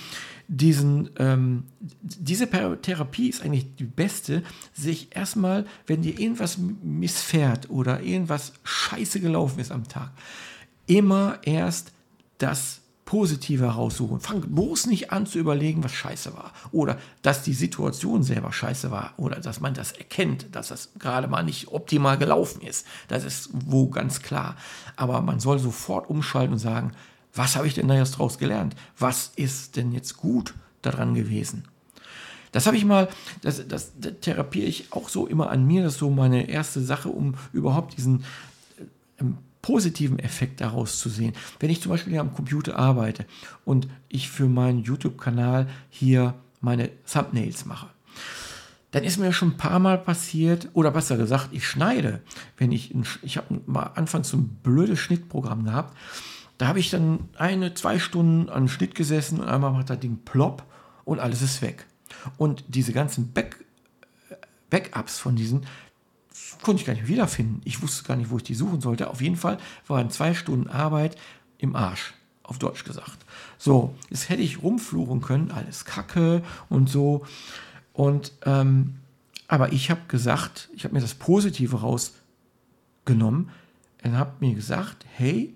diesen, 0.47 1.09
ähm, 1.17 1.65
diese 2.01 2.49
Therapie 2.49 3.30
ist 3.30 3.43
eigentlich 3.43 3.75
die 3.75 3.84
beste, 3.84 4.43
sich 4.73 5.15
erstmal, 5.15 5.65
wenn 5.86 6.01
dir 6.01 6.19
irgendwas 6.19 6.57
missfährt 6.57 7.69
oder 7.69 8.01
irgendwas 8.01 8.53
scheiße 8.63 9.19
gelaufen 9.19 9.59
ist 9.59 9.71
am 9.71 9.88
Tag, 9.88 10.11
immer 10.88 11.39
erst 11.43 11.91
das 12.39 12.82
Positive 13.08 13.64
heraussuchen. 13.64 14.20
Fang 14.20 14.41
bloß 14.41 14.88
nicht 14.88 15.14
an 15.14 15.26
zu 15.26 15.39
überlegen, 15.39 15.82
was 15.82 15.93
scheiße 15.93 16.36
war. 16.36 16.51
Oder 16.74 16.99
dass 17.22 17.41
die 17.41 17.53
Situation 17.53 18.22
selber 18.22 18.51
scheiße 18.51 18.91
war. 18.91 19.14
Oder 19.16 19.39
dass 19.39 19.62
man 19.62 19.74
das 19.74 19.93
erkennt, 19.93 20.47
dass 20.51 20.68
das 20.68 20.89
gerade 20.99 21.30
mal 21.30 21.41
nicht 21.41 21.70
optimal 21.70 22.18
gelaufen 22.18 22.62
ist. 22.62 22.86
Das 23.08 23.24
ist 23.24 23.49
wo 23.53 23.88
ganz 23.89 24.22
klar. 24.22 24.58
Aber 24.97 25.22
man 25.22 25.39
soll 25.39 25.58
sofort 25.58 26.10
umschalten 26.10 26.53
und 26.53 26.60
sagen, 26.60 26.91
was 27.34 27.55
habe 27.55 27.66
ich 27.66 27.76
denn 27.76 27.88
da 27.88 27.95
jetzt 27.95 28.18
draus 28.18 28.39
gelernt? 28.39 28.76
Was 28.99 29.32
ist 29.38 29.78
denn 29.78 29.93
jetzt 29.93 30.18
gut 30.18 30.53
daran 30.82 31.14
gewesen? 31.16 31.64
Das 32.51 32.68
habe 32.68 32.76
ich 32.76 32.84
mal, 32.84 33.08
das, 33.41 33.66
das, 33.70 33.93
das, 33.97 34.16
therapiere 34.20 34.68
ich 34.68 34.91
auch 34.91 35.08
so 35.08 35.28
immer 35.28 35.49
an 35.49 35.66
mir. 35.66 35.84
Das 35.84 35.93
ist 35.93 35.99
so 35.99 36.10
meine 36.10 36.49
erste 36.49 36.82
Sache, 36.82 37.08
um 37.08 37.36
überhaupt 37.53 37.95
diesen 37.95 38.26
äh, 39.18 39.24
positiven 39.68 40.18
Effekt 40.20 40.61
daraus 40.61 40.97
zu 40.97 41.09
sehen. 41.09 41.34
Wenn 41.59 41.70
ich 41.70 41.82
zum 41.82 41.91
Beispiel 41.91 42.13
hier 42.13 42.22
am 42.22 42.34
Computer 42.34 42.80
arbeite 42.80 43.26
und 43.65 43.89
ich 44.07 44.30
für 44.30 44.47
meinen 44.47 44.82
YouTube-Kanal 44.82 45.68
hier 45.89 46.36
meine 46.61 46.89
Thumbnails 47.03 47.65
mache, 47.65 47.88
dann 48.91 49.03
ist 49.03 49.18
mir 49.18 49.34
schon 49.34 49.49
ein 49.49 49.57
paar 49.57 49.80
Mal 49.80 49.97
passiert, 49.97 50.70
oder 50.72 50.91
besser 50.91 51.18
gesagt, 51.18 51.49
ich 51.51 51.68
schneide, 51.68 52.22
wenn 52.55 52.72
ich, 52.72 52.95
ich 53.22 53.36
habe 53.36 53.59
mal 53.65 53.91
anfangs 53.95 54.30
so 54.30 54.38
ein 54.38 54.47
blödes 54.63 54.99
Schnittprogramm 54.99 55.65
gehabt, 55.65 55.97
da 56.57 56.70
habe 56.70 56.80
ich 56.80 56.89
dann 56.89 57.28
eine, 57.38 57.74
zwei 57.74 57.99
Stunden 57.99 58.47
an 58.49 58.70
Schnitt 58.70 58.95
gesessen 58.95 59.41
und 59.41 59.49
einmal 59.49 59.74
macht 59.74 59.89
das 59.89 59.99
Ding 59.99 60.20
plopp 60.24 60.63
und 61.03 61.20
alles 61.20 61.41
ist 61.41 61.61
weg. 61.61 61.88
Und 62.38 62.63
diese 62.70 62.93
ganzen 62.93 63.34
Back, 63.34 63.65
Backups 64.70 65.20
von 65.20 65.36
diesen 65.36 65.65
konnte 66.61 66.81
ich 66.81 66.85
gar 66.85 66.93
nicht 66.93 67.07
wiederfinden. 67.07 67.61
Ich 67.65 67.81
wusste 67.81 68.03
gar 68.03 68.15
nicht, 68.15 68.29
wo 68.29 68.37
ich 68.37 68.43
die 68.43 68.55
suchen 68.55 68.81
sollte. 68.81 69.09
Auf 69.09 69.21
jeden 69.21 69.35
Fall 69.35 69.57
waren 69.87 70.09
zwei 70.09 70.33
Stunden 70.33 70.69
Arbeit 70.69 71.17
im 71.57 71.75
Arsch, 71.75 72.13
auf 72.43 72.59
Deutsch 72.59 72.83
gesagt. 72.83 73.25
So, 73.57 73.95
jetzt 74.09 74.29
hätte 74.29 74.41
ich 74.41 74.61
rumfluchen 74.63 75.21
können, 75.21 75.51
alles 75.51 75.85
Kacke 75.85 76.43
und 76.69 76.89
so. 76.89 77.25
Und 77.93 78.33
ähm, 78.45 78.95
aber 79.47 79.71
ich 79.71 79.89
habe 79.89 80.01
gesagt, 80.07 80.69
ich 80.75 80.83
habe 80.83 80.93
mir 80.93 81.01
das 81.01 81.15
Positive 81.15 81.79
rausgenommen 81.79 83.49
und 84.03 84.17
habe 84.17 84.33
mir 84.39 84.53
gesagt, 84.53 85.05
hey, 85.13 85.55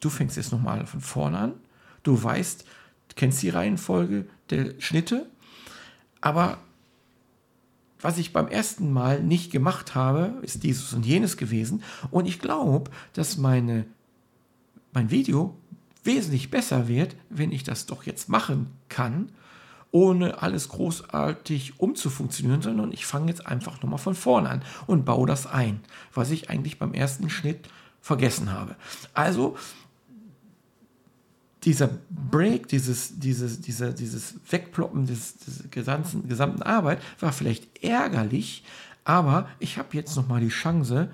du 0.00 0.08
fängst 0.08 0.36
jetzt 0.36 0.52
nochmal 0.52 0.86
von 0.86 1.00
vorne 1.00 1.38
an. 1.38 1.52
Du 2.02 2.22
weißt, 2.22 2.64
kennst 3.16 3.42
die 3.42 3.50
Reihenfolge 3.50 4.26
der 4.50 4.74
Schnitte, 4.78 5.26
aber 6.20 6.58
was 8.00 8.18
ich 8.18 8.32
beim 8.32 8.48
ersten 8.48 8.92
Mal 8.92 9.22
nicht 9.22 9.50
gemacht 9.50 9.94
habe, 9.94 10.34
ist 10.42 10.62
dieses 10.62 10.92
und 10.92 11.04
jenes 11.04 11.36
gewesen. 11.36 11.82
Und 12.10 12.26
ich 12.26 12.38
glaube, 12.38 12.90
dass 13.12 13.36
meine, 13.36 13.86
mein 14.92 15.10
Video 15.10 15.56
wesentlich 16.04 16.50
besser 16.50 16.88
wird, 16.88 17.16
wenn 17.28 17.52
ich 17.52 17.62
das 17.62 17.86
doch 17.86 18.04
jetzt 18.04 18.28
machen 18.28 18.68
kann, 18.88 19.30
ohne 19.92 20.40
alles 20.40 20.68
großartig 20.68 21.80
umzufunktionieren, 21.80 22.62
sondern 22.62 22.92
ich 22.92 23.06
fange 23.06 23.28
jetzt 23.28 23.46
einfach 23.46 23.82
nochmal 23.82 23.98
von 23.98 24.14
vorne 24.14 24.48
an 24.48 24.62
und 24.86 25.04
baue 25.04 25.26
das 25.26 25.46
ein, 25.46 25.80
was 26.14 26.30
ich 26.30 26.48
eigentlich 26.48 26.78
beim 26.78 26.94
ersten 26.94 27.28
Schnitt 27.28 27.68
vergessen 28.00 28.52
habe. 28.52 28.76
Also 29.14 29.56
dieser 31.64 31.90
Break, 32.08 32.68
dieses, 32.68 33.18
dieses, 33.18 33.60
dieser, 33.60 33.92
dieses 33.92 34.34
Wegploppen 34.48 35.06
des, 35.06 35.36
des 35.38 35.70
gesamten, 35.70 36.28
gesamten 36.28 36.62
Arbeit 36.62 37.00
war 37.20 37.32
vielleicht 37.32 37.82
ärgerlich, 37.84 38.64
aber 39.04 39.48
ich 39.58 39.78
habe 39.78 39.88
jetzt 39.92 40.16
nochmal 40.16 40.40
die 40.40 40.48
Chance, 40.48 41.10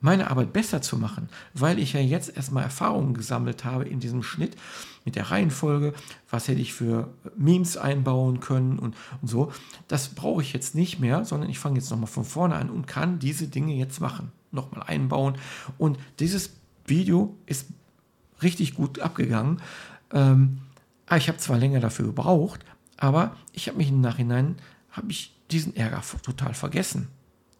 meine 0.00 0.30
Arbeit 0.30 0.52
besser 0.52 0.80
zu 0.80 0.96
machen, 0.96 1.28
weil 1.52 1.78
ich 1.78 1.92
ja 1.92 2.00
jetzt 2.00 2.34
erstmal 2.34 2.64
Erfahrungen 2.64 3.14
gesammelt 3.14 3.64
habe 3.64 3.84
in 3.84 4.00
diesem 4.00 4.22
Schnitt 4.22 4.56
mit 5.04 5.14
der 5.14 5.30
Reihenfolge, 5.30 5.92
was 6.30 6.48
hätte 6.48 6.60
ich 6.60 6.72
für 6.72 7.12
Memes 7.36 7.76
einbauen 7.76 8.40
können 8.40 8.78
und, 8.78 8.96
und 9.20 9.28
so. 9.28 9.52
Das 9.88 10.08
brauche 10.08 10.42
ich 10.42 10.52
jetzt 10.52 10.74
nicht 10.74 11.00
mehr, 11.00 11.24
sondern 11.24 11.50
ich 11.50 11.58
fange 11.58 11.78
jetzt 11.78 11.90
nochmal 11.90 12.06
von 12.06 12.24
vorne 12.24 12.54
an 12.54 12.70
und 12.70 12.86
kann 12.86 13.18
diese 13.18 13.48
Dinge 13.48 13.74
jetzt 13.74 14.00
machen, 14.00 14.32
nochmal 14.52 14.84
einbauen. 14.86 15.36
Und 15.76 15.98
dieses 16.18 16.50
Video 16.86 17.36
ist 17.46 17.66
richtig 18.42 18.74
gut 18.74 19.00
abgegangen. 19.00 19.60
Ähm, 20.12 20.58
ah, 21.06 21.16
ich 21.16 21.28
habe 21.28 21.38
zwar 21.38 21.58
länger 21.58 21.80
dafür 21.80 22.06
gebraucht, 22.06 22.64
aber 22.96 23.36
ich 23.52 23.68
habe 23.68 23.78
mich 23.78 23.88
im 23.88 24.00
Nachhinein, 24.00 24.56
habe 24.90 25.10
ich 25.10 25.34
diesen 25.50 25.74
Ärger 25.76 26.02
total 26.22 26.54
vergessen. 26.54 27.08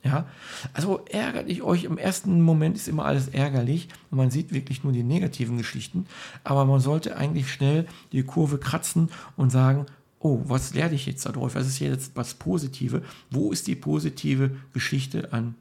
Ja, 0.03 0.27
also 0.73 1.05
ärgert 1.11 1.51
ich 1.51 1.63
euch. 1.63 1.85
Im 1.85 1.99
ersten 1.99 2.41
Moment 2.41 2.75
ist 2.75 2.89
immer 2.89 3.05
alles 3.05 3.29
ärgerlich 3.29 3.89
und 4.11 4.17
man 4.17 4.31
sieht 4.31 4.53
wirklich 4.53 4.83
nur 4.83 4.95
die 4.95 5.03
negativen 5.03 5.59
Geschichten. 5.59 6.07
Aber 6.43 6.65
man 6.65 6.81
sollte 6.81 7.17
eigentlich 7.17 7.53
schnell 7.53 7.87
die 8.13 8.23
Kurve 8.23 8.57
kratzen 8.57 9.11
und 9.37 9.51
sagen, 9.51 9.85
oh, 10.19 10.41
was 10.47 10.73
lerne 10.73 10.95
ich 10.95 11.05
jetzt 11.05 11.27
darauf? 11.27 11.55
Was 11.55 11.67
ist 11.67 11.81
jetzt 11.81 12.13
was 12.15 12.35
Positive? 12.35 13.03
Wo 13.31 13.53
ist 13.53 13.67
die 13.67 13.75
positive 13.75 14.57
Geschichte 14.73 15.33
an, 15.35 15.55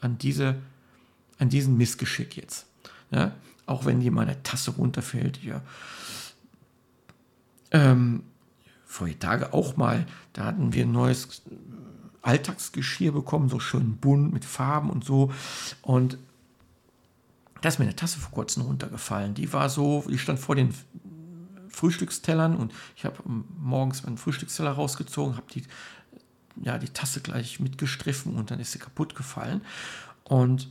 an, 0.00 0.16
diese, 0.18 0.56
an 1.38 1.48
diesen 1.48 1.76
Missgeschick 1.76 2.36
jetzt? 2.36 2.66
Ja? 3.10 3.32
Auch 3.66 3.84
wenn 3.84 4.00
dir 4.00 4.10
mal 4.10 4.22
eine 4.22 4.42
Tasse 4.42 4.72
runterfällt. 4.72 5.42
Ja. 5.42 5.62
Ähm, 7.70 8.24
vor 8.84 9.08
Tage 9.18 9.54
auch 9.54 9.76
mal, 9.76 10.06
da 10.34 10.44
hatten 10.44 10.74
wir 10.74 10.84
ein 10.84 10.92
neues 10.92 11.42
Alltagsgeschirr 12.20 13.12
bekommen, 13.12 13.48
so 13.48 13.58
schön 13.58 13.96
bunt 13.96 14.32
mit 14.32 14.44
Farben 14.44 14.90
und 14.90 15.04
so. 15.04 15.32
Und 15.80 16.18
da 17.60 17.68
ist 17.68 17.78
mir 17.78 17.84
eine 17.84 17.96
Tasse 17.96 18.18
vor 18.18 18.32
kurzem 18.32 18.64
runtergefallen. 18.64 19.34
Die 19.34 19.52
war 19.52 19.70
so, 19.70 20.04
die 20.08 20.18
stand 20.18 20.38
vor 20.38 20.56
den 20.56 20.74
Frühstückstellern 21.68 22.56
und 22.56 22.72
ich 22.96 23.04
habe 23.04 23.16
morgens 23.58 24.02
meinen 24.02 24.18
Frühstücksteller 24.18 24.72
rausgezogen, 24.72 25.36
habe 25.36 25.46
die, 25.52 25.64
ja, 26.60 26.78
die 26.78 26.88
Tasse 26.88 27.20
gleich 27.20 27.60
mitgestriffen 27.60 28.34
und 28.34 28.50
dann 28.50 28.60
ist 28.60 28.72
sie 28.72 28.78
kaputt 28.78 29.14
gefallen. 29.14 29.62
Und 30.24 30.70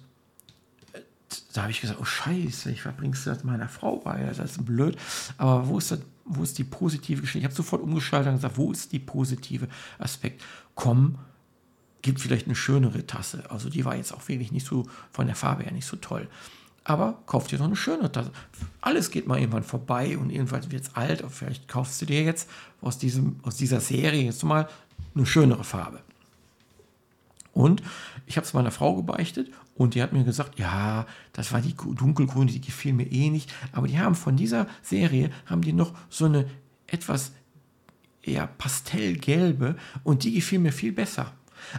da 1.54 1.64
habe 1.64 1.72
ich 1.72 1.82
gesagt, 1.82 2.00
oh 2.02 2.06
Scheiße, 2.06 2.72
ich 2.72 2.82
verbringe 2.82 3.14
es 3.14 3.24
das 3.24 3.44
meiner 3.44 3.70
Frau 3.70 3.98
bei, 3.98 4.24
das 4.24 4.40
ist 4.40 4.66
blöd. 4.66 4.98
Aber 5.38 5.68
wo 5.68 5.78
ist, 5.78 5.92
das, 5.92 6.00
wo 6.26 6.44
ist 6.44 6.58
die 6.58 6.64
positive 6.64 7.22
Geschichte? 7.22 7.40
Ich 7.40 7.46
habe 7.46 7.56
sofort 7.56 7.82
umgeschaltet 7.82 8.30
und 8.30 8.36
gesagt, 8.36 8.58
wo 8.58 8.72
ist 8.72 8.92
die 8.92 9.00
positive 9.00 9.68
Aspekt? 10.00 10.42
Komm, 10.76 11.18
gibt 12.02 12.20
vielleicht 12.20 12.48
eine 12.48 12.56
schönere 12.56 13.06
Tasse. 13.06 13.50
Also 13.50 13.70
die 13.70 13.86
war 13.86 13.96
jetzt 13.96 14.14
auch 14.14 14.28
wirklich 14.28 14.52
nicht 14.52 14.66
so, 14.66 14.86
von 15.12 15.28
der 15.28 15.36
Farbe 15.36 15.64
her 15.64 15.72
nicht 15.72 15.86
so 15.86 15.98
toll. 15.98 16.28
Aber 16.84 17.20
kauf 17.28 17.48
dir 17.48 17.60
doch 17.60 17.66
eine 17.66 17.76
schöne 17.76 18.12
Tasse. 18.12 18.32
Alles 18.82 19.12
geht 19.12 19.28
mal 19.28 19.40
irgendwann 19.40 19.64
vorbei 19.64 20.18
und 20.18 20.32
irgendwann 20.32 20.72
wird 20.72 20.84
es 20.84 20.96
alt. 20.96 21.24
Vielleicht 21.30 21.68
kaufst 21.68 22.02
du 22.02 22.06
dir 22.08 22.24
jetzt 22.24 22.50
aus, 22.82 22.98
diesem, 22.98 23.40
aus 23.44 23.56
dieser 23.56 23.80
Serie 23.80 24.24
jetzt 24.24 24.44
mal 24.44 24.68
eine 25.14 25.26
schönere 25.26 25.64
Farbe. 25.64 26.00
Und 27.54 27.82
ich 28.26 28.38
habe 28.38 28.46
es 28.46 28.54
meiner 28.54 28.72
Frau 28.72 28.96
gebeichtet 28.96 29.52
und 29.76 29.96
die 29.96 30.02
hat 30.02 30.14
mir 30.14 30.24
gesagt, 30.24 30.58
ja, 30.58 31.06
das 31.34 31.52
war 31.52 31.62
die 31.62 31.76
dunkelgrüne, 31.76 32.52
die 32.52 32.62
gefiel 32.62 32.94
mir 32.94 33.12
eh 33.12 33.30
nicht. 33.30 33.54
Aber 33.74 33.88
die 33.88 34.00
haben 34.00 34.16
von 34.16 34.38
dieser 34.38 34.68
Serie, 34.82 35.32
haben 35.46 35.62
die 35.62 35.74
noch 35.74 35.94
so 36.10 36.26
eine 36.26 36.50
etwas 36.88 37.34
eher 38.22 38.48
pastellgelbe 38.48 39.76
und 40.04 40.24
die 40.24 40.34
gefiel 40.34 40.60
mir 40.60 40.72
viel 40.72 40.92
besser. 40.92 41.34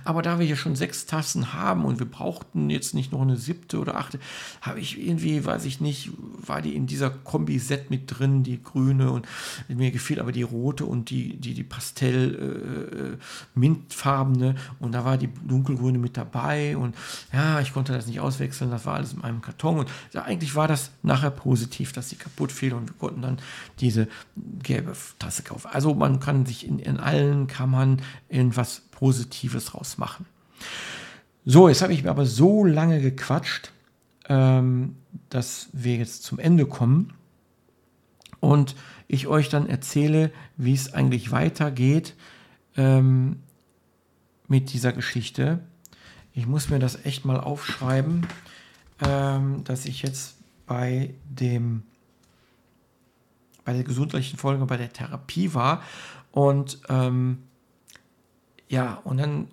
Aber 0.05 0.23
da 0.23 0.39
wir 0.39 0.47
hier 0.47 0.57
schon 0.57 0.77
sechs 0.77 1.05
Tassen 1.07 1.53
haben 1.53 1.85
und 1.85 1.99
wir 1.99 2.11
brauchten 2.11 2.71
jetzt 2.71 2.95
nicht 2.95 3.13
noch 3.13 3.21
eine 3.21 3.37
siebte 3.37 3.79
oder 3.79 3.97
achte, 3.97 4.19
habe 4.61 4.81
ich 4.81 5.01
irgendwie, 5.01 5.45
weiß 5.45 5.65
ich 5.65 5.81
nicht, 5.81 6.11
war 6.45 6.61
die 6.63 6.75
in 6.75 6.87
dieser 6.87 7.11
Kombi-Set 7.11 7.91
mit 7.91 8.05
drin, 8.07 8.43
die 8.43 8.63
grüne 8.63 9.11
und 9.11 9.27
mir 9.69 9.91
gefiel 9.91 10.21
aber 10.21 10.33
die 10.33 10.43
rote 10.43 10.87
und 10.87 11.11
die, 11.11 11.37
die, 11.37 11.53
die 11.55 11.65
Pastell-Mintfarbene 11.65 14.51
äh, 14.51 14.55
und 14.81 14.93
da 14.93 15.05
war 15.05 15.19
die 15.19 15.29
dunkelgrüne 15.47 15.99
mit 15.99 16.17
dabei 16.17 16.77
und 16.77 16.95
ja, 17.33 17.61
ich 17.61 17.73
konnte 17.73 17.93
das 17.93 18.07
nicht 18.07 18.21
auswechseln, 18.21 18.71
das 18.71 18.87
war 18.87 18.95
alles 18.95 19.13
in 19.13 19.23
einem 19.23 19.43
Karton 19.43 19.81
und 19.81 19.91
ja, 20.13 20.23
eigentlich 20.23 20.55
war 20.55 20.69
das 20.69 20.93
nachher 21.03 21.31
positiv, 21.31 21.93
dass 21.93 22.09
sie 22.09 22.17
kaputt 22.17 22.53
fiel 22.53 22.75
und 22.75 22.89
wir 22.89 22.97
konnten 22.97 23.23
dann 23.23 23.39
diese 23.81 24.07
gelbe 24.63 24.93
Tasse 25.19 25.43
kaufen. 25.43 25.69
Also 25.73 25.95
man 25.95 26.21
kann 26.21 26.47
sich 26.47 26.67
in, 26.67 26.79
in 26.79 26.99
allen 26.99 27.47
Kammern 27.47 28.03
etwas 28.29 28.83
Positives 29.03 29.75
rausmachen. 29.75 30.27
So, 31.45 31.69
jetzt 31.69 31.83
habe 31.83 31.93
ich 31.93 32.05
mir 32.05 32.11
aber 32.11 32.25
so 32.25 32.65
lange 32.65 33.01
gequatscht, 33.01 33.73
ähm, 34.29 34.95
dass 35.29 35.71
wir 35.73 35.97
jetzt 35.97 36.23
zum 36.23 36.39
Ende 36.39 36.67
kommen 36.67 37.13
und 38.39 38.77
ich 39.09 39.27
euch 39.27 39.49
dann 39.49 39.69
erzähle, 39.69 40.31
wie 40.57 40.73
es 40.73 40.95
eigentlich 40.95 41.33
weitergeht 41.33 42.15
ähm, 42.77 43.41
mit 44.47 44.73
dieser 44.73 44.93
Geschichte. 44.93 45.59
Ich 46.33 46.47
muss 46.47 46.71
mir 46.71 46.79
das 46.79 47.05
echt 47.05 47.25
mal 47.25 47.41
aufschreiben, 47.41 48.29
ähm, 49.05 49.65
dass 49.65 49.85
ich 49.85 50.03
jetzt 50.03 50.37
bei 50.65 51.13
dem 51.25 51.83
bei 53.65 53.73
der 53.73 53.83
gesundheitlichen 53.83 54.39
Folge, 54.39 54.65
bei 54.65 54.77
der 54.77 54.93
Therapie 54.93 55.55
war 55.55 55.83
und 56.31 56.79
ähm, 56.89 57.39
ja, 58.73 58.95
und 59.05 59.19
dann 59.19 59.49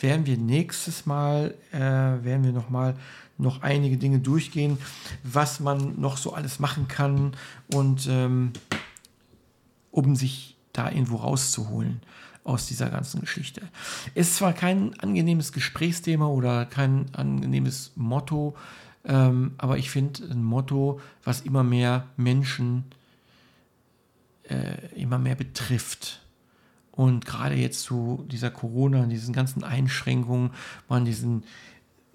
werden 0.00 0.24
wir 0.24 0.38
nächstes 0.38 1.04
Mal, 1.04 1.54
äh, 1.70 1.78
werden 1.78 2.44
wir 2.44 2.52
noch 2.52 2.70
mal 2.70 2.96
noch 3.36 3.60
einige 3.60 3.98
Dinge 3.98 4.20
durchgehen, 4.20 4.78
was 5.22 5.60
man 5.60 6.00
noch 6.00 6.16
so 6.16 6.32
alles 6.32 6.58
machen 6.58 6.88
kann 6.88 7.36
und 7.74 8.06
ähm, 8.08 8.52
um 9.90 10.16
sich 10.16 10.56
da 10.72 10.90
irgendwo 10.90 11.16
rauszuholen 11.16 12.00
aus 12.42 12.66
dieser 12.66 12.88
ganzen 12.88 13.20
Geschichte. 13.20 13.60
Ist 14.14 14.36
zwar 14.36 14.54
kein 14.54 14.98
angenehmes 14.98 15.52
Gesprächsthema 15.52 16.26
oder 16.26 16.64
kein 16.64 17.14
angenehmes 17.14 17.92
Motto, 17.96 18.56
ähm, 19.04 19.56
aber 19.58 19.76
ich 19.76 19.90
finde 19.90 20.24
ein 20.24 20.42
Motto, 20.42 21.02
was 21.22 21.42
immer 21.42 21.64
mehr 21.64 22.06
Menschen 22.16 22.84
äh, 24.44 24.86
immer 24.96 25.18
mehr 25.18 25.34
betrifft. 25.34 26.22
Und 26.98 27.26
gerade 27.26 27.54
jetzt 27.54 27.84
zu 27.84 28.24
dieser 28.28 28.50
Corona, 28.50 29.06
diesen 29.06 29.32
ganzen 29.32 29.62
Einschränkungen, 29.62 30.50
man 30.88 31.04
diesen 31.04 31.44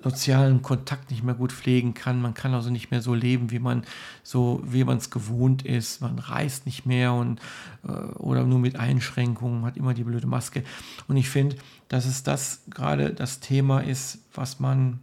sozialen 0.04 0.62
Kontakt 0.62 1.10
nicht 1.10 1.24
mehr 1.24 1.36
gut 1.36 1.54
pflegen 1.54 1.94
kann. 1.94 2.22
Man 2.22 2.34
kann 2.34 2.54
also 2.54 2.70
nicht 2.70 2.92
mehr 2.92 3.02
so 3.02 3.14
leben, 3.14 3.50
wie 3.50 3.60
man 3.60 3.86
so, 4.24 4.62
wie 4.66 4.84
man 4.84 4.98
es 4.98 5.10
gewohnt 5.10 5.64
ist. 5.64 6.02
Man 6.02 6.20
reist 6.20 6.66
nicht 6.66 6.86
mehr 6.86 7.14
und 7.14 7.40
äh, 7.86 7.92
oder 7.92 8.44
nur 8.44 8.60
mit 8.60 8.76
Einschränkungen, 8.76 9.64
hat 9.64 9.78
immer 9.78 9.94
die 9.94 10.04
blöde 10.04 10.28
Maske. 10.28 10.66
Und 11.08 11.16
ich 11.16 11.30
finde, 11.30 11.56
dass 11.88 12.06
es 12.06 12.24
das 12.24 12.64
gerade 12.70 13.14
das 13.14 13.40
Thema 13.40 13.80
ist, 13.80 14.20
was 14.34 14.60
man, 14.60 15.00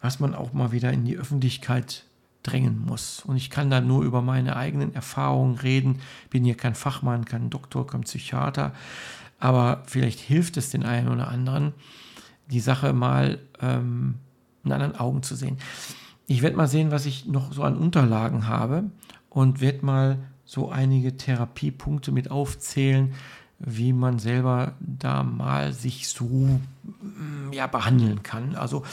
was 0.00 0.18
man 0.18 0.34
auch 0.34 0.52
mal 0.52 0.72
wieder 0.72 0.92
in 0.92 1.04
die 1.04 1.16
Öffentlichkeit 1.16 2.05
drängen 2.46 2.84
muss. 2.84 3.22
Und 3.24 3.36
ich 3.36 3.50
kann 3.50 3.70
da 3.70 3.80
nur 3.80 4.02
über 4.02 4.22
meine 4.22 4.56
eigenen 4.56 4.94
Erfahrungen 4.94 5.56
reden. 5.56 6.00
Bin 6.30 6.44
hier 6.44 6.56
kein 6.56 6.74
Fachmann, 6.74 7.24
kein 7.24 7.50
Doktor, 7.50 7.86
kein 7.86 8.02
Psychiater. 8.02 8.72
Aber 9.38 9.82
vielleicht 9.86 10.20
hilft 10.20 10.56
es 10.56 10.70
den 10.70 10.84
einen 10.84 11.08
oder 11.08 11.28
anderen, 11.28 11.74
die 12.50 12.60
Sache 12.60 12.92
mal 12.92 13.38
ähm, 13.60 14.16
in 14.64 14.72
anderen 14.72 14.96
Augen 14.96 15.22
zu 15.22 15.34
sehen. 15.34 15.58
Ich 16.26 16.42
werde 16.42 16.56
mal 16.56 16.68
sehen, 16.68 16.90
was 16.90 17.06
ich 17.06 17.26
noch 17.26 17.52
so 17.52 17.62
an 17.62 17.76
Unterlagen 17.76 18.48
habe 18.48 18.84
und 19.30 19.60
werde 19.60 19.84
mal 19.84 20.18
so 20.44 20.70
einige 20.70 21.16
Therapiepunkte 21.16 22.12
mit 22.12 22.30
aufzählen, 22.30 23.14
wie 23.58 23.92
man 23.92 24.18
selber 24.18 24.74
da 24.80 25.22
mal 25.22 25.72
sich 25.72 26.08
so 26.08 26.24
mm, 26.24 27.52
ja, 27.52 27.66
behandeln 27.66 28.22
kann. 28.22 28.54
Also 28.54 28.84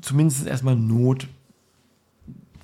zumindest 0.00 0.46
erstmal 0.46 0.76
Not 0.76 1.28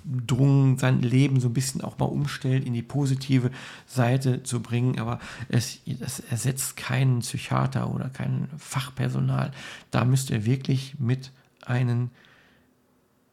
Drungen, 0.04 0.78
sein 0.78 1.00
Leben 1.00 1.40
so 1.40 1.48
ein 1.48 1.54
bisschen 1.54 1.80
auch 1.80 1.98
mal 1.98 2.04
umstellt, 2.06 2.64
in 2.64 2.74
die 2.74 2.82
positive 2.82 3.50
Seite 3.86 4.42
zu 4.42 4.60
bringen. 4.60 4.98
Aber 4.98 5.18
es, 5.48 5.80
es 6.00 6.20
ersetzt 6.20 6.76
keinen 6.76 7.20
Psychiater 7.20 7.92
oder 7.92 8.10
kein 8.10 8.48
Fachpersonal. 8.58 9.52
Da 9.90 10.04
müsst 10.04 10.30
ihr 10.30 10.44
wirklich 10.44 10.96
mit 10.98 11.32
einem 11.64 12.10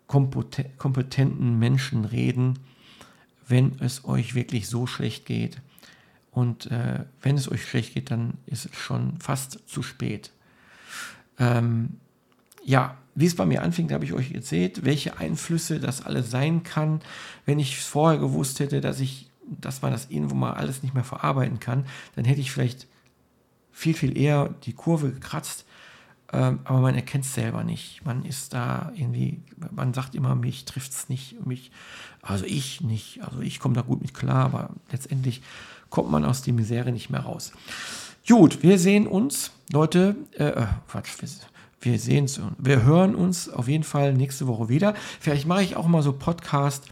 kompetenten 0.08 1.60
Menschen 1.60 2.06
reden, 2.06 2.60
wenn 3.48 3.80
es 3.80 4.06
euch 4.06 4.36
wirklich 4.36 4.68
so 4.68 4.88
schlecht 4.88 5.26
geht. 5.26 5.62
Und 6.32 6.72
äh, 6.72 7.04
wenn 7.22 7.36
es 7.36 7.52
euch 7.52 7.66
schlecht 7.66 7.94
geht, 7.94 8.12
dann 8.12 8.36
ist 8.46 8.66
es 8.66 8.76
schon 8.76 9.20
fast 9.20 9.60
zu 9.68 9.84
spät. 9.84 10.32
Ähm, 11.38 11.98
ja, 12.64 12.98
wie 13.16 13.26
es 13.26 13.36
bei 13.36 13.46
mir 13.46 13.62
anfing, 13.62 13.92
habe 13.92 14.06
ich 14.06 14.14
euch 14.14 14.32
erzählt, 14.32 14.86
welche 14.86 15.18
Einflüsse 15.18 15.80
das 15.80 16.06
alles 16.06 16.32
sein 16.32 16.64
kann. 16.64 17.02
Wenn 17.46 17.60
ich 17.60 17.80
vorher 17.80 18.20
gewusst 18.20 18.60
hätte, 18.60 18.82
dass 18.82 19.00
ich, 19.00 19.30
dass 19.46 19.82
man 19.82 19.92
das 19.92 20.08
irgendwo 20.10 20.36
mal 20.36 20.54
alles 20.54 20.84
nicht 20.84 20.94
mehr 20.94 21.04
verarbeiten 21.04 21.60
kann, 21.60 21.86
dann 22.16 22.26
hätte 22.26 22.42
ich 22.42 22.52
vielleicht 22.52 22.88
viel, 23.72 23.94
viel 23.94 24.18
eher 24.18 24.54
die 24.64 24.74
Kurve 24.74 25.12
gekratzt. 25.12 25.66
Ähm, 26.34 26.60
aber 26.64 26.80
man 26.80 26.96
erkennt 26.96 27.26
es 27.26 27.34
selber 27.34 27.64
nicht. 27.64 28.06
Man 28.06 28.24
ist 28.24 28.54
da 28.54 28.92
irgendwie, 28.96 29.42
man 29.72 29.94
sagt 29.94 30.16
immer, 30.16 30.36
mich 30.36 30.64
trifft 30.64 30.92
es 30.92 31.10
nicht, 31.10 31.46
mich, 31.46 31.72
also 32.22 32.46
ich 32.46 32.82
nicht, 32.82 33.22
also 33.24 33.42
ich 33.42 33.60
komme 33.60 33.76
da 33.76 33.82
gut 33.82 34.02
mit 34.02 34.14
klar, 34.14 34.46
aber 34.46 34.70
letztendlich 34.92 35.42
kommt 35.90 36.10
man 36.10 36.24
aus 36.24 36.42
der 36.42 36.54
Misere 36.54 36.94
nicht 36.94 37.10
mehr 37.10 37.22
raus. 37.22 37.52
Gut, 38.28 38.64
wir 38.64 38.80
sehen 38.80 39.08
uns, 39.08 39.52
Leute, 39.74 40.16
äh, 40.38 40.46
äh 40.46 40.68
Quatsch, 40.88 41.18
wir 41.82 42.00
sehen 42.00 42.26
und 42.26 42.56
wir 42.58 42.84
hören 42.84 43.16
uns 43.16 43.50
auf 43.50 43.68
jeden 43.68 43.84
Fall 43.84 44.14
nächste 44.14 44.48
Woche 44.48 44.70
wieder. 44.70 44.94
Vielleicht 45.20 45.48
mache 45.48 45.64
ich 45.64 45.76
auch 45.76 45.88
mal 45.88 46.04
so 46.04 46.14
Podcast 46.14 46.86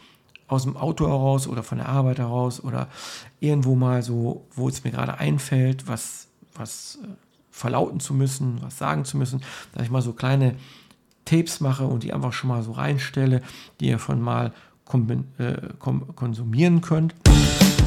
aus 0.47 0.63
dem 0.63 0.75
Auto 0.75 1.07
heraus 1.07 1.47
oder 1.47 1.63
von 1.63 1.77
der 1.77 1.87
Arbeit 1.87 2.17
heraus 2.17 2.63
oder 2.63 2.87
irgendwo 3.39 3.75
mal 3.75 4.01
so, 4.01 4.47
wo 4.55 4.67
es 4.67 4.83
mir 4.83 4.91
gerade 4.91 5.19
einfällt, 5.19 5.87
was, 5.87 6.27
was 6.55 6.99
äh, 7.03 7.07
verlauten 7.51 7.99
zu 7.99 8.13
müssen, 8.13 8.59
was 8.61 8.77
sagen 8.77 9.05
zu 9.05 9.17
müssen, 9.17 9.41
dass 9.73 9.83
ich 9.83 9.91
mal 9.91 10.01
so 10.01 10.13
kleine 10.13 10.55
Tapes 11.25 11.59
mache 11.59 11.85
und 11.85 12.03
die 12.03 12.13
einfach 12.13 12.33
schon 12.33 12.49
mal 12.49 12.63
so 12.63 12.71
reinstelle, 12.71 13.41
die 13.79 13.89
ihr 13.89 13.99
von 13.99 14.19
mal 14.19 14.51
äh, 15.37 15.53
konsumieren 16.15 16.81
könnt. 16.81 17.13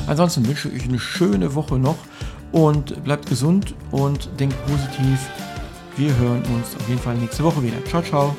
Ansonsten 0.07 0.47
wünsche 0.47 0.69
ich 0.69 0.83
euch 0.83 0.89
eine 0.89 1.01
schöne 1.01 1.57
Woche 1.57 1.79
noch 1.79 1.99
und 2.53 3.03
bleibt 3.03 3.29
gesund 3.29 3.75
und 3.91 4.29
denkt 4.39 4.57
positiv 4.67 5.19
wir 5.97 6.17
hören 6.17 6.43
uns 6.55 6.77
auf 6.77 6.89
jeden 6.89 7.01
Fall 7.01 7.15
nächste 7.17 7.45
Woche 7.45 7.63
wieder. 7.63 7.85
Ciao, 7.85 8.03
ciao. 8.03 8.37